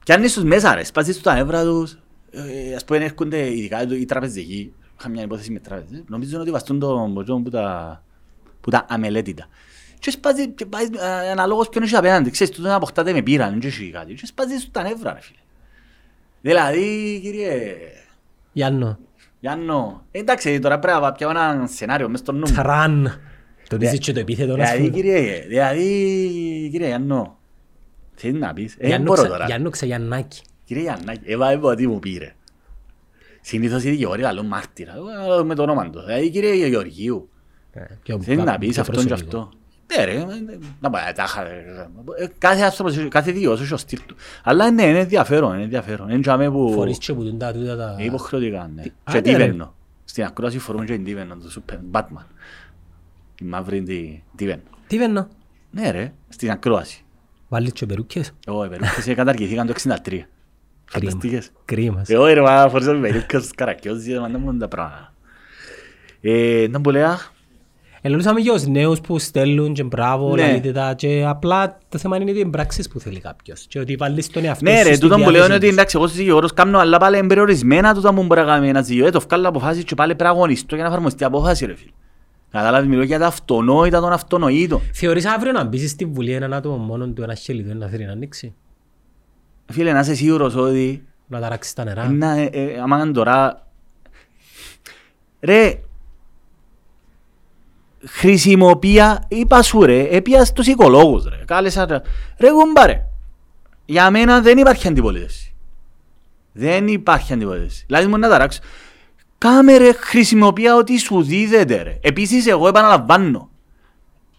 [0.03, 1.99] κι αν είσαι μέσα ρε, σπάζεις τους τα νεύρα τους,
[2.31, 6.79] ε, ας πούμε έρχονται ειδικά οι τραπεζικοί, είχα μια υπόθεση με τραπεζικοί, νομίζω ότι βαστούν
[6.79, 8.03] το μποτζόν που τα,
[8.61, 9.47] που τα αμελέτητα.
[9.99, 10.85] Και σπάζει, και πάει
[11.25, 14.27] ε, αναλόγως ποιον έχει απέναντι, ξέρεις, τούτο να αποκτάται με πήραν, και έχει κάτι, και
[14.27, 15.39] σπάζεις του τα νεύρα ρε φίλε.
[16.41, 17.77] Δηλαδή, κύριε,
[18.53, 18.99] Γιάννο.
[19.41, 22.55] Γιάννο, ε, εντάξει, τώρα πρέπει να πιάω ένα σενάριο μες στο νου μου.
[22.55, 23.21] Τραν.
[23.69, 23.91] Το Ναι.
[23.91, 24.91] δεις και το επίθετο να Δηλαδή, σου.
[24.91, 27.39] κύριε, δηλαδή, κύριε Γιάννο,
[28.15, 29.23] θέλεις να πεις, ε, δεν Γιάννο μπορώ
[30.67, 30.97] ξα- τώρα.
[30.97, 31.23] Γιάννο ξαγιαννάκι.
[31.25, 32.35] Κύριε Γιαννάκη, έβαλε πω τι μου πήρε.
[33.41, 36.01] Συνήθως οι δικηγόροι λαλούν μάρτυρα, εγώ με το όνομα του.
[36.01, 37.29] Δηλαδή κύριε Γεωργίου,
[37.73, 39.39] Ε, πιο- θέλει να πεις πιο αυτόν και προσωπικό.
[39.39, 39.51] αυτό.
[39.97, 40.25] Ναι ρε, ε,
[40.81, 41.43] να πάει τάχα.
[41.43, 41.65] ρε.
[42.19, 44.17] Ε, Κάθε άνθρωπος, έχει- κάθε δικηγόρος έχει ο στυλ του.
[44.43, 46.09] Αλλά ναι, είναι ενδιαφέρον, είναι ενδιαφέρον.
[46.11, 47.95] Είναι τζάμε που Φορείς και που τούν τα τούτα τα...
[47.99, 48.83] είναι υποχρεωτικά, ναι.
[48.83, 49.37] Τι- Και άντε, ρε.
[49.37, 49.75] τίβαινο.
[50.05, 52.25] Στην ακρόαση φορούμε και την τίβαινο, το Super Batman.
[53.41, 54.63] Η μαύρη τη τίβαινο.
[54.87, 55.29] Τι βαίνω.
[55.71, 57.05] Ναι ρε, στην ακρόαση.
[57.49, 58.33] Βάλεις και περούκες.
[58.47, 60.29] Εγώ, οι περίπτωση καταργηθήκαν το 63.
[60.91, 61.51] Φανταστικές.
[61.65, 62.03] Κρίμα.
[62.07, 65.13] Εγώ ρε, μα φορές να περίπτωση στους καρακιόζι, μα δεν μπορούν τα πράγματα.
[66.21, 67.17] Ε, να μου λέω,
[68.09, 70.43] Ελπίζαμε για τους νέους που στέλνουν και μπράβο, Ναι.
[70.47, 74.29] λαλείτε τα και απλά το θέμα είναι οι πράξεις που θέλει κάποιος και ότι βάλεις
[74.31, 75.73] τον εαυτό ναι σου ρε, στη τούτο που λέω διάθεση είναι ότι τους.
[75.75, 78.87] εντάξει, εγώ στους δικηγόρους κάνω, αλλά πάλι είναι περιορισμένα τούτα που μπορεί να κάνει ένας
[78.87, 81.75] δικηγόρος, το βγάλω αποφάσεις και πάλι πρέπει να αγωνιστώ για να εφαρμοστεί η απόφαση ρε
[81.75, 81.91] φίλε.
[82.51, 84.81] Καταλάβεις, μιλώ για τα αυτονόητα των αυτονοήτων.
[84.93, 88.05] Θεωρείς αύριο να μπεις στη Βουλή έναν άτομο μόνο του ένα χέλι του να θέλει
[88.05, 88.55] να ανοίξει,
[89.73, 92.09] Φίλε, να είσαι σίγουρος ότι να ταράξεις τα νερά.
[92.11, 93.67] να, ε, ε, άμα είναι τώρα...
[95.41, 95.81] Ρε,
[98.05, 102.01] χρησιμοποία, είπα σου ρε, έπια στους οικολόγους ρε, κάλεσα ρε,
[102.39, 103.05] ρε κουμπά ρε,
[103.85, 105.55] για μένα δεν υπάρχει αντιπολίτευση.
[106.53, 107.85] Δεν υπάρχει αντιπολίτευση.
[107.87, 108.61] Δηλαδή μου να ταράξω.
[109.39, 111.99] Κάμε ρε χρησιμοποία ότι σου δίδεται ρε.
[112.01, 113.51] Επίσης εγώ επαναλαμβάνω.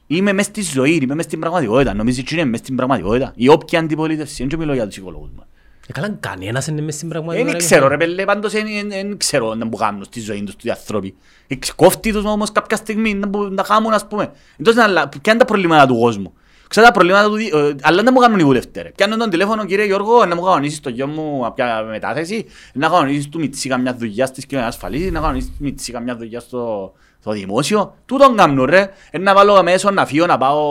[0.08, 1.94] Είμαι μες στη ζωή, είμαι μες στην πραγματικότητα.
[1.94, 3.32] Νομίζεις ότι είναι μες στην πραγματικότητα.
[3.36, 5.46] Η όποια αντιπολίτευση, δεν μιλώ για τους οικολόγους μας.
[5.88, 7.58] Ε, καλά, κανένας είναι μες στην πραγματικότητα.
[7.58, 11.16] Δεν ξέρω ρε πέλε, πάντως δεν ξέρω να που κάνουν στη ζωή τους οι άνθρωποι.
[11.48, 14.32] Εξ- Κόφτει τους όμως κάποια στιγμή να που- να κάνουν ας πούμε.
[14.58, 16.34] Εντός να αλλα- ποια είναι τα προβλήματα του κόσμου;
[16.68, 18.90] Ξέρω τα προβλήματα του, δι- ε, αλλά να μου κάνουν οι βουλευτές ρε.
[18.96, 23.30] Πιάνουν τον τηλέφωνο κύριε Γιώργο να μου κανονίσεις το γιο μου κάποια μετάθεση, να κανονίσεις
[23.30, 27.32] του Μιτσί καμιά δουλειά στις κοινωνίες ασφαλής, να κανονίσεις του Μιτσί καμιά δουλειά στο, στο
[27.32, 27.96] δημόσιο.
[28.06, 28.90] Τούτον κάνουν ρε.
[29.12, 30.62] Ε, Να βάλω μέσω να φύγω να πάω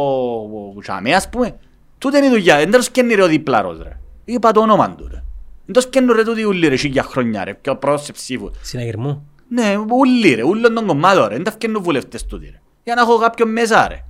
[0.81, 1.57] τσαμέ ας πούμε.
[1.99, 2.57] Τούτε είναι η δουλειά.
[2.57, 3.99] Δεν τέλος καινεί ρε ο διπλάρος ρε.
[4.25, 5.23] Είπα το όνομα του ρε.
[5.65, 7.59] Δεν τέλος καινούν ρε τούτοι ούλοι ρε χίλια χρόνια ρε.
[7.61, 8.51] Και ο πρόσωπος ψήφου.
[8.61, 9.29] Συναγερμού.
[9.49, 12.61] Ναι, ούλοι ρε, ούλων των κομμάτων ρε, δεν τα φτιάχνουν βουλευτές τούτοι ρε.
[12.85, 14.05] Για να έχω κάποιον μέσα ρε.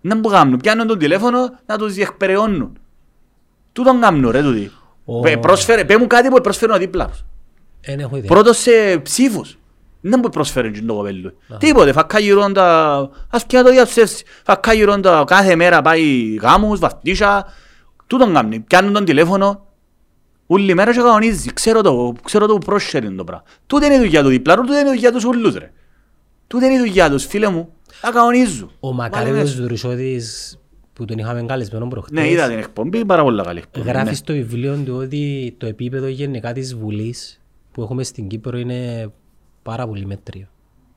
[0.00, 2.78] Να μου κάνουν, πιάνουν τον τηλέφωνο να τους διεκπεραιώνουν.
[3.72, 4.70] Τούτον κάνουν ρε τούτοι.
[5.04, 5.20] Ω.
[5.20, 7.24] Πε- Πρόσφερε, πέ μου κάτι που προσφέρουν ο δίπλαρος.
[7.80, 8.28] Δεν έχω ιδέα.
[8.28, 9.58] Πρώτος σε ψήφους.
[10.00, 11.32] Δεν μου προσφέρουν και το κοπέλου.
[11.58, 14.24] Τίποτε, φακά γυρώντα, ας και να το διαψεύσει.
[14.44, 17.46] Φακά γυρώντα κάθε μέρα πάει γάμους, βαφτίσια.
[18.06, 19.66] Τούτον κάνουν, πιάνουν τον τηλέφωνο.
[20.46, 23.44] Όλη μέρα και κανονίζει, ξέρω το, ξέρω το που πρόσχερε το πράγμα.
[23.66, 25.72] Τούτε είναι η δουλειά του διπλάρου, τούτε είναι η δουλειά τους ούλους ρε.
[26.46, 27.72] Τούτε είναι η δουλειά τους, φίλε μου.
[28.00, 28.70] Τα κανονίζουν.
[28.80, 29.60] Ο Βάλε Μακαρίδος μέσα.
[29.60, 30.58] Δουρουσόδης
[30.92, 32.22] που τον είχαμε καλεσμένο προχτές.
[32.22, 33.88] Ναι, είδα την εκπομπή, πάρα πολλά καλή εκπομπή.
[33.88, 34.14] Γράφεις ναι.
[34.14, 37.40] στο βιβλίο του ότι το επίπεδο γενικά της Βουλής
[37.72, 39.10] που έχουμε στην Κύπρο είναι
[39.62, 40.46] πάρα πολύ μέτριο.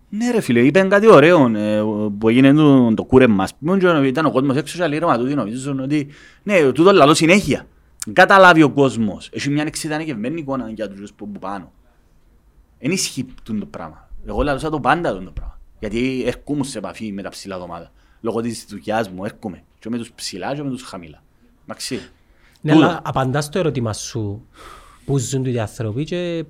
[0.10, 1.84] Ναι ρε φίλε, είπαν κάτι ωραίο ε,
[2.18, 3.44] που έγινε το, το κούρεμα.
[3.44, 6.08] Ας πούμε, και ήταν ο κόσμος έξω και λέει ρε μα τούτοι νομίζουν ότι
[6.44, 7.68] ναι, τούτο λαλό συνέχεια.
[8.14, 9.30] Καταλάβει ο κόσμος.
[9.34, 11.72] Έχει μια εξειδανικευμένη εικόνα για τους που που πάνω.
[12.80, 14.10] Εν ισχύει τούτο το πράγμα.
[14.28, 15.60] Εγώ λαλούσα το πάντα τούτο το πράγμα.
[15.80, 17.92] Γιατί έρχομαι σε επαφή με τα ψηλά δωμάτα.
[18.22, 19.64] Λόγω της δουλειάς μου έρχομαι.
[19.80, 21.24] Και με τους ψηλά και με τους χαμηλά.
[21.66, 22.00] Μαξί.
[22.62, 22.86] Ναι, Τούτο.
[22.86, 24.46] αλλά απαντάς το ερώτημα σου
[25.06, 26.46] που ζουν οι άνθρωποι και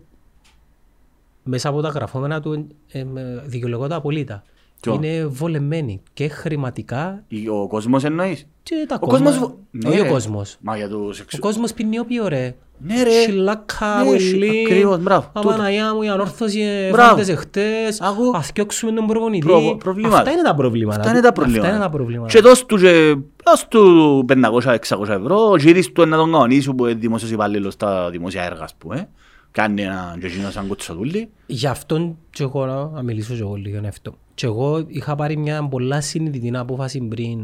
[1.44, 4.42] μέσα από τα γραφόμενα του ε, με- δικαιολογούνται απολύτω.
[4.80, 9.24] Ποιο; Είναι βολεμένοι και χρηματικά Η- Ο κόσμος εννοείς; και τα Ο κόμματα.
[9.24, 9.50] κόσμος...
[9.86, 10.10] Όχι Ναι, ο ρε.
[10.10, 10.58] κόσμος.
[10.62, 11.40] Μα για τους Ο εξω...
[11.40, 12.56] κόσμος ποινιοποιεί ρε.
[12.80, 13.10] Ναι ρε.
[13.22, 14.64] Σιλάκα, Ναι, πολύ.
[14.66, 15.30] ακριβώς, μπράβο.
[15.34, 15.50] Τούτο.
[15.50, 16.60] Απαναγιά μου, η ανόρθωση
[16.92, 17.06] Μπράβο.
[17.08, 18.02] εφάντες εχτες.
[18.02, 18.32] Άκου.
[18.36, 19.46] Αθιώξουμε τον προπονητή.
[19.46, 20.18] Προ- προβλήματα.
[20.18, 21.00] Αυτά είναι τα προβλήματα.
[21.00, 21.66] Αυτά είναι τα προβλήματα.
[21.68, 22.32] Αυτά είναι τα προβλήματα.
[22.34, 23.16] Και δώσ' του και
[23.46, 28.44] δώσ' του 500-600 ευρώ, γύρις του να τον κανονίσουν που είναι δημόσιος υπάλληλος στα δημόσια
[28.44, 29.10] έργα, ας πούμε.
[29.54, 31.30] Κάνει έναν και εκείνος σαν κουτσοδούλη.
[31.46, 34.14] Γι' αυτόν και εγώ να να μιλήσω και εγώ λίγο γι' αυτό.
[34.34, 37.40] Και εγώ είχα πάρει μια πολλά συνειδητή απόφαση πριν,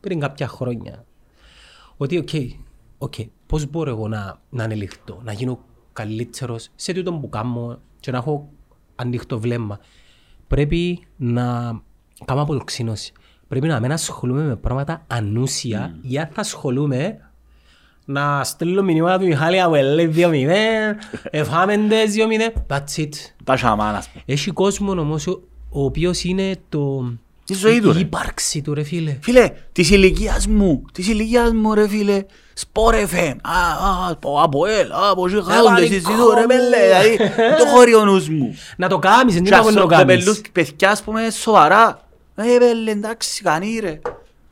[0.00, 1.04] πριν κάποια χρόνια.
[1.96, 2.28] Ότι OK,
[2.98, 3.14] OK,
[3.46, 5.58] πώς μπορώ εγώ να, να ανελιχθώ, να γίνω
[5.92, 8.48] καλύτερος σε τούτο που κάνω και να έχω
[8.94, 9.78] ανοιχτό βλέμμα.
[10.46, 11.44] Πρέπει να
[12.24, 13.12] κάνω αποτοξίνωση.
[13.48, 17.31] Πρέπει να μην ασχολούμαι με πράγματα ανούσια ή αν θα ασχολούμαι
[18.04, 20.20] να στείλω μηνύματα του Μιχάλη Αβουελέ 2-0,
[21.30, 23.08] εφάμεντες 2-0, that's it.
[23.44, 24.24] Τα σαμάν, ας πούμε.
[24.26, 27.12] Έχει κόσμο όμως ο, ο οποίος είναι το...
[27.46, 27.98] Η ζωή του, η ρε.
[27.98, 29.18] ύπαρξη του ρε φίλε.
[29.22, 32.24] Φίλε, της ηλικίας μου, της ηλικίας μου ρε φίλε,
[32.54, 37.16] Σπορ FM, α, α, από Αποέλ, α, από Ζιχάουντες, συζητώ ρε μέλε, δηλαδή,
[37.58, 38.54] το χωρί ο νους μου.
[38.76, 40.40] Να το κάνεις, δεν Και είναι ας να το κοπελούς κάνεις.
[40.40, 42.00] και παιδιά, ας πούμε, σοβαρά,
[42.34, 44.00] ε, μέλε, εντάξει, κανεί ρε,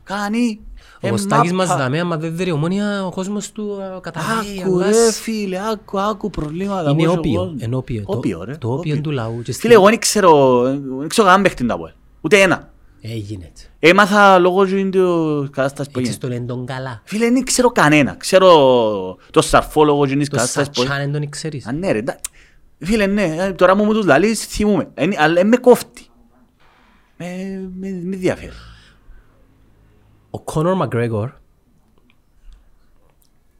[0.03, 0.59] κανεί.
[1.03, 1.79] Ο Ε, Κωστάκης μας μάπα.
[1.81, 4.61] δαμέ, άμα δεν δέρει ομόνια, ο κόσμος του α, καταλήγει.
[4.61, 5.19] Άκου ρε αλλάς.
[5.19, 6.89] φίλε, άκου, άκου προβλήματα.
[6.89, 7.61] Είναι πώς ο όπιο, κόσμος.
[7.61, 8.03] είναι όπιο.
[8.05, 8.55] Το- Όπιο ρε.
[8.57, 9.41] το όπιο του λαού.
[9.41, 10.61] Και Φίλε, εγώ δεν ξέρω,
[10.99, 11.91] δεν ξέρω καν παίχτη να πω.
[12.21, 12.69] Ούτε ένα.
[13.01, 13.69] Έγινε έτσι.
[13.79, 16.13] Έμαθα λόγω του ίδιου κατάστασης που Έτσι έγινε.
[16.13, 17.01] στον εν τον καλά.
[17.03, 18.15] Φίλε, δεν ξέρω κανένα.
[18.15, 21.67] Ξέρω το σαρφόλογο του ίδιου Το κατάστασης που σατσάν εν τον ξέρεις.
[21.67, 22.19] Α, ναι ρε, εντά-
[22.79, 24.89] φίλε, ναι, ε, τώρα μου μου τους λαλείς, θυμούμαι.
[24.93, 26.05] Εν- Αλλά ε, με κόφτει.
[27.17, 27.25] Με,
[27.79, 28.51] με, με διαφέρει.
[30.31, 31.31] Ο Κόνορ Μακρέγορ,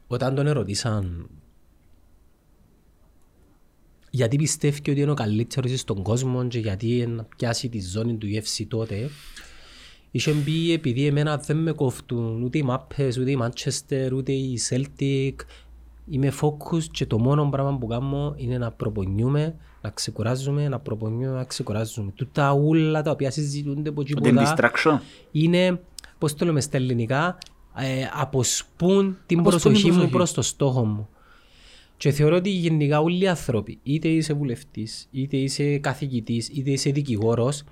[0.06, 1.28] όταν τον ερωτήσαν
[4.10, 8.26] γιατί πιστεύει ότι είναι ο καλύτερος στον κόσμο και γιατί να πιάσει τη ζώνη του
[8.26, 9.10] UFC τότε,
[10.10, 14.60] είχε πει επειδή εμένα δεν με κόφτουν ούτε οι Μάπες, ούτε οι Manchester, ούτε οι
[14.68, 15.34] Celtic.
[16.10, 21.36] Είμαι focus και το μόνο πράγμα που κάνω είναι να προπονιούμε, να ξεκουράζουμε, να προπονιούμε,
[21.36, 22.12] να ξεκουράζουμε.
[22.14, 24.98] Τούτα ούλα τα οποία συζητούνται από εκεί Ότι είναι πολλά distraction.
[25.32, 25.80] είναι,
[26.22, 27.38] πώς το λέμε στα ελληνικά,
[27.76, 30.12] ε, αποσπούν την Αποσπούν προσοχή την μου προσοχή.
[30.16, 31.08] προς το στόχο μου.
[31.96, 36.90] Και θεωρώ ότι γενικά όλοι οι άνθρωποι, είτε είσαι βουλευτής, είτε είσαι καθηγητής, είτε είσαι
[36.90, 37.62] δικηγόρος,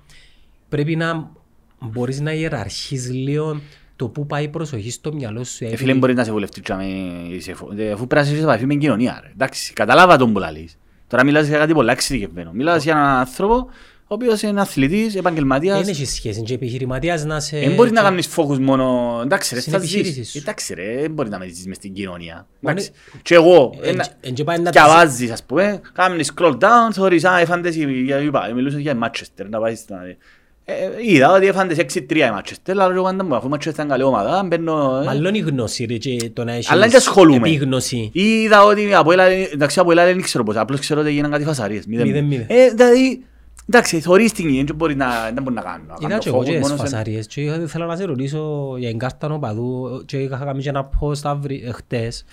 [0.69, 1.31] πρέπει να
[1.79, 3.61] μπορείς να ιεραρχείς λίγο
[3.95, 5.65] το πού πάει η προσοχή στο μυαλό σου.
[5.65, 8.31] Ε, φίλε, μπορεί να σε βουλευτεί και να μην είσαι φο- ε, αφού πρέπει να
[8.31, 9.19] είσαι σε επαφή με την κοινωνία.
[9.23, 9.29] Ρε.
[9.31, 10.77] Εντάξει, καταλάβα τον που λαλείς.
[11.07, 12.51] Τώρα μιλάς για κάτι πολλά εξειδικευμένο.
[12.51, 13.67] Μιλάς για έναν άνθρωπο
[14.11, 15.87] ο οποίος είναι αθλητής, Δεν επαγγελματίας.
[15.87, 17.59] έχει σχέση και επιχειρηματίας να σε...
[17.59, 19.19] Δεν μπορεί να κάνεις focus μόνο...
[19.23, 20.29] Εντάξει ρε, Στην θα επιχείρηση ζεις.
[20.31, 20.37] σου.
[20.37, 22.47] Εντάξει ρε, δεν μπορεί να με ζεις μες στην κοινωνία.
[22.59, 22.91] Μα Εντάξει.
[23.21, 27.23] Και εγώ, Εν- ένα- εν και πάει να διαβάζεις ας πούμε, κάνεις scroll down, θεωρείς,
[27.25, 30.17] α, έφαντες, η- για- είπα, μιλούσες για η Manchester, να πάεις να δει.
[30.65, 30.73] Ε,
[31.13, 34.03] Είδα ότι έφαντες 6-3 η Manchester, αλλά εγώ πάντα μου, αφού η Manchester είναι καλή
[34.03, 34.99] ομάδα, μπαίνω...
[35.01, 35.05] ε.
[35.05, 37.47] Μάλλον η γνώση ρε και το να έχεις Αλλά δεν ασχολούμαι.
[37.47, 38.09] επίγνωση.
[38.13, 41.43] Είδα ότι από έλα, εντάξει από έλα δεν ξέρω πώς, απλώς ξέρω ότι έγιναν κάτι
[41.43, 41.85] φασαρίες.
[41.85, 42.05] μηδέν.
[42.07, 42.45] Μηδέν, μηδέν.
[42.49, 43.23] Ε, δηλαδή,
[43.69, 45.83] εντάξει, θωρείς την γη, δεν μπορεί να, δεν μπορεί να κάνω.
[45.87, 47.95] να Είδα κάνω και εγώ focus και τις μόνο σε- φασαρίες και είχα- θέλω να
[47.95, 52.25] σε ρωτήσω για εγκάρτα οπαδού και είχα κάνει και ένα post αύριο, ε, χτες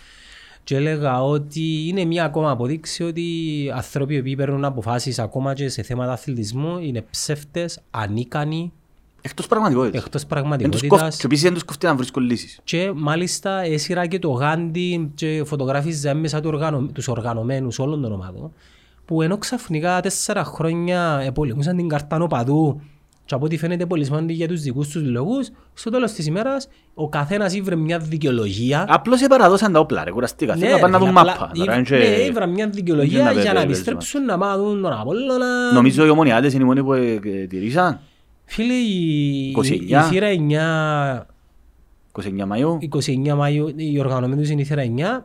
[0.65, 5.55] και έλεγα ότι είναι μια ακόμα αποδείξη ότι οι άνθρωποι οι οποίοι παίρνουν αποφάσεις ακόμα
[5.55, 8.73] και σε θέματα αθλητισμού είναι ψεύτες, ανίκανοι,
[9.23, 10.05] Εκτός πραγματικότητας.
[10.05, 10.59] εκτός Δεν τους κόφτει-
[10.89, 12.61] πραγματικότητας Και επίσης δεν τους κόφτει να βρίσκουν λύσεις.
[12.65, 16.87] και μάλιστα έσυρα και το Γάντι και φωτογράφιζε μέσα του οργανω...
[16.93, 18.53] τους οργανωμένους όλων των ομάδων
[19.09, 22.81] που ενώ ξαφνικά τέσσερα χρόνια επολεμούσαν την καρτάνο παδού
[23.25, 27.09] και από ό,τι φαίνεται πολυσμάντη για τους δικούς τους λόγους, στο τέλος της ημέρας ο
[27.09, 30.55] καθένας ήβρε μια δικαιολογία Απλώς επαραδώσαν τα όπλα ρε, κουραστήκα.
[30.55, 31.51] Θέλω να ρε, πάνε να δουν απλά μάπα.
[31.55, 34.25] ήβ- Τώρα, είναι και- ναι, ήβρα μια είναι δικαιολογία να για να πε- πε- επιστρέψουν
[34.25, 35.73] να μάθουν τον Απόλλωνα.
[35.73, 38.01] Νομίζω οι ομονιάτες είναι οι μόνοι που ε, ε, τηρήσαν.
[38.45, 40.03] Φίλε, η, η 29.
[40.11, 41.27] θύρα 9
[42.13, 42.79] 29 Μαΐου.
[43.37, 45.25] 29 Μαΐου, οι οργανωμένοι τους είναι η θύρα 9,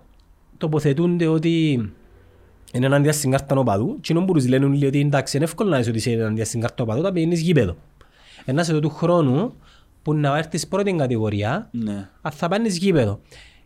[0.58, 1.82] τοποθετούνται ότι
[2.74, 5.70] είναι ενάντια στην κάρτα οπαδού και ενώ που τους λένε όλοι ότι εντάξει είναι εύκολο
[5.70, 7.76] να είσαι ότι είσαι ενάντια στην κάρτα οπαδού, τα πηγαίνεις γήπεδο.
[8.46, 9.54] Ένας σε του χρόνου
[10.02, 12.10] που να έρθεις πρώτη κατηγορία, Ναι.
[12.22, 13.20] αν θα πάνεις γήπεδο.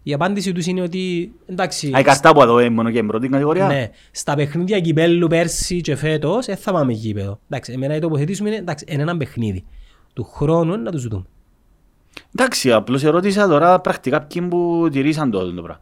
[0.03, 3.03] Η απάντηση τους είναι ότι εντάξει, Α, η καρτά που εδώ είναι μόνο και η
[3.03, 3.67] πρώτη κατηγορία.
[3.67, 7.39] ναι, στα παιχνίδια κυπέλλου πέρσι και φέτος δεν θα πάμε γήπεδο.
[7.49, 9.65] Εντάξει, εμένα η τοποθετήση μου είναι εντάξει, είναι ένα παιχνίδι.
[10.13, 11.23] Του χρόνου να τους δούμε.
[12.35, 15.79] Εντάξει, απλώς ερώτησα τώρα πρακτικά ποιοι που τηρήσαν το, το πράγμα.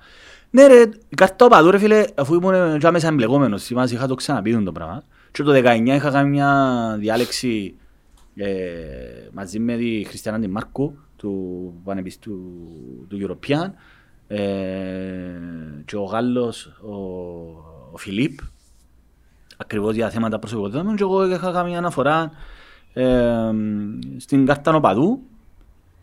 [0.49, 4.15] Ναι ρε, η καρτά οπαδού ρε φίλε, αφού ήμουν και άμεσα εμπλεκόμενος, θυμάσαι είχα το
[4.15, 5.03] ξαναπεί το πράγμα.
[5.31, 7.75] Και το 19 είχα κάνει μια διάλεξη
[8.35, 8.47] ε,
[9.31, 13.71] μαζί με τη Χριστιανά Τη Μάρκου του Πανεπιστήμιου του, του European
[14.27, 14.39] ε,
[15.85, 16.93] και ο Γάλλος ο,
[17.91, 18.39] ο Φιλίπ
[19.57, 22.31] ακριβώς για θέματα προσωπικότητας και εγώ είχα κάνει μια αναφορά
[22.93, 23.51] ε,
[24.17, 25.21] στην κάρτα οπαδού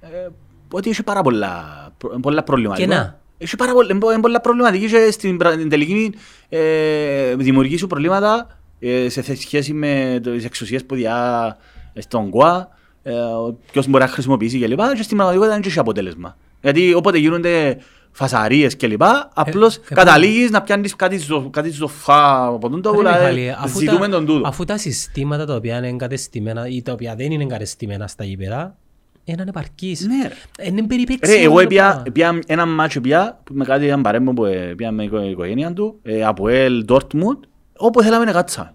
[0.01, 0.29] ε,
[0.71, 2.81] ότι είχε πάρα πολλά, προ- πολλά προβλήματα.
[2.81, 3.21] Κενά.
[3.43, 6.15] Έχει πάρα πολλά, είναι πολλά προβληματική και στην πρα- την τελική
[6.49, 8.47] ε, δημιουργεί σου προβλήματα
[8.81, 11.57] ε, σε θε- σχέση με τις εξουσίες που διά
[11.93, 12.69] ε, στον ΚΟΑ,
[13.03, 14.81] ε, ο- ποιος μπορεί να χρησιμοποιήσει κλπ.
[14.97, 16.37] Και στην πραγματικότητα δεν έχει αποτέλεσμα.
[16.63, 17.79] Γιατί όποτε γίνονται
[18.13, 19.03] φασαρίες κλπ.
[19.35, 23.35] Απλώς ε, καταλήγεις να πιάνεις κάτι στο, κάτι στο φα από τον τόπο, Ρε Μιχάλη,
[23.41, 24.49] δηλαδή αφού ζητούμε τα- τον τούτο.
[24.49, 28.77] Αφού τα συστήματα τα οποία είναι εγκατεστημένα ή τα οποία δεν είναι εγκατεστημένα στα γήπεδα,
[29.25, 30.07] είναι ανεπαρκείς.
[30.07, 30.67] Ναι, ρε.
[30.69, 31.37] Είναι περιπέξιμο.
[31.39, 32.03] Ρε, εγώ το έπια, πράγμα.
[32.07, 35.23] έπια ένα μάτσο πια, που με κάτι έναν παρέμβο που ε, πήγα με η οικο-
[35.25, 37.39] η οικογένεια του, ε, από ελ Dortmund,
[37.77, 38.75] όπου θέλαμε να κάτσαμε.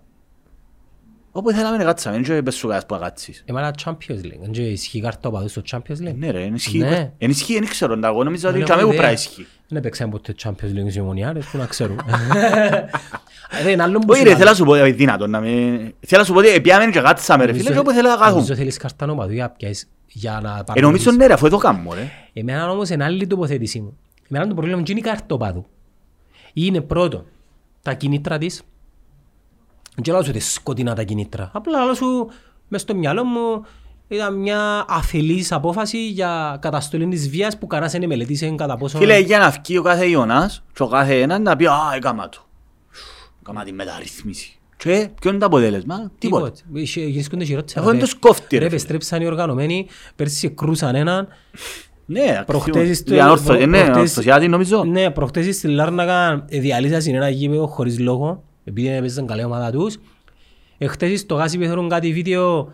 [1.31, 3.43] Όπου θέλαμε να κάτσαμε, δεν είπες σου κάτι που να κάτσεις.
[3.45, 4.39] Εμένα Champions League.
[4.51, 7.11] Δεν ισχύει κάρτα οπαδού στο Champions League; Ναι ρε, εν ισχύει, Ναι.
[7.17, 9.07] εν ισχύει, δεν ξέρω, εγώ νομίζω ότι Δεν τσάμε έχω που ιδέα.
[9.07, 9.47] πρέπει να ισχύει.
[9.67, 11.99] Δεν έπαιξαν ποτέ Champions League οι ομονιάρες, πού να ξέρουν.
[13.63, 14.37] Ρε, είναι άλλο που Όχι ρε, σημαίνει.
[14.37, 15.47] θέλω να σου πω, ε, δυνατόν να με...
[15.99, 18.15] Θέλω να σου πω ότι πιάμε και κάτσαμε ρε φίλε, Νομίζω- και όπου θέλω να
[18.17, 18.55] Νομίζω κάθουμε.
[18.55, 21.05] θέλεις κάρτα οπαδού για να πιάσεις- για να Ε, νομίζω παραμείνεις.
[21.15, 22.11] ναι ρε, αφού εδώ κάνουμε ρε.
[22.33, 23.97] Εμένα όμως είναι άλλη τοποθέτησή μου.
[24.29, 25.65] Εμένα το πρόβλημα είναι η κάρτα οπαδού.
[26.53, 27.25] Είναι πρώτο
[27.81, 28.61] τα κινήτρα της.
[29.95, 31.49] Δεν λέω σου ότι σκοτεινά τα κινήτρα.
[31.53, 32.29] Απλά λέω σου
[32.67, 33.65] μες στο μυαλό μου
[34.07, 38.97] ήταν μια αφελής απόφαση για καταστολή της βίας που κανένας δεν μελετήσε κατά πόσο...
[38.97, 42.29] Φίλε, για να βγει ο κάθε Ιωνάς και ο κάθε έναν να πει «Α, έκαμα
[42.29, 42.46] το».
[43.49, 44.51] Έκαμα τη μεταρρύθμιση.
[44.77, 46.51] Και ποιο είναι το αποτέλεσμα, τίποτα.
[46.73, 47.79] Είχε- Γίνονται χειρότερα.
[47.81, 48.65] Εγώ δεν Ρε, τους κόφτει, ρε, Ρε, φίλε.
[48.67, 51.27] επεστρέψαν οι οργανωμένοι, πέρσι κρούσαν έναν.
[52.05, 52.97] Ναι, Προχτές ακριβώς.
[52.97, 54.83] στο- Για ορθο- προ- ε, Ναι, προχτές- ορθωσιάτη νομίζω.
[54.83, 59.71] Ναι, προχτές στη Λάρνακα ε, διαλύσαν σε ένα γήπεδο χωρίς λόγο, επειδή έπαιζαν καλή ομάδα
[59.71, 59.97] τους.
[60.77, 62.71] Εχθές στο Γάσι πέθαναν κάτι βίντεο,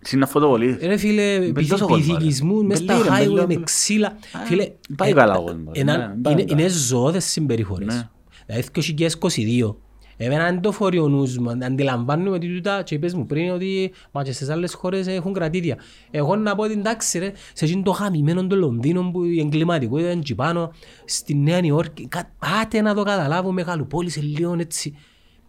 [0.00, 0.76] Συν φωτοβολίες.
[0.82, 2.18] ρε φίλε, Μπεν τόσο κόσμο, ρε.
[2.18, 3.62] πυθικισμού μες στα Μπεν λίγο, μπεν highway με λίγο.
[3.64, 4.06] ξύλα.
[4.06, 6.60] Α, Φίλε, πάει ε, καλά ε, ο κόσμος, ένα- ναι, πάει είναι- καλά.
[6.60, 7.94] Είναι ζωώδες συμπεριφορές.
[7.94, 8.08] Ναι.
[8.46, 9.76] Δηλαδή, το 2022,
[10.24, 13.92] εμένα δεν το φορεί ο νους μου, αντιλαμβάνομαι ότι τούτα και είπες μου πριν ότι
[14.12, 15.76] μα και στις άλλες χώρες έχουν κρατήδια.
[16.10, 20.10] Εγώ να πω ότι εντάξει ρε, σε εκείνο το χαμημένο το Λονδίνο που η εγκληματικότητα
[20.10, 20.72] είναι εκεί πάνω,
[21.04, 24.96] στη Νέα Νιόρκη, κα- πάτε να το καταλάβω, μεγαλοπόλεις σε λίγο έτσι.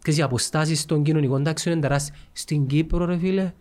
[0.04, 2.18] Και οι αποστάσεις των κοινωνικών τάξεων είναι τεράστιες.
[2.32, 3.54] Στην Κύπρο ρε φίλε,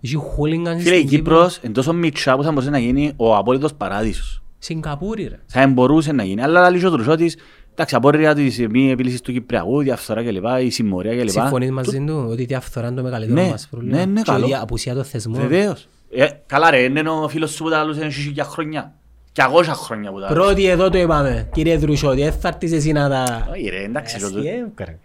[0.00, 1.34] έχει χόλιγκαν Φίλε, η στην Κύπρο.
[1.34, 4.42] Κύπρος είναι τόσο μητσά που θα μπορούσε να γίνει ο απόλυτος παράδεισος.
[4.58, 5.38] Σιγκαπούρη ρε.
[5.46, 6.42] Θα μπορούσε να γίνει.
[6.42, 7.36] Αλλά λέει ο Τρουσότης,
[7.80, 11.28] εντάξει, απόρρια της μη επίλυσης του Κυπριακού, διαφθορά κλπ, η συμμορία κλπ.
[11.28, 14.30] Συμφωνείς μαζί του ότι η διαφθορά είναι το μεγαλύτερο Ναι, μας πρόβλημα; ναι, ναι, Και
[14.30, 14.48] καλό.
[14.48, 15.40] η απουσία των θεσμών.
[15.40, 15.88] Βεβαίως.
[16.10, 18.92] Ε, καλά ρε, είναι ο φίλος σου που τα λούσε για χρόνια.
[19.32, 20.40] Και αγώσα χρόνια που τα λούσε.
[20.40, 23.48] Πρώτοι εδώ το είπαμε, κύριε Δρουσότη, δεν θα έρθεις εσύ να τα...
[23.52, 24.16] Όχι ρε, εντάξει.
[24.16, 24.98] Εσύ, το- ε, κορε.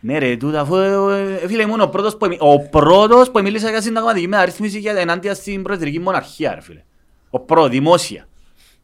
[0.00, 3.68] Ναι ρε, τούτα, αφού ε, φίλε ήμουν ο πρώτος που, εμι- ο πρώτος που μίλησε
[3.68, 6.82] για συνταγματική μεταρρύθμιση για ενάντια στην προεδρική μοναρχία ρε φίλε.
[7.30, 8.28] Ο πρώτος, δημόσια.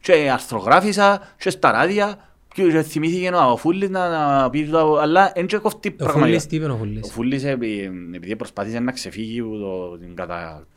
[0.01, 2.17] Και αρθρογράφησα και στα ράδια
[2.63, 4.09] και και θυμήθηκε ο Φούλης να,
[4.41, 6.25] να πει τούτα, αλλά δεν και κοφτεί Ο πραγματικά.
[6.27, 7.11] Φούλης τι είπε ο Ο Φούλης.
[7.11, 10.67] Φούλης επει- επειδή προσπάθησε να ξεφύγει από το, την κατα,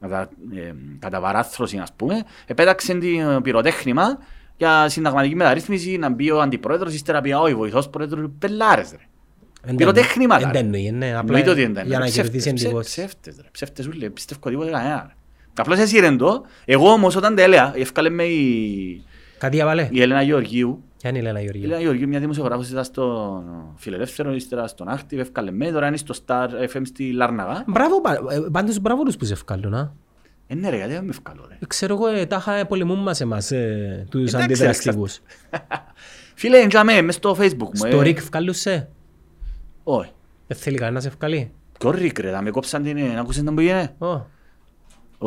[0.00, 4.18] κατα, ε, καταβαράθρωση ας πούμε, επέταξε την πυροτέχνημα
[4.56, 8.96] για συνταγματική μεταρρύθμιση να μπει ο αντιπρόεδρος, ύστερα πει ο βοηθός πρόεδρος, πελάρες ρε.
[9.66, 10.58] Εν Πυροτέχνημα, δεν ρε.
[10.58, 12.94] εννοεί, ναι, απλά Εννοείται ότι δεν για να Ψεύτες, κερδίσει ψε- εντυπώσεις.
[12.94, 15.14] Ψεύτες ρε, ψεύτες ούλε, πιστεύω τίποτε κανένα ρε.
[15.56, 19.02] Απλώς έσυρεν το, εγώ όμως όταν τα έλεγα, ευκάλε με η,
[19.38, 19.88] Κάτι έβαλε.
[19.90, 21.64] η Έλενα Γεωργίου, Ποια είναι η Ελένα η Γεωργίου.
[21.64, 23.44] Έλενα Γεωργίου μια δημοσιογράφος ήταν στον
[23.76, 27.64] Φιλελεύθερο, ύστερα στον Active, ευκάλε με, τώρα είναι στο Star FM στη Λάρναγα.
[27.66, 29.92] Μπράβο, πα- ε, πάντως μπράβο τους που σε ευκάλλουν, α.
[30.46, 31.54] Ε, ναι ρε, γιατί δεν με ευκάλω ρε.
[31.60, 35.20] Ε, Ξέρω εγώ, ε, τάχα πολεμούν μας εμάς, ε, τους Εντάξει, αντιδραστικούς.
[36.34, 37.70] Φίλε, εντιαμε, μες στο facebook μου.
[37.74, 38.02] Στο ε.
[38.02, 38.88] ΡΙΚ ευκάλλουν σε.
[39.84, 40.10] Όχι.
[40.46, 41.50] Δεν θέλει κανένας να σε ευκαλεί.
[41.78, 43.94] Ποιο ρίκ ρε, θα με κόψαν την, ε, άκουσες να μου πήγαινε.
[43.98, 44.06] Ω,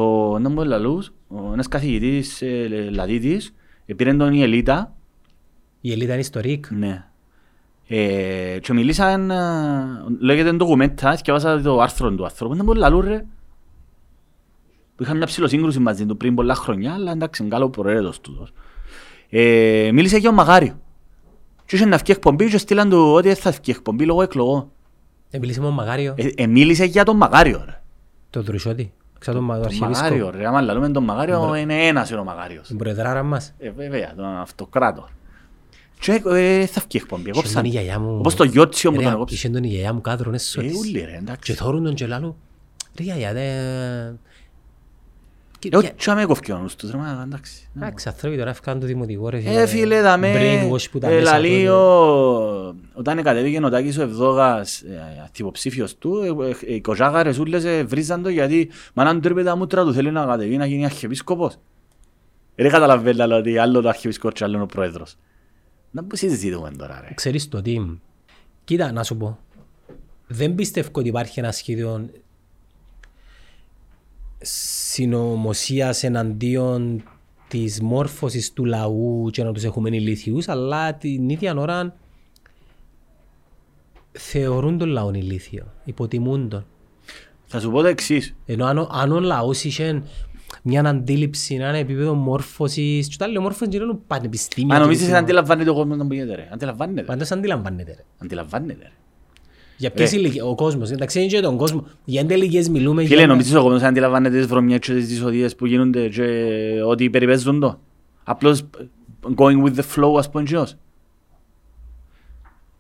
[0.02, 3.54] Ο να μου λαλούς, ο ένας καθηγητής ε, λε- λατήτης,
[3.86, 4.96] ε, πήρε τον η Ελίτα,
[5.86, 6.66] Η Ελίτα είναι στο ΡΙΚ.
[6.72, 7.06] ναι.
[7.88, 9.36] Ε, και μιλήσαν, ε,
[10.20, 13.26] λέγεται ντοκουμέντας, σκεφάσα το άρθρο του άνθρωπου, να μου λαλούν ρε.
[14.96, 18.54] Που είχαν μια ψηλοσύγκρουση μαζί του πριν πολλά χρόνια, αλλά εντάξει, είναι καλό προέρετος τούτος.
[19.30, 20.80] Ε, μίλησε για τον Μαγάριο.
[21.66, 24.72] Και είχε να βγει εκπομπή και στείλαν του ότι δεν θα βγει εκπομπή λόγω εκλογών.
[25.30, 27.82] Επιλύσει με τον Μαγάριο, Ε, ε, μίλησε για τον Μαγάριο ρε.
[28.30, 28.94] το Δρουσότη.
[29.20, 30.38] Ξέρω τον Μα- τον Τον Μαγάριο αρχιεπίσκοπο.
[30.38, 32.68] ρε, άμα λαλούμε τον Μαγάριο είναι ένας είναι ο Μαγάριος.
[32.68, 33.54] Την προεδράρα μας.
[33.58, 35.08] Ε, βέβαια, τον αυτοκράτο.
[36.00, 37.54] Και ε, θα βγει εκπομπή, Είχε κόψαν.
[37.54, 39.36] τον η γιαγιά μου- Όπως το γιότσιο μου Ρε, τον κόψε.
[39.36, 40.78] Είχε τον η γιαγιά μου κάδρο, είναι Ε, σώτης.
[40.78, 41.54] ούλοι ρε, Και εντάξει.
[41.54, 42.36] θόρουν τον και λάλου.
[42.98, 43.42] Ρε γιαγιά, δε...
[45.60, 47.70] Και- Ε, και- όχι, με κόφηκε ο νους τους, ρε, μα, εντάξει.
[47.78, 51.32] Εντάξει, άνθρωποι τώρα έφκαν το δημοτικό ρε Ε, φίλε, δαμε, Brainwash που τα ε, μέσα
[51.32, 51.70] λαλεί τότε.
[51.70, 57.64] ο- όταν κατέβηκε ο Τάκης ο Ευδόγας ε, αυτυποψήφιος του, ε, ε, οι κοζάγαρες ούλες
[57.64, 60.86] ε, βρίζαν το γιατί μα αν τρέπε τα μούτρα του θέλει να κατεβεί να γίνει
[60.86, 61.58] αρχιεπίσκοπος.
[62.56, 65.16] Δεν καταλαβαίνει αλλά, ότι άλλο το αρχιεπίσκοπος και άλλο ο πρόεδρος.
[65.96, 67.14] Να που συζητούμε τώρα ρε.
[67.14, 67.80] Ξέρεις το τι.
[68.64, 69.40] Κοίτα, να σου πω.
[70.28, 72.10] Δεν πιστεύω ότι υπάρχει ένα σχέδιο
[74.42, 77.04] συνωμοσίας εναντίον
[77.48, 81.96] της μόρφωσης του λαού και να τους έχουμε ηλίθιους, αλλά την ίδια ώρα
[84.12, 86.66] θεωρούν τον λαό ηλίθιο, υποτιμούν τον.
[87.46, 88.36] Θα σου πω το εξής.
[88.46, 90.04] Ενώ αν, ο- αν ο λαός είχε
[90.68, 94.68] μια αντίληψη, ένα επίπεδο μόρφωσης, και τα λέω μόρφωσης είναι πανεπιστήμια.
[94.68, 95.18] Μα και νομίζεις τέτοια.
[95.18, 96.50] ότι αντιλαμβάνεται ο κόσμος να πηγαίνει ρε.
[96.54, 97.02] Αντιλαμβάνεται.
[97.02, 97.92] Πάντως αντιλαμβάνεται.
[97.92, 98.04] ρε.
[98.18, 98.92] Αντιλαμβάνεται ρε.
[99.78, 100.18] Για ποιες Ρε.
[100.18, 101.88] ηλικίες, ο κόσμος, εντάξει είναι και τον κόσμο.
[102.06, 103.28] Για εντέ ηλικίες μιλούμε Φίλε, για...
[103.28, 106.24] νομίζεις ο κόσμος αντιλαμβάνεται τις βρωμιές και τις δυσοδείες που γίνονται και
[106.86, 107.80] ότι περιπέζουν το;
[108.24, 108.64] Απλώς
[109.36, 110.76] going with the flow ας πούμε εκείνος.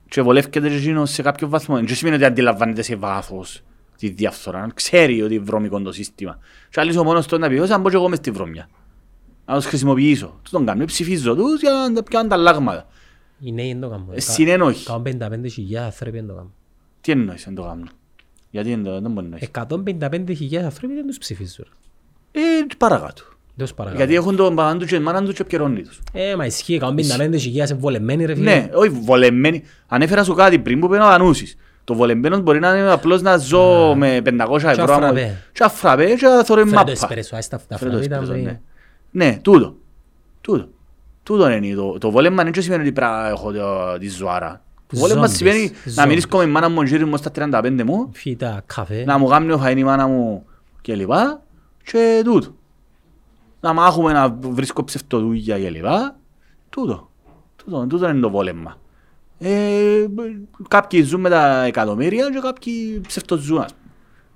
[0.09, 1.75] Και βολεύκεται και εκείνος σε κάποιο βαθμό.
[1.75, 3.63] Δεν σημαίνει ότι αντιλαμβάνεται σε βάθος
[3.97, 4.67] τη διαφθορά.
[4.73, 6.39] Ξέρει ότι είναι βρώμικο το σύστημα.
[6.69, 8.69] Και άλλος ο μόνος του να πει, «Όσα μπω και εγώ μες στη βρωμιά.
[9.45, 10.39] Να τους χρησιμοποιήσω.
[10.41, 12.87] Τους τον κάνω, ψηφίζω τους για να τα πιάνουν τα λάγματα.
[13.39, 14.07] Οι νέοι δεν το κάνουν.
[14.13, 14.85] Ε, συνένοχοι.
[14.85, 16.53] Κάνουν 55.000 άνθρωποι δεν το κάνουν.
[17.01, 17.83] Τι εννοείς δεν το κάνω.
[18.49, 20.49] Γιατί δεν το δεν μπορεί να εννοείς.
[20.49, 21.65] 155.000 άνθρωποι δεν τους ψηφίζουν.
[22.31, 22.39] Ε,
[22.77, 23.23] παρακάτω.
[23.55, 24.03] Δεν τους παρακαλώ.
[24.03, 26.01] Γιατί έχουν τον παπάν τους και την μάνα τους και επικαιρώνει τους.
[26.13, 28.55] Ε, μα ισχύει, 155.000 εμβολεμένοι ρε φίλε.
[28.55, 29.63] Ναι, όχι βολεμένοι.
[29.87, 31.57] Ανέφερα σου κάτι πριν που πρέπει να δανούσεις.
[31.85, 34.83] Το βολεμένος μπορεί να είναι απλώς να ζω με 500 ευρώ.
[34.83, 35.41] άμα- αφραπέ.
[35.51, 36.91] Και αφραπέ και να θωρώ Φέρε το μάπα.
[36.91, 38.59] εσπρέσο, ας τα τα Φέρε το φραπέ ήταν εσπρέσο, πριν.
[39.11, 39.25] ναι.
[39.25, 39.75] Ναι, τούτο.
[40.41, 40.67] Τούτο.
[41.23, 44.61] Τούτο είναι το, το βόλεμα δεν σημαίνει ότι πρέπει να έχω το- τη ζωάρα.
[44.87, 46.07] Το βόλεμα Zombies, σημαίνει να zombies.
[46.07, 49.03] μιλήσω με η μάνα μου γύρω μου στα 35 μου, Φύτα, καφέ.
[49.05, 50.45] να μου κάνει ο φαΐν η μάνα μου
[50.81, 51.41] και λοιπά
[51.83, 52.55] και τούτο.
[53.61, 56.15] Να μάχουμε να βρίσκω ψευτοδούγια και λοιπά.
[56.69, 57.09] Τούτο.
[57.55, 58.77] Τούτο, τούτο είναι το βόλεμα.
[59.39, 60.05] Ε,
[60.67, 63.57] κάποιοι ζουν με τα εκατομμύρια και κάποιοι ψευτοζούν.
[63.57, 63.93] ας πούμε.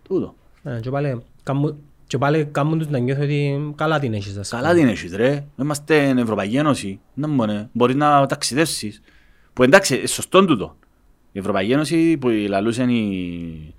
[0.07, 0.35] Τούτο.
[0.63, 1.77] Ε, Και πάλι κάμουν-
[2.07, 4.37] και πάλι κάνουν τους να νιώθουν ότι καλά την έχεις.
[4.37, 4.61] ας πούμε.
[4.61, 5.45] Καλά την έχεις ρε.
[5.59, 6.99] Είμαστε στην Ευρωπαϊκή Ένωση.
[7.13, 7.67] Να μπορεί.
[7.71, 9.01] Μπορείς να ταξιδεύσεις.
[9.53, 10.75] Που εντάξει, ε, σωστό τούτο.
[11.31, 13.73] Η Ευρωπαϊκή Ένωση που λαλούσαν οι...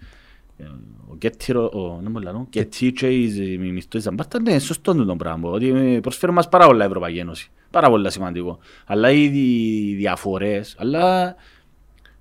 [0.57, 0.65] ε,
[1.11, 1.99] Ο Γκέττιρο, ο...
[2.03, 5.51] Δεν μπορώ να Γκέττι και οι μισθοί Ζαμπάρτα, ναι, σωστό τούτο πράγμα.
[5.51, 7.51] Ότι ε, προσφέρουν μας πάρα πολλά η Ευρωπαϊκή Ένωση.
[7.71, 8.59] Πάρα πολλά σημαντικό.
[8.87, 11.35] Αλλά οι δι- διαφορές, αλλά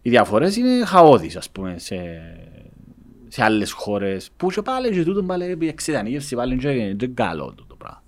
[0.02, 1.96] οι διαφορές είναι χαόδεις, ας πούμε, σε,
[3.28, 4.30] σε άλλες χώρες.
[4.38, 8.04] Που και πάλι και τούτο πάλι η εξειδανίκευση πάλι είναι και καλό τούτο πράγμα.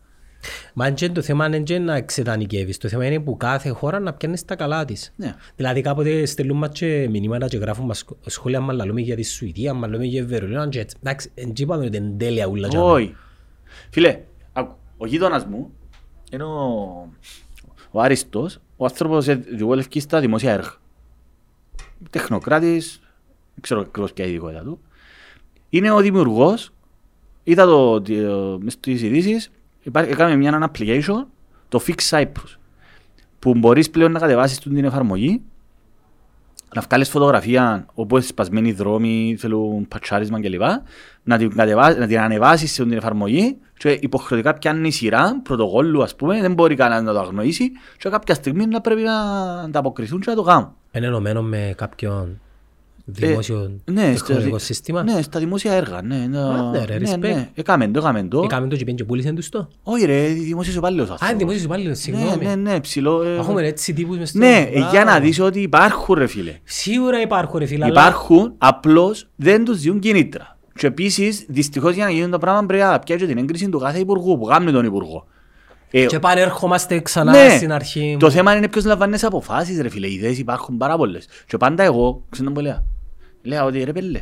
[0.74, 2.78] Μα εν και το θέμα είναι και να εξετανικεύεις.
[2.78, 5.14] Το θέμα είναι που κάθε χώρα να πιάνεις τα καλά της.
[5.16, 5.36] Ναι.
[5.56, 9.74] Δηλαδή κάποτε στέλνουν μας και μηνύματα και γράφουν μας σχόλια μας λαλούμε για τη Σουηδία,
[9.74, 10.98] μας λέμε για Βερολίνο και έτσι.
[11.04, 12.68] Εντάξει, εν και είπαμε ότι είναι τέλεια ούλα.
[12.68, 12.86] τζάμε.
[12.92, 13.16] Όχι.
[13.90, 14.20] Φίλε,
[14.54, 15.72] άκου, ο γείτονας μου
[16.32, 17.10] είναι ο,
[17.92, 20.74] ο Άριστος, ο άνθρωπος διβόλευκε στα δημόσια έργα.
[22.10, 23.00] Τεχνοκράτης,
[23.54, 24.80] δεν ξέρω ακριβώς ποια είναι η ειδικότητα του.
[25.70, 26.72] Είναι ο δημιουργός,
[27.44, 29.52] είδα το, το μες στις ειδήσεις,
[29.84, 31.26] υπάρχει, έκαμε μια ένα application,
[31.70, 32.58] το Fix Cyprus,
[33.40, 35.42] που μπορείς πλέον να κατεβάσεις την εφαρμογή
[36.76, 40.62] να βγάλεις φωτογραφία όπου είναι σπασμένοι δρόμοι, θέλουν πατσάρισμα κλπ.
[41.24, 46.16] Να την, κατεβά, να την ανεβάσεις σε την εφαρμογή και υποχρεωτικά πιάνει σειρά πρωτοκόλλου ας
[46.16, 49.22] πούμε, δεν μπορεί κανένας να το αγνοήσει και κάποια στιγμή να πρέπει να
[49.62, 50.76] ανταποκριθούν και να το κάνουν.
[50.92, 52.40] Είναι ενωμένο με κάποιον
[53.06, 55.04] δημόσιο ναι, τεχνολογικό στα- σύστημα.
[55.04, 56.16] Ναι, στα δημόσια έργα, ναι.
[56.30, 57.20] ναι, Άντε ρε, ναι, respect.
[57.20, 57.50] ναι.
[57.54, 58.42] Έκαμε το, έκαμε το.
[58.44, 59.68] Έκαμε το και πήγαινε και πούλησαν τους το.
[59.84, 61.38] Όχι ρε, δημόσιος υπάλληλος Α, άνθρωπος.
[61.38, 62.46] δημόσιος υπάλληλος, Ναι, συγγνώμη.
[62.46, 63.24] ναι, ναι, ψηλό.
[63.24, 64.38] ε, Έχουμε έτσι τύπους μες στο...
[64.38, 64.90] Ναι, Μπράβο.
[64.92, 66.60] για να δεις ότι υπάρχουν ρε φίλε.
[66.64, 70.58] Σίγουρα υπάρχουν ρε φίλε, αλλά Υπάρχουν, απλώς δεν τους δίνουν κινήτρα.
[70.76, 74.00] Και επίσης, δυστυχώς για να γίνουν τα πράγματα πρέπει να πιάσει την έγκριση του κάθε
[74.00, 75.26] υπουργού που κάνει τον υπουργό.
[75.92, 78.18] Ε, και πάλι ερχόμαστε ξανά ναι, στην αρχή.
[78.20, 81.28] το θέμα είναι ποιος λαμβάνει τις αποφάσεις ρε φίλε, οι ιδέες υπάρχουν πάρα πολλές.
[81.48, 82.84] Και πάντα εγώ, ξέρω που λέω,
[83.42, 84.22] λέω ότι ρε πέλε,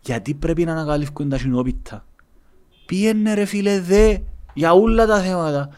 [0.00, 2.04] γιατί πρέπει να ανακαλύφουν τα συνόπιτα;
[2.86, 4.16] Πήγαινε ρε φίλε δε
[4.54, 5.68] για όλα τα θέματα.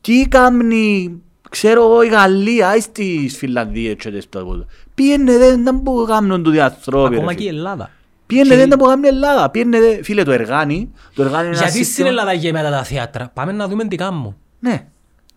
[0.00, 1.12] Τι κάνει,
[1.50, 4.66] ξέρω εγώ η Γαλλία ή στις Φιλανδίες και τις πράγματα.
[4.94, 7.14] Πήγαινε δε να που κάνουν τούτοι άνθρωποι.
[7.14, 7.58] Ακόμα ρε και η φίλε.
[7.58, 7.90] Ελλάδα.
[8.30, 9.50] Πήγαινε Και- δε να που κάνουν η Ελλάδα.
[9.50, 10.92] Πήγαινε δε, φίλε το εργάνι.
[11.14, 13.96] Το εργάνι είναι ένα Γιατί στην σύστημα- Ελλάδα γεμάτα τα θέατρα; Πάμε να δούμε τι
[13.96, 14.36] κάνουν.
[14.60, 14.86] ναι.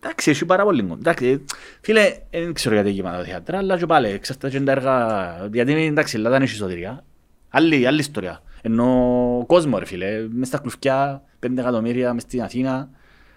[0.06, 0.96] Εντάξει, έχει πάρα πολύ κόσμο.
[1.00, 1.44] Εντάξει,
[1.80, 5.72] φίλε, δεν ξέρω γιατί γεμάτα τα θέατρα, αλλά και πάλι, εξαρτάται και τα έργα, γιατί
[5.72, 7.04] εντάξει, η Ελλάδα είναι εσωτερικά.
[7.50, 8.42] Άλλη, άλλη ιστορία.
[8.62, 12.88] Ενώ κόσμο ρε φίλε, μες στα κλουφκιά, πέντε εκατομμύρια, μες στην Αθήνα.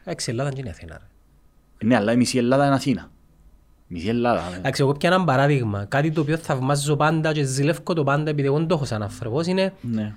[0.04, 0.98] Εντάξει, η Ελλάδα δεν είναι Αθήνα.
[1.00, 1.88] ρε.
[1.88, 3.12] Ναι, αλλά η μισή Ελλάδα είναι Αθήνα.
[3.88, 4.50] Μισή Ελλάδα.
[4.50, 4.58] ναι.
[4.58, 5.86] Εντάξει, εγώ πια ένα παράδειγμα.
[5.86, 9.02] Κάτι το οποίο θαυμάζω πάντα και ζηλεύω το πάντα επειδή εγώ δεν το έχω σαν
[9.04, 10.14] άνθρωπος είναι Ναι.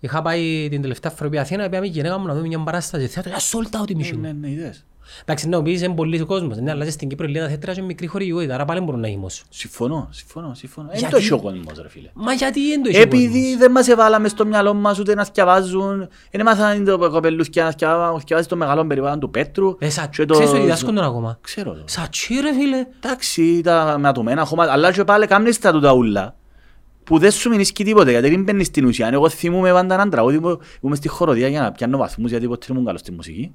[0.00, 3.06] Είχα πάει την τελευταία φορά που Αθήνα, πήγαμε η γυναίκα μου να δούμε μια παράσταση
[3.06, 3.42] θέατρο, ήταν
[3.80, 4.38] sold out η μισή Ναι, μου.
[4.40, 4.84] ναι, είδες.
[5.22, 7.48] Εντάξει, ναι, ο οποίος είναι πολλής ο κόσμος, ναι, αλλά και στην Κύπρο η Λίγα
[7.48, 9.46] θέατρα είναι μικρή χορηγότητα, άρα πάλι μπορούν να γυμώσουν.
[9.50, 10.88] Συμφωνώ, συμφωνώ, συμφωνώ.
[10.88, 12.10] Δεν Γιατί- το έχει ο κόσμος ρε φίλε.
[12.14, 15.14] Μα γιατί δεν το έχει ο Επειδή κόσμος; δεν μας εβάλαμε στο μυαλό μας ούτε
[15.14, 15.98] να θυκευάζουν,
[16.30, 19.76] δεν έμαθαν το κοπελούθκια να θυκευάζουν, θυκευάζει το μεγάλο περιβάλλον του Πέτρου.
[19.78, 21.82] Ε, σα- και το- Ξέρεις ότι διδάσκουν τον ακόμα; Ξέρω το.
[21.86, 22.86] Σατσί ρε φίλε.
[23.00, 26.34] Εντάξει, τα ματωμένα χώματα, αλλά και πάλι κάνεις τα τούτα ούλα
[27.04, 29.08] που δεν σου μείνεις και τίποτε, γιατί δεν μπαίνεις στην ουσία.
[29.12, 32.64] Εγώ θυμούμαι πάντα έναν τραγούδι που ήμουν στη χοροδία για να πιάνω βαθμούς, γιατί ποτέ
[32.66, 33.52] δεν ήμουν καλός στη μουσική.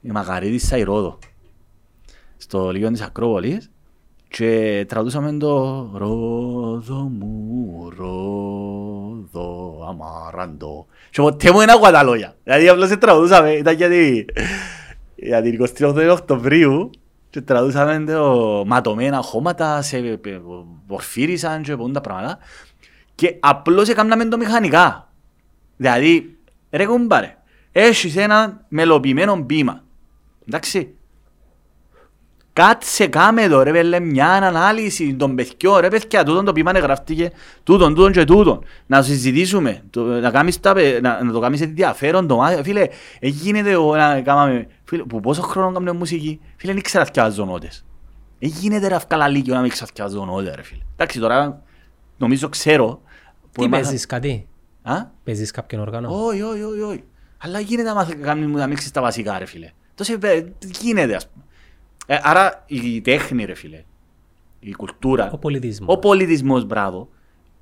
[0.00, 1.18] Η Μαγαρίδης Σαϊρόδο
[2.36, 3.70] στο Λύκειο της Ακρόπολης
[4.28, 12.36] και τραγουδούσαμε το Ρόδο μου, Ρόδο, αμαραντό και ποτέ μου δεν άκουγα τα λόγια.
[12.44, 13.52] Δηλαδή απλώς δεν τραγουδούσαμε.
[13.52, 14.26] Ήταν γιατί
[15.14, 16.90] για την 28 Οκτωβρίου
[17.30, 20.20] και τραγουδούσαμε το ματωμένα χώματα σε
[20.86, 22.38] πορφύρισαν και πολλά πράγματα.
[23.14, 25.12] Και απλώς έκαναμε το μηχανικά.
[25.76, 26.36] Δηλαδή
[26.70, 27.36] ρε κουμπάρε
[27.72, 29.82] έχεις ένα μελοποιημένο πείμα
[30.50, 30.94] εντάξει.
[32.52, 37.30] Κάτσε κάμε εδώ ρε πέλε μια ανάλυση των παιδιών ρε παιδιά τούτον το πείμανε γραφτήκε
[37.62, 38.64] τούτον τούτον και τούτον.
[38.86, 42.62] Να συζητήσουμε το, να, κάνεις τα, να, να το κάνεις ενδιαφέρον το μάθημα.
[42.62, 42.86] Φίλε
[43.18, 47.84] εγίνεται να κάνουμε φίλε που πόσο χρόνο κάνουμε μουσική φίλε δεν ήξερα θυκιάζω νότες.
[48.38, 50.82] Εγίνεται ρε αυκάλα λύκειο να μην ξαθιάζω νότες ρε φίλε.
[50.92, 51.62] Εντάξει τώρα
[52.16, 53.00] νομίζω ξέρω
[53.52, 54.48] Τι παίζεις κάτι;
[54.82, 57.04] Α; παίζεις κάποιον όργανο; Όχι, όχι, όχι, όχι.
[57.38, 58.14] Αλλά γίνεται να μάθεις
[58.54, 59.70] να μίξεις τα βασικά ρε φίλε.
[60.00, 60.18] Τόσο
[60.80, 61.44] γίνεται ας πούμε.
[62.06, 63.84] Ε, άρα η τέχνη ρε φίλε,
[64.60, 67.08] η κουλτούρα, ο πολιτισμός ο πολιτισμός μπράβο,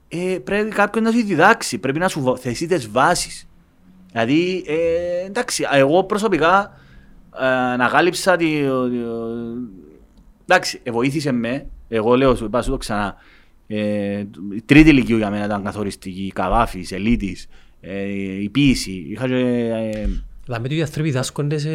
[0.08, 3.48] ε, πρέπει κάποιον να σου διδάξει, πρέπει να σου θέσει τις βάσεις.
[4.12, 6.80] Δηλαδή, ε, εντάξει, εγώ προσωπικά
[7.40, 8.58] ε, ανακάλυψα τη...
[10.42, 13.16] Εντάξει, ε, βοήθησε με, εγώ λέω, σου είπα σου το ξανά,
[13.66, 14.24] ε,
[14.54, 17.46] η τρίτη ηλικίου για μένα ήταν καθοριστική, η Καβάφης, Ελίτης,
[17.80, 18.02] ε,
[18.42, 19.06] η ποίηση.
[19.08, 20.08] Είχα και, ε,
[20.48, 21.70] Δηλαδή οι άνθρωποι δάσκονται σε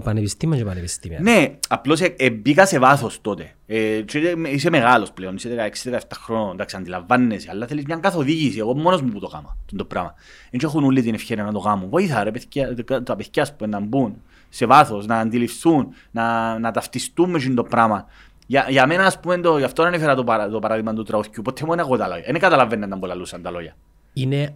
[0.00, 1.18] πανεπιστήμια και πανεπιστήμια.
[1.20, 3.54] ναι, απλώς ε, ε, μπήκα σε βάθος τότε.
[3.66, 8.58] Ε, και, ε, είσαι μεγάλος πλέον, είσαι 16-17 χρόνων, εντάξει, αντιλαμβάνεσαι, αλλά θέλεις μια καθοδήγηση.
[8.58, 10.14] Εγώ μόνος μου που το κάνω το πράγμα.
[10.50, 11.88] Δεν έχουν όλοι την ευκαιρία να το κάνουν.
[11.88, 17.30] Βοήθα ρε, παιδιά, τα παιδιά που να μπουν σε βάθος, να αντιληφθούν, να, να ταυτιστούν
[17.30, 18.06] με το πράγμα.
[18.46, 21.42] Για, για μένα, ας πούμε, το, γι' αυτό ανέφερα το, παρα, το παράδειγμα του τραγουδιού.
[21.42, 22.24] Ποτέ μου δεν έχω τα λόγια.
[22.26, 23.76] Δεν καταλαβαίνω να λούσαν τα λόγια.
[24.12, 24.54] Είναι,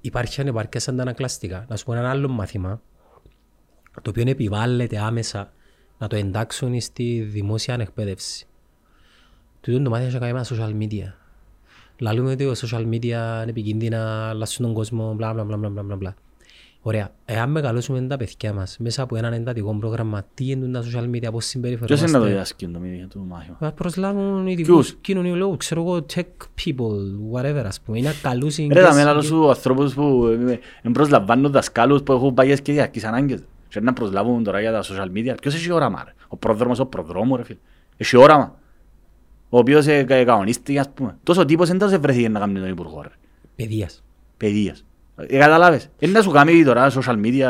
[0.00, 1.64] υπάρχει ανεπάρκεια σαν τα ανακλαστικά.
[1.68, 2.80] Να σου πω ένα άλλο μάθημα,
[4.02, 5.52] το οποίο επιβάλλεται άμεσα
[5.98, 8.46] να το εντάξουν στη δημόσια εκπαίδευση.
[9.60, 11.12] Τούτο το μάθημα έχει κάνει με τα social media.
[11.98, 15.96] Λαλούμε ότι τα social media είναι επικίνδυνα, αλλάσουν τον κόσμο, μπλα μπλα μπλα μπλα μπλα
[15.96, 16.14] μπλα.
[16.84, 17.10] Ωραία.
[17.24, 21.28] Εάν μεγαλώσουμε τα παιδιά μας μέσα από έναν εντατικό πρόγραμμα, τι είναι τα social media,
[21.32, 24.96] πώς συμπεριφερόμαστε; Ποιος είναι να το διδάσκει το μήνυμα του μάθημα; Να προσλάβουν ειδικούς Ποιους;
[25.00, 26.22] κοινωνιολόγους, ξέρω εγώ, tech
[26.64, 26.96] people,
[27.32, 27.98] whatever, ας πούμε.
[27.98, 30.52] Είναι καλούς Ρε τα μέλα συγκεκριτές- σου ανθρώπους που ε,
[30.82, 33.40] ε, προσλαμβάνουν δασκάλους που έχουν παγιές και διαρκείς ανάγκες.
[33.72, 35.34] Και να προσλάβουν τώρα για τα social media.
[35.40, 37.58] Ποιος έχει όραμα ρε; Ο πρόδρομος, ο προδρόμου ρε φίλε.
[37.96, 38.58] Έχει όραμα.
[39.48, 41.16] Ο οποίος ε, κα- κανονίστηκε ας πούμε.
[41.22, 43.08] Τόσο τύπος δεν τόσο βρεθεί να κάνει τον υπουργό ρε.
[43.56, 44.02] Παιδείας.
[44.36, 44.84] Παιδείας.
[45.16, 45.88] Ε, καταλάβες.
[45.98, 47.48] Είναι να σου κάνει τώρα social media.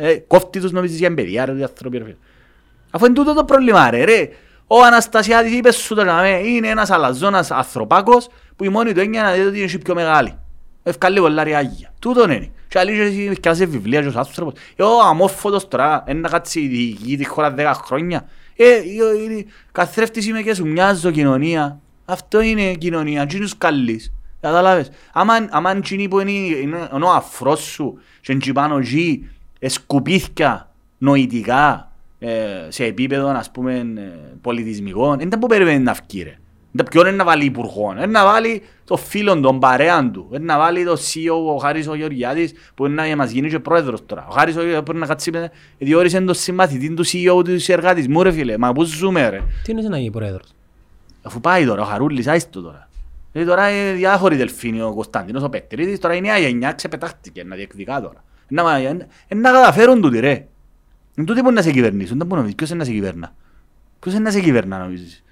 [0.00, 2.16] ε, Κόφτει τους νομίζεις για παιδεία ρε οι άνθρωποι ρε φίλε.
[2.90, 4.04] Αφού είναι τούτο το πρόβλημα ρε.
[4.04, 4.28] ρε.
[4.66, 9.22] Ο Αναστασιάδης είπε σου τώρα με, είναι ένας αλαζόνας ανθρωπάκος που η μόνη του έννοια
[9.22, 10.38] να δει ότι είναι πιο μεγάλη.
[10.82, 11.92] Ευκάλλει πολλά ριάγια.
[11.98, 12.50] Τούτον είναι.
[12.68, 14.54] Και άλλοι εσύ ευκάλεσαι βιβλία και ως άνθρωπος.
[14.76, 18.28] Ε, ο αμόρφωτος τώρα, είναι να κάτσει διοικεί τη χώρα δέκα χρόνια.
[18.56, 18.74] Ε, ε,
[19.38, 21.80] ε, καθρέφτης είμαι και σου μοιάζω κοινωνία.
[22.04, 24.12] Αυτό είναι κοινωνία, τι τους καλείς.
[24.40, 24.90] Καταλάβες.
[25.12, 29.28] Άμα, άμα εκείνοι που είναι, είναι, είναι ο αφρός σου και είναι πάνω εκεί,
[29.58, 34.02] ε, σκουπίθκια νοητικά ε, σε επίπεδο ας πούμε ε,
[34.40, 36.38] πολιτισμικό, δεν τα που περιμένει να βγει ρε.
[36.76, 40.44] Δεν ποιον είναι να βάλει υπουργό, είναι να βάλει το φίλο τον παρέαν του, είναι
[40.44, 44.06] να βάλει το CEO ο Χάρης ο Γεωργιάδης που είναι να μας γίνει και πρόεδρος
[44.06, 44.26] τώρα.
[44.28, 48.22] Ο Χάρης ο Γεωργιάδης μπορεί να κάτσει με- διόρισε τον συμμαθητή του CEO του εργατισμού
[48.22, 49.40] ρε φίλε, μα πούς ζούμε ρε.
[49.62, 50.48] Τι είναι να γίνει πρόεδρος;
[51.22, 52.88] Αφού πάει τώρα, ο Χαρούλης, άιστο τώρα.
[53.32, 57.56] Δηλαδή τώρα είναι διάφοροι δελφίνοι, ο Κωνσταντίνος, ο Πετρίδης, τώρα η νέα γενιά ξεπετάχτηκε να
[57.56, 58.24] διεκδικά τώρα.
[58.48, 60.46] Να, μα- εν- εν να καταφέρουν τούτοι ρε.
[61.16, 63.34] Είναι τούτοι που να σε κυβερνήσουν, δεν μπορεί να νομίζεις, ποιος είναι να σε κυβερνά;
[64.00, 65.24] Ποιος είναι να σε κυβερνά νομίζεις;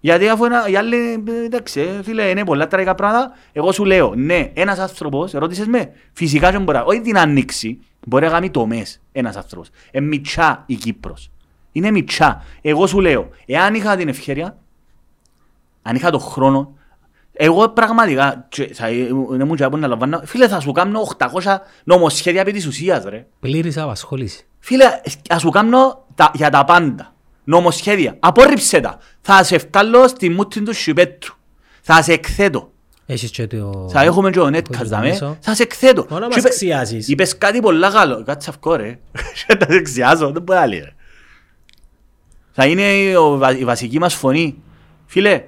[0.00, 0.96] Γιατί αφού ένα, οι άλλοι,
[1.28, 5.66] ε, εντάξει, ε, φίλε, είναι πολλά τραγικά πράγματα, εγώ σου λέω, ναι, ένας άνθρωπος, ρώτησες
[5.66, 9.68] με, φυσικά και μπορεί, να- όχι την ανοίξει, μπορεί να κάνει τομές ένας άνθρωπος.
[9.92, 11.30] Είναι μητσά η Κύπρος.
[11.72, 12.42] Είναι μητσά.
[12.60, 14.56] Εγώ σου λέω, εάν είχα την ευκαιρία,
[15.82, 16.74] αν είχα τον χρόνο,
[17.32, 21.26] εγώ πραγματικά, και θα είναι μου και να λαμβάνω, φίλε θα σου κάνω 800
[21.84, 23.26] νομοσχέδια επί της ουσίας ρε.
[23.40, 24.46] Πλήρης απασχόληση.
[24.58, 24.84] Φίλε,
[25.28, 27.14] θα σου κάνω τα, για τα πάντα.
[27.44, 28.16] Νομοσχέδια.
[28.20, 28.98] Απόρριψε τα.
[29.20, 31.34] Θα σε βγάλω στη μούτη του σιπέτου.
[31.82, 32.72] Θα σε εκθέτω.
[33.06, 33.88] Έχεις και το...
[33.92, 35.08] Θα έχουμε και ο το Νέτκας δαμέ.
[35.08, 35.36] μέσο.
[35.40, 36.06] Θα σε εκθέτω.
[36.10, 37.08] Μόνο Και μας είπε- ξιάζεις.
[37.08, 38.22] Είπες κάτι πολλά καλό.
[38.24, 38.98] Κάτσε αυκό ρε.
[39.46, 40.30] Και να σε ξιάζω.
[40.32, 40.94] Δεν μπορεί να λέει ρε.
[42.52, 44.62] Θα είναι η, ο βα- η βασική μας φωνή.
[45.06, 45.44] Φίλε,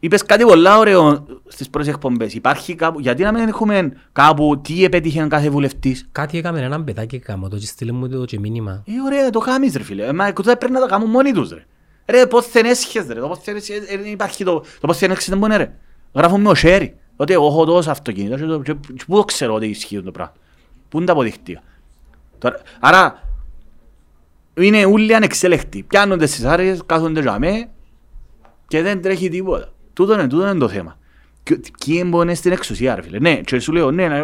[0.00, 2.34] είπες κάτι πολλά ωραίο στις πρώτες εκπομπές.
[2.34, 7.18] Υπάρχει κάπου, γιατί να μην έχουμε κάπου τι επέτυχε κάθε βουλευτής; Κάτι έκαμε έναν παιδάκι
[7.18, 8.82] κάμω το και στείλε μου το και μήνυμα.
[8.86, 10.06] Ε, ωραία, το κάνεις ρε φίλε.
[10.06, 11.64] Ε, Μα τότε πρέπει να το κάνουν μόνοι τους ρε.
[12.06, 13.20] Ρε, πώς δεν έσχες ρε.
[13.20, 14.60] Το πώς δεν έσχες, ε, δεν υπάρχει το...
[14.80, 15.72] Το πώς δεν έσχες δεν μπορεί ρε.
[16.14, 16.94] Γράφουν με ο Σέρι.
[17.16, 20.10] Ότι εγώ έχω τόσο αυτοκίνητο και, το- και, και πού το ξέρω ότι ισχύει το
[20.10, 20.32] πράγμα.
[20.88, 21.62] Πού είναι τα αποδεικτία.
[22.38, 23.22] Τώρα, άρα,
[24.54, 25.82] είναι όλοι ανεξέλεκτοι.
[25.82, 27.68] Πιάνονται στις άρες, κάθονται για μέ
[28.68, 29.72] και δεν τρέχει τίποτα.
[29.92, 30.98] Τούτο είναι, τούτο είναι το θέμα.
[31.42, 33.18] Και- Ποιοι μπορεί να είναι στην εξουσία ρε φίλε.
[33.18, 34.20] Ναι, και σου λέω, ναι, ναι,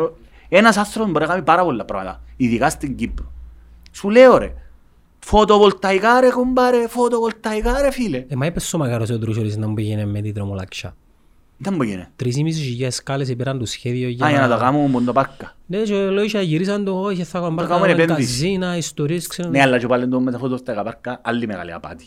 [0.48, 3.32] ένας άνθρωπος μπορεί να κάνει πάρα πολλά πράγματα, ειδικά στην Κύπρο.
[3.93, 4.52] Σου λέω ρε,
[5.18, 8.24] φωτοβολταϊκά ρε κουμπάρε, φωτοβολταϊκά ρε φίλε.
[8.28, 10.97] Ε, μα είπες ο Μακάρος ο Τρούσορης να μου πήγαινε με την τρομολάξια.
[11.59, 14.48] Δεν μπορεί να Τρεις ή μισή χιλιάδες σκάλες πήραν το σχέδιο για Α, για να
[14.48, 15.55] τα κάνουμε μόνο πάρκα.
[15.66, 18.16] Ναι, και λόγια γυρίσαν το, όχι, θα κάνουμε Θα κάνουμε επένδυση.
[18.30, 19.48] καζίνα, ιστορίες, ξέρω.
[19.48, 22.05] Ναι, αλλά και πάλι το με τα φωτοβολταϊκά πάρκα, άλλη μεγάλη απάτη.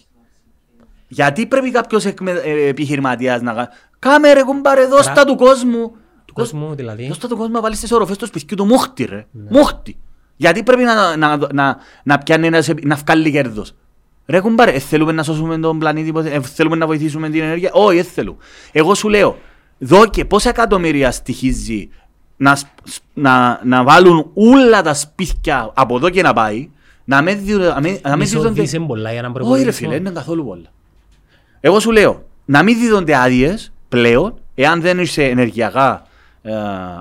[1.11, 3.67] Γιατί πρέπει κάποιος εκμε- ε, επιχειρηματίας να κάνει.
[3.99, 5.91] Κάμε ρε κουμπάρε, δώστα του κόσμου.
[6.25, 7.07] Του κόσμου, δηλαδή.
[7.07, 9.25] Δώστα του κόσμου να βάλεις στις οροφές του σπιτιού του μούχτη ρε.
[9.49, 9.97] Μούχτη.
[10.35, 13.73] Γιατί πρέπει να, να, να, να πιάνει ένας, επι- να βγάλει κέρδος.
[14.25, 17.69] Ρε κουμπάρε, ε, θέλουμε να σώσουμε τον πλανήτη, ποτέ, ε, θέλουμε να βοηθήσουμε την ενέργεια.
[17.73, 18.37] Όχι, δεν θέλω.
[18.71, 19.37] Εγώ σου λέω,
[19.77, 21.89] δω και πόσα εκατομμύρια στοιχίζει
[22.37, 26.69] να, σ- σ- να, να βάλουν όλα τα σπίτια από εδώ και να πάει,
[27.05, 28.61] να με δι- να με- να με Μισό δίδονται...
[28.61, 29.71] δις είναι πολλά για έναν Όχι ρε προπολογισμό.
[29.87, 30.67] φίλε, δεν είναι καθόλου πολλά.
[31.59, 36.03] Εγώ σου λέω, να μην δίδονται άδειες πλέον, εάν δεν είσαι ενεργειακά,
[36.41, 36.51] ε,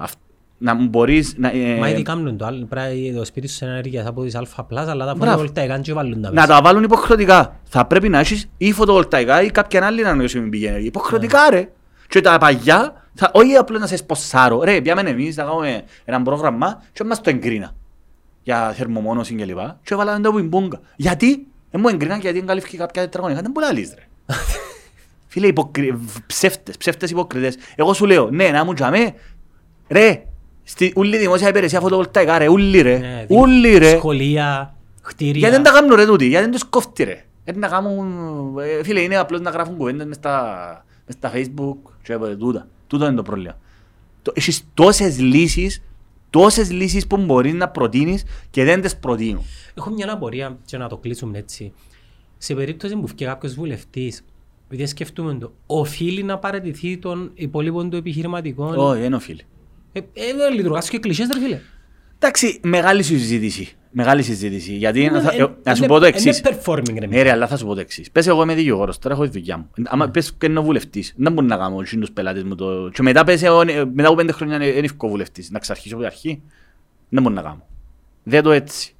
[0.03, 0.19] αυ-
[0.59, 4.23] να μπορείς να, ε, Μα ήδη κάνουν το άλλο, πρέπει το σπίτι σου ενέργειας από
[4.25, 5.15] τις Α+, αλλά τα Μπράβο.
[5.19, 6.47] φωτοβολταϊκά και βάλουν τα να μέσα.
[6.47, 7.57] τα βάλουν υποχρεωτικά.
[7.65, 10.87] Θα πρέπει να έχεις ή φωτοβολταϊκά ή κάποια άλλη ανανεώσιμη πηγή ενέργεια.
[10.89, 11.69] Υποχρεωτικά ρε.
[12.09, 14.63] Και τα παγιά, θα, όχι απλώς να σε σποσάρω.
[14.63, 17.75] Ρε, πιάμε εμείς να κάνουμε ένα πρόγραμμα και μας το εγκρίνα.
[18.43, 19.79] Για θερμομόνωση και λοιπά.
[19.83, 20.81] Και βάλαμε το πιμπούγκα.
[20.97, 23.41] Γιατί; Δεν μου εγκρίναν γιατί εγκαλύφθηκε κάποια τετραγωνικά.
[23.43, 24.08] Δεν μπορεί να λύσεις ρε.
[25.27, 25.99] Φίλε, υποκρι...
[26.27, 27.57] ψεύτες, ψεύτες υποκριτές.
[27.77, 29.15] Εγώ σου λέω, ναι, να μου τζαμέ,
[29.89, 30.25] ρε,
[30.63, 33.97] στη ούλη δημόσια υπηρεσία φωτοβολταϊκά, ρε, ούλη ρε, Ναι, δι- ούλη ρε.
[33.97, 35.39] Σχολεία, κτίρια.
[35.39, 38.09] Γιατί δεν τα κάνουν ρε τούτοι, γιατί δεν τους κόφτει ρε; Γιατί να κάνουν,
[38.59, 42.69] ε, φίλε, είναι απλώς να γράφουν κουβέντες μες στα, μες στα facebook και από τούτα.
[42.87, 43.59] Τούτο είναι το πρόβλημα.
[44.23, 45.83] Το- Έχεις τόσες λύσεις,
[46.31, 49.43] τόσες λύσεις που μπορείς να προτείνεις και δεν τις προτείνουν.
[49.75, 51.73] Έχω μια απορία και να το κλείσουμε έτσι.
[52.39, 54.25] Σε περίπτωση που βγει κάποιος βουλευτής,
[54.67, 59.41] επειδή σκεφτούμε το, οφείλει να παραιτηθεί των υπόλοιπων του επιχειρηματικών; Όχι, δεν οφείλει.
[59.93, 61.61] Ε, ε, λειτουργάς και κλεισές ρε φίλε.
[62.19, 63.73] Εντάξει, μεγάλη συζήτηση.
[63.91, 64.73] Μεγάλη συζήτηση.
[64.77, 66.39] Γιατί θα- Ε, ε, να σου είναι- πω το εξής.
[66.39, 67.07] Είναι performing ρε.
[67.07, 68.11] Ναι ρε, αλλά θα σου πω το εξής.
[68.11, 69.71] Πες εγώ είμαι δικηγόρος, τώρα έχω τη δουλειά μου.
[69.85, 72.89] Άμα πες και είναι ο βουλευτής, δεν μπορεί να κάνω όχι τους πελάτες μου το...
[72.89, 75.51] Και μετά πες εγώ, ε, μετά από πέντε χρόνια είναι είναι ευκό βουλευτής.
[75.51, 76.43] Να ξαρχίσω από την αρχή,
[77.09, 77.67] δεν μπορεί να κάνω.
[78.23, 78.95] Δεν το έτσι.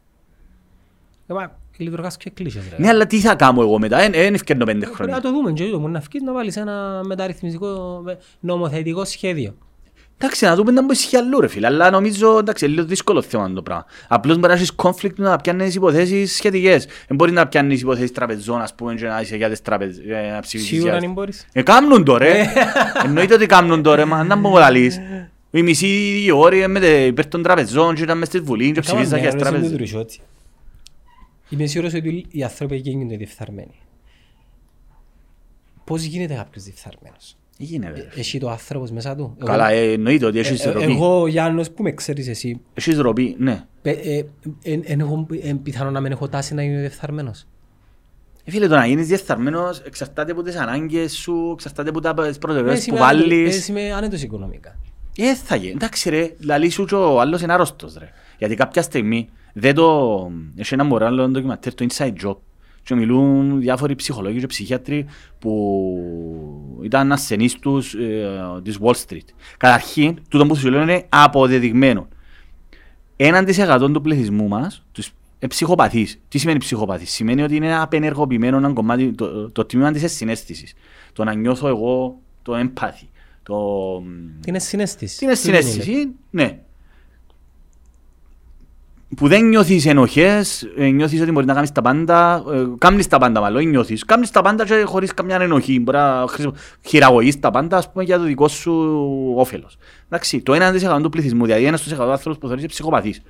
[1.27, 2.77] Ε, μα, Λειτουργάς και κλεισές ρε.
[2.79, 5.21] Ναι, αλλά τι θα κάνω εγώ μετά, δεν ευκαιρνώ πέντε Πρέπει να χρόνια.
[5.21, 9.55] το δούμε και το μόνο να βγεις να βάλεις ένα μεταρρυθμιστικό με- νομοθετικό σχέδιο.
[10.21, 13.23] Εντάξει, να δούμε να μου ισχύει αλλού ρε φίλε, αλλά νομίζω εντάξει, είναι λίγο δύσκολο
[13.23, 13.85] θέμα το πράγμα.
[14.09, 16.87] Απλώς μπορεί να έχεις conflict να πιάνεις υποθέσεις σχετικές.
[17.09, 19.99] Δεν μπορεί να πιάνεις υποθέσεις τραπεζών, ας πούμε, και να είσαι για τις τραπεζ...
[19.99, 21.47] ε, να ψηφίσεις Σίγουρα για- δεν μπορείς.
[21.53, 22.45] Ε, κάμνουν το ρε.
[23.05, 25.01] Εννοείται ότι κάμνουν το ρε, μα να μου λαλείς.
[25.51, 28.85] Οι μισοί όροι με τε- υπέρ των τραπεζών και ήταν μες στη Βουλή και Κάμα
[29.01, 30.21] ψηφίζαν μια για τις ερώτηση με τραπεζές.
[31.51, 31.63] Τον Ρουσιώτη.
[31.63, 33.75] Είμαι σίγουρος ότι οι άνθρωποι εκεί γίνονται διεφθαρμένοι.
[35.85, 38.21] Πώς γίνεται κάποιος διεφθαρμένος; Τι γίνεται ρε.
[38.21, 40.93] Έχει το άνθρωπος μέσα του; Εγώ- Καλά, ε, εννοείται ότι ε, έχεις ε, ροπή.
[40.93, 43.65] Εγώ, Γιάννος, που με ξέρεις εσύ, Έχεις ροπή, ναι.
[43.83, 44.25] πε- ε,
[44.63, 47.47] εν- εν έχω- εν πιθανό να μην έχω τάση να είμαι διεφθαρμένος.
[48.45, 52.37] Ε, Φίλε, το να γίνεις διεφθαρμένος εξαρτάται από τις ανάγκες σου, εξαρτάται από τα τις
[52.37, 53.57] Ε, προτεραιότητες εσύ που είμαι άνετο- βάλεις.
[53.57, 54.79] εσύ είμαι άνετος οικονομικά.
[55.17, 55.71] Ε, θα γίνει.
[55.73, 58.09] Εντάξει ρε, λαλή σου και ο άλλος είναι άρρωστος ρε.
[58.39, 59.29] Γιατί κάποια στιγμή
[59.59, 60.31] δεν το...
[60.57, 62.37] Έχει ένα μωράλο ντοκιματέρ, το Inside Job.
[62.83, 65.07] Και μιλούν διάφοροι ψυχολόγοι και ψυχιάτροι
[65.39, 69.29] που ήταν ασθενείς τους ε, της Wall Street.
[69.57, 72.09] Καταρχήν, τούτο που σου λέω είναι αποδεδειγμένο.
[73.17, 76.21] Έναν της εκατόν του πληθυσμού μας, τους ε, ψυχοπαθείς.
[76.29, 77.11] Τι σημαίνει ψυχοπαθής.
[77.11, 80.75] Σημαίνει ότι είναι απενεργοποιημένο ένα κομμάτι, το, το τμήμα της συνέστησης.
[81.13, 83.07] Το να νιώθω εγώ το empathy.
[83.43, 83.99] Το,
[84.41, 85.19] Τι είναι συνέστηση.
[85.19, 85.61] τι είναι Τι είναι.
[85.61, 86.59] συνέστηση, ναι.
[89.17, 93.19] Που δεν νιώθεις ενοχές, ε, νιώθεις ότι μπορείς να κάνεις τα πάντα, ε, κάνεις τα
[93.19, 94.05] πάντα μάλλον, δεν νιώθεις.
[94.05, 96.55] Κάνεις τα πάντα και χωρίς καμιά ενοχή, μπορεί να χρησιμο-
[96.87, 98.73] χειραγωγείς τα πάντα, ας πούμε, για το δικό σου
[99.37, 99.77] όφελος.
[100.07, 103.23] Εντάξει, το 1% του πληθυσμού, δηλαδή ένας στους 100 άνθρωπους που θεωρείς ψυχοπαθείς.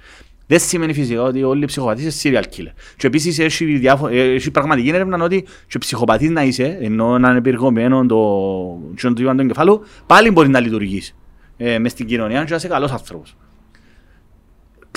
[0.47, 2.73] Δεν σημαίνει φυσικά ότι όλοι οι ψυχοπαθείς είναι serial killer.
[2.97, 7.31] Και επίσης έχει, διάφο- ε, έχει πραγματική έρευνα ότι και ψυχοπαθής να είσαι, ενώ να
[7.31, 8.17] είναι πυργωμένο το,
[9.03, 11.15] το τμήμα του εγκεφάλου, πάλι μπορεί να λειτουργείς
[11.57, 13.37] ε, μες στην κοινωνία και να είσαι καλός άνθρωπος.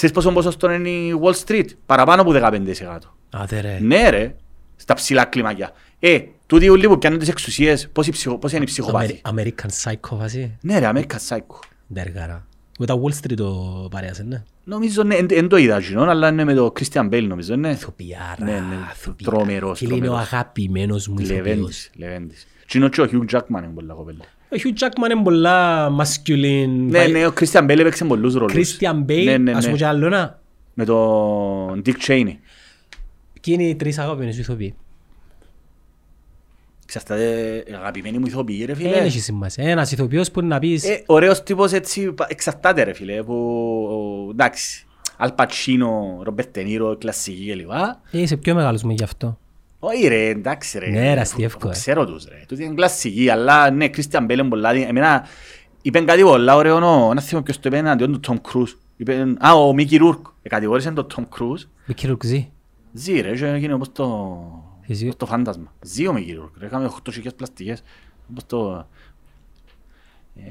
[0.02, 2.98] Ξέρεις πόσο ποσοστό είναι η Wall Street, παραπάνω από 15%.
[3.30, 3.78] Άτε ρε.
[3.82, 4.36] Ναι ρε,
[4.76, 5.72] στα ψηλά κλιμακιά.
[6.00, 9.70] Ε, τούτοι όλοι που πιάνουν τις εξουσίες, πόσοι, ψυχο, πόσοι είναι οι ψυχοπάθοι; Αμερι- American
[9.84, 10.58] Psycho βάζει.
[10.62, 11.60] Ναι ρε, American Psycho.
[11.94, 12.48] Ντεργάρα.
[12.80, 14.44] Με τα Wall Street το παρέασε, ναι.
[14.64, 17.70] Νομίζω ναι, δεν το είδα κοινό, αλλά είναι με το Christian Bale νομίζω, ναι.
[17.70, 18.36] Ηθοποιάρα.
[18.40, 19.38] Ναι, ναι, ηθοποιάρα.
[19.38, 20.34] τρομερός, Φίλε, είναι ο τρομερός.
[20.34, 21.46] αγαπημένος μου ηθοποιός.
[21.46, 22.48] Λεβέντης, Λεβέντης.
[22.68, 24.24] Τι είναι και ο Hugh Jackman είναι πολλά κοπέλα.
[24.54, 26.68] Ο Hugh Jackman είναι πολλά masculine.
[26.90, 28.78] Ναι, ναι, ο Christian Bale έπαιξε πολλούς ρόλους.
[28.78, 29.78] Christian Ναι, Bale, ναι, ας πούμε ναι.
[29.78, 30.40] και άλλο ένα.
[30.74, 32.34] Με τον Dick Cheney.
[33.42, 34.76] Ποιοι είναι οι τρεις αγαπημένοι σου ηθοποιοί.
[36.84, 38.98] Εξαρτάται αγαπημένοι μου ηθοποιοί ρε Δεν φίλε.
[38.98, 39.70] έχει σημασία.
[39.70, 43.24] Ένας ηθοποιός που να πεις Ε, ωραίος τύπος έτσι πα- εξαρτάται ρε φίλε.
[43.24, 44.86] Που, εντάξει.
[45.18, 47.70] Αλ Πατσίνο, Ρομπέρ Τενίρο, κλασσική κλπ.
[48.12, 49.40] «Ε, είσαι πιο μεγάλος μου γι' αυτό.
[49.84, 50.90] Όχι ρε, εντάξει ρε.
[50.90, 51.72] Ναι, ρε, Αφού- αστιεύκο, αφού ε.
[51.72, 52.44] Ξέρω τους ρε.
[52.48, 54.74] Τούτη είναι κλασσική, αλλά ναι, Κρίστιαν Μπέλ είναι πολλά.
[54.74, 55.26] δι- Εμένα
[55.82, 58.72] είπεν κάτι πολλά ωραίο, νο, να θυμώ ποιος το είπε εναντίον του Τόμ Κρούζ.
[58.98, 60.26] Είπεν, α, ο Μίκη Ρούρκ.
[60.42, 61.64] Εκατηγόρησε τον Τόμ Κρούζ.
[61.86, 62.52] Με κύριο Κουζή.
[62.94, 64.38] Ζει ρε, και έγινε όπως το...
[64.88, 65.74] Εσύ- όπως το φάντασμα.
[65.82, 66.58] Ζει ο Μίκη Ρούρκ.
[66.60, 67.84] Ρε, Έκαμε 8.000 πλαστικές.
[68.32, 68.88] Όπως το...
[70.36, 70.42] Ε,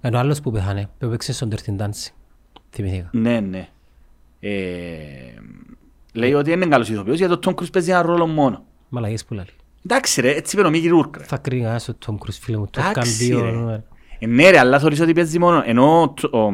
[0.00, 2.12] Ενώ άλλος που πεθάνε, που έπαιξε στον Dirty Dancing.
[2.70, 3.08] Θυμηθήκα.
[3.12, 3.68] Ναι, ναι.
[6.16, 8.64] Ε, λέει ότι είναι καλός ηθοποιός γιατί ο Τόμ Κρούζ παίζει ένα ρόλο μόνο.
[8.88, 9.44] Μαλακίες που λέει.
[9.86, 11.24] Εντάξει ρε, έτσι είπε ο Μίκη Ρούρκ ρε.
[11.24, 12.64] Θα κρίνει κανένας τον Tom Cruise, φίλε μου.
[12.70, 13.50] Το έκανε Εντάξει δύο ρε.
[13.50, 13.84] νούμερα.
[14.18, 15.62] Ε, ναι ρε, αλλά θεωρείς ότι παίζει μόνο.
[15.66, 16.52] Ενώ, το- ο,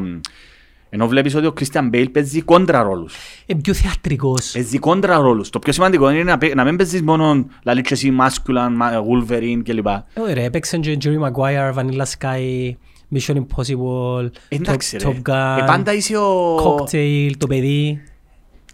[0.89, 3.15] ενώ βλέπεις ότι ο Κρίστιαν Μπέιλ παίζει κόντρα ρόλους.
[3.45, 4.51] Είναι πιο θεατρικός.
[4.51, 5.49] Παίζει κόντρα ρόλους.
[5.49, 9.01] Το πιο σημαντικό είναι να, παί- να μην παίζεις μόνο λαλείς και εσύ Masculine, Ma-
[9.09, 9.87] Wolverine κλπ.
[9.87, 12.71] Ε, Ωραία, έπαιξε και Jerry Maguire, Vanilla Sky,
[13.15, 15.21] Mission Impossible, Εντάξει Top, ρε.
[15.25, 16.55] Top Gun, Ε, πάντα είσαι ο...
[16.57, 18.01] Cocktail, το παιδί.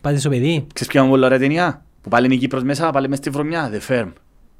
[0.01, 0.67] Πάτε στο παιδί.
[0.73, 3.29] Ξέρεις ποια είναι πολύ ωραία ταινία; Που πάλι είναι η Κύπρος μέσα, πάλι μες στη
[3.29, 3.71] βρωμιά.
[3.73, 4.11] The Firm.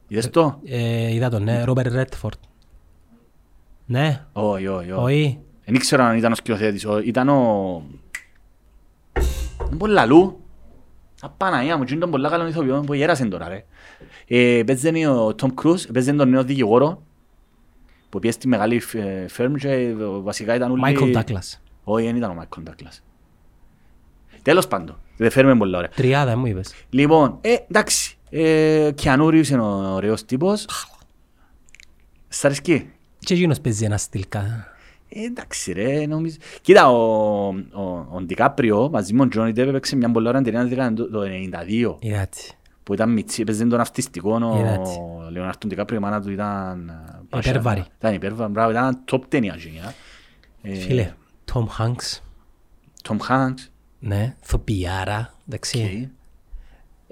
[0.08, 2.38] Είδες το; Ε, είδα τον, ναι, Robert Redford.
[3.86, 5.02] Ναι, Όχι, όχι, όχι.
[5.04, 5.40] όχι.
[5.66, 6.86] Δεν ήξερα αν ήταν ο σκηνοθέτης.
[6.86, 7.84] Ο- Ήταν ο...
[9.68, 10.40] Είναι πολύ λαλού.
[11.22, 13.66] Απαναία μου, είναι τον πολλά καλό ηθοποιό που γέρασε τώρα ρε.
[14.28, 17.02] Ε, παίζανε ο Τόμ Κρούζ, παίζανε τον νέο δικηγόρο
[18.10, 20.82] που πήγε στη μεγάλη ε, φέρμ και ε, βασικά ήταν όλοι...
[20.86, 21.58] Michael Douglas.
[21.84, 22.98] Όχι, δεν ήταν ο Michael Douglas.
[24.42, 25.90] Τέλος πάντων, δεν φέρουμε πολύ ωραία.
[25.90, 26.74] Τριάδα μου είπες.
[26.90, 30.66] Λοιπόν, ε, εντάξει, ε, Κιανού Ρίβς είναι ο ωραίος τύπος.
[32.28, 32.90] Σ' αρέσκει;
[33.20, 34.68] Και εκείνος παίζει ένα στυλ κα-
[35.10, 36.36] Ε, εντάξει ρε, νομίζω.
[36.62, 40.66] Κοίτα, ο, ο, ο Ντικάπριο μαζί με τον Τζόνι Ντέπ έπαιξε μια πολύ ωραία ταινία
[40.66, 42.52] δεκαετία του- το 92 Είδα έτσι.
[42.84, 44.98] που ήταν μητσί, έπαιζε τον αυτιστικό, Είδα έτσι.
[45.00, 46.90] ο Λεωνάρτο Ντικάπριο, η μάνα του ήταν...
[46.90, 47.52] ε, πάσια.
[47.52, 47.84] Υπέρβαρη.
[47.98, 49.78] Ήταν υπέρβαρη, μπράβο, ήταν ένα top ταινία εκείνη,
[50.62, 50.72] ε.
[50.72, 51.14] Ε, Φίλε,
[51.54, 52.20] Tom Hanks.
[53.10, 53.68] Tom Hanks,
[54.00, 55.34] Ναι, ηθοποιάρα.
[55.48, 56.10] Εντάξει.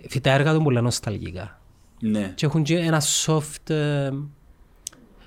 [0.04, 0.10] οκ.
[0.10, 1.60] Φυτά έργα του πολλά νοσταλγικά.
[2.00, 2.32] ναι.
[2.36, 3.70] Και έχουν και ένα soft...
[3.70, 4.10] ε,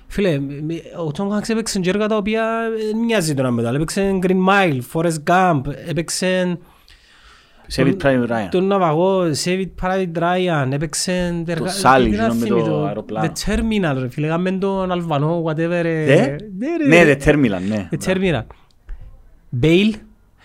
[0.07, 2.43] Φίλε, μ- ο Tom Hanks έπαιξε και έργα τα οποία
[2.91, 3.69] ε, μοιάζει τώρα μετά.
[3.69, 6.57] Έπαιξε Green Mile, Forrest Gump, έπαιξε
[7.75, 8.47] Saving Private Ryan.
[8.51, 11.43] τον Ναυαγό, Saving Private Ryan, έπαιξε...
[11.47, 13.31] έργα- Sully, τι να εκείνο με το θυμηθώ, αεροπλάνο.
[13.33, 15.81] The Terminal, ρε φίλε, έκαμε τον Αλβανό, whatever.
[15.83, 17.03] ε, Δε; Ναι, ρε.
[17.05, 17.89] Ναι, The Terminal, ναι.
[17.91, 18.41] The Terminal.
[19.61, 19.91] Bale,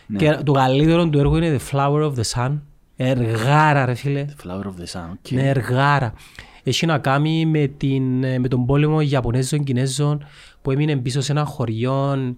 [0.06, 0.18] Ναι.
[0.18, 2.58] και το καλύτερο του έργου είναι The Flower of the Sun.
[2.96, 4.24] Εργάρα, ρε φίλε.
[4.44, 5.30] Flower of the Sun, OK.
[5.30, 6.14] Ναι, εργάρα.
[6.62, 8.02] Έχει να κάνει με, την,
[8.40, 10.26] με τον πόλεμο Ιαπωνέζων-Κινέζων
[10.62, 12.34] που έμεινε πίσω σε ένα χωριό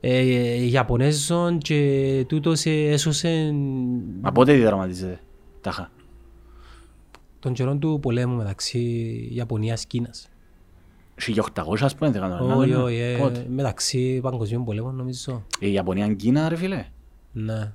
[0.00, 3.54] ε, Ιαπωνέζων και τούτος ε, έσωσε
[4.20, 5.20] Μα πότε διδραματίζεται,
[5.60, 5.90] τάχα;
[7.38, 8.78] τον καιρό του πολέμου μεταξύ
[9.32, 10.28] Ιαπωνίας-Κίνας.
[11.20, 13.12] 1800 ας πούμε, δεν κάνω Όχι, λάθος, όχι, ναι.
[13.12, 15.44] ε, Πότε; μεταξύ παγκοσμίων πολέμων νομίζω.
[15.58, 16.84] Η Ιαπωνία είναι Κίνα ρε φίλε.
[17.32, 17.72] Ναι.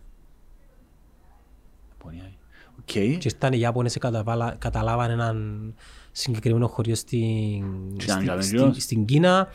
[1.91, 2.31] Ιαπωνία.
[2.79, 2.85] Οκ.
[2.85, 5.73] Και ήρθαν οι Ιάπωνες και καταβάλα- καταλάβαν έναν
[6.11, 7.19] συγκεκριμένο χωριό στην,
[7.93, 8.47] ήταν στην, Ιαπωνέζος.
[8.67, 9.47] στην, στην Κίνα.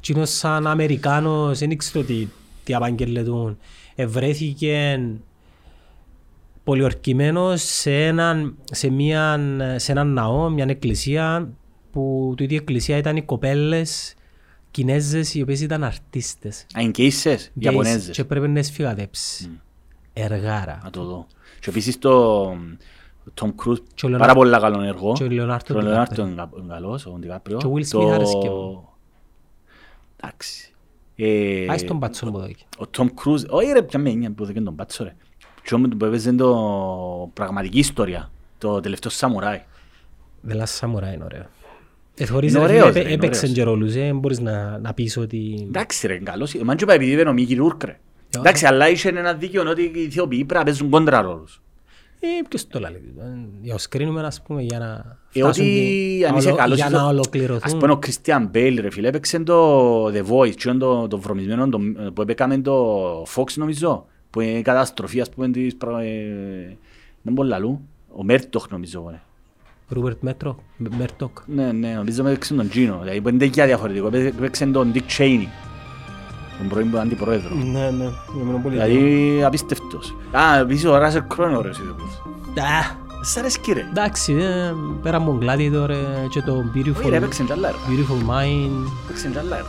[0.00, 2.28] Και είναι σαν Αμερικάνος, δεν ήξερε ότι
[2.64, 3.58] τι απαγγελετούν.
[3.94, 5.00] Ευρέθηκε
[6.64, 9.40] πολιορκημένος σε έναν, σε, μια,
[9.76, 11.48] σε έναν ναό, μια εκκλησία
[11.92, 14.14] που τούτη η εκκλησία ήταν οι κοπέλες
[14.70, 16.66] Κινέζες οι οποίες ήταν αρτίστες.
[16.76, 18.16] Α, είναι και ίσες, Και Ιαπωνέζες.
[18.16, 19.50] Και πρέπει να τις φυγαδέψει.
[20.12, 20.80] Εργάρα.
[20.84, 21.26] Να το δω.
[21.60, 22.42] Και επίσης το
[23.40, 25.12] Tom Cruise, Και ο Leonardo- πάρα πολύ καλό έργο.
[25.12, 25.84] και ο Leonardo Και ο DiCaprio.
[25.84, 27.56] Leonardo είναι κα- είναι καλός, ο Ντικάπριο.
[27.58, 28.88] Και ο Will Smith άρεσκε μου.
[30.22, 30.72] Εντάξει.
[31.16, 32.64] Ε, Άι στον πατσόν που εδώ εκεί.
[32.78, 35.14] Ο Tom Cruise, όχι ρε, πια με έννοια που δεν τον πάτσο ρε.
[35.62, 39.62] Και όμως που έπαιζε το πραγματική ιστορία, το τελευταίο σαμουράι.
[40.48, 41.46] The Last Samurai είναι ωραίο.
[42.14, 43.56] Ε, θωρείς, Είναι ρε φίλε, ωραίος, ρε, έπαι- είναι έπαιξε ωραίος.
[43.58, 45.64] και ρόλους, ε, μπορείς να, να πεις ότι...
[45.68, 46.54] Εντάξει ρε, καλός.
[46.54, 47.98] Εμάν και είπα επειδή είπε ο Μίκη Ρούρκ ρε.
[48.36, 51.62] Εντάξει, αλλά είχε ένα δίκαιο ότι οι ηθοποιοί πρέπει να παίζουν κόντρα ρόλους.
[52.22, 53.14] Ε, ποιος το λέει.
[53.18, 53.24] ε,
[53.62, 56.76] Για ως κρίνουμε, ας πούμε, για να Ε, φτάσουν ότι και- αν είσαι ολο- καλός
[56.76, 57.78] για ηθο- να Ας ολοκληρωθούν.
[57.78, 61.78] πούμε ο Κριστιαν Μπέιλ ρε φίλε, έπαιξε το The Voice, και το, το βρωμισμένο το,
[62.14, 66.00] που έπαικαμε το Fox νομίζω, που είναι η καταστροφή ας πούμε της πρα...
[66.02, 66.76] ε,
[67.22, 67.80] δεν μπορεί λαλού,
[68.16, 69.08] ο Μέρτοχ νομίζω.
[69.10, 69.20] Ναι,
[69.92, 70.56] Ρούπερτ Μέτρο,
[70.98, 71.38] Μέρτοκ.
[71.46, 75.46] ναι, ναι νομίζω έπαιξε τον Gino, δηλαδή που είναι τέτοια διαφορετικό, έπαιξε τον Dick Cheney,
[76.58, 77.54] τον πρώην αντιπρόεδρο.
[77.54, 78.08] Ναι, ναι,
[78.40, 80.16] ήμουν πολύ Δηλαδή απίστευτος.
[80.32, 82.22] Α, επίσης ο Ράσερ Κρό είναι ωραίος ηθοποιός.
[83.22, 83.80] Σ' αρέσκει ρε.
[83.90, 84.72] Εντάξει, ε,
[85.02, 87.80] πέρα από τον Gladiator ε, και το Όχι ρε, Beautiful, έπαιξε κι άλλα έργα.
[87.88, 88.90] beautiful Mind.
[89.04, 89.68] Έπαιξε κι άλλα έργα.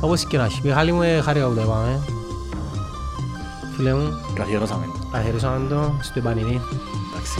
[0.00, 0.60] Όπως και να έχει.
[0.64, 1.98] Μιχάλη μου, ε, χάρηκα που τα είπαμε.
[3.76, 4.84] Φίλε μου, Καθιερώσαμε.
[5.12, 6.60] αφιερώσαμε το στο επανειδή.
[7.12, 7.38] Εντάξει.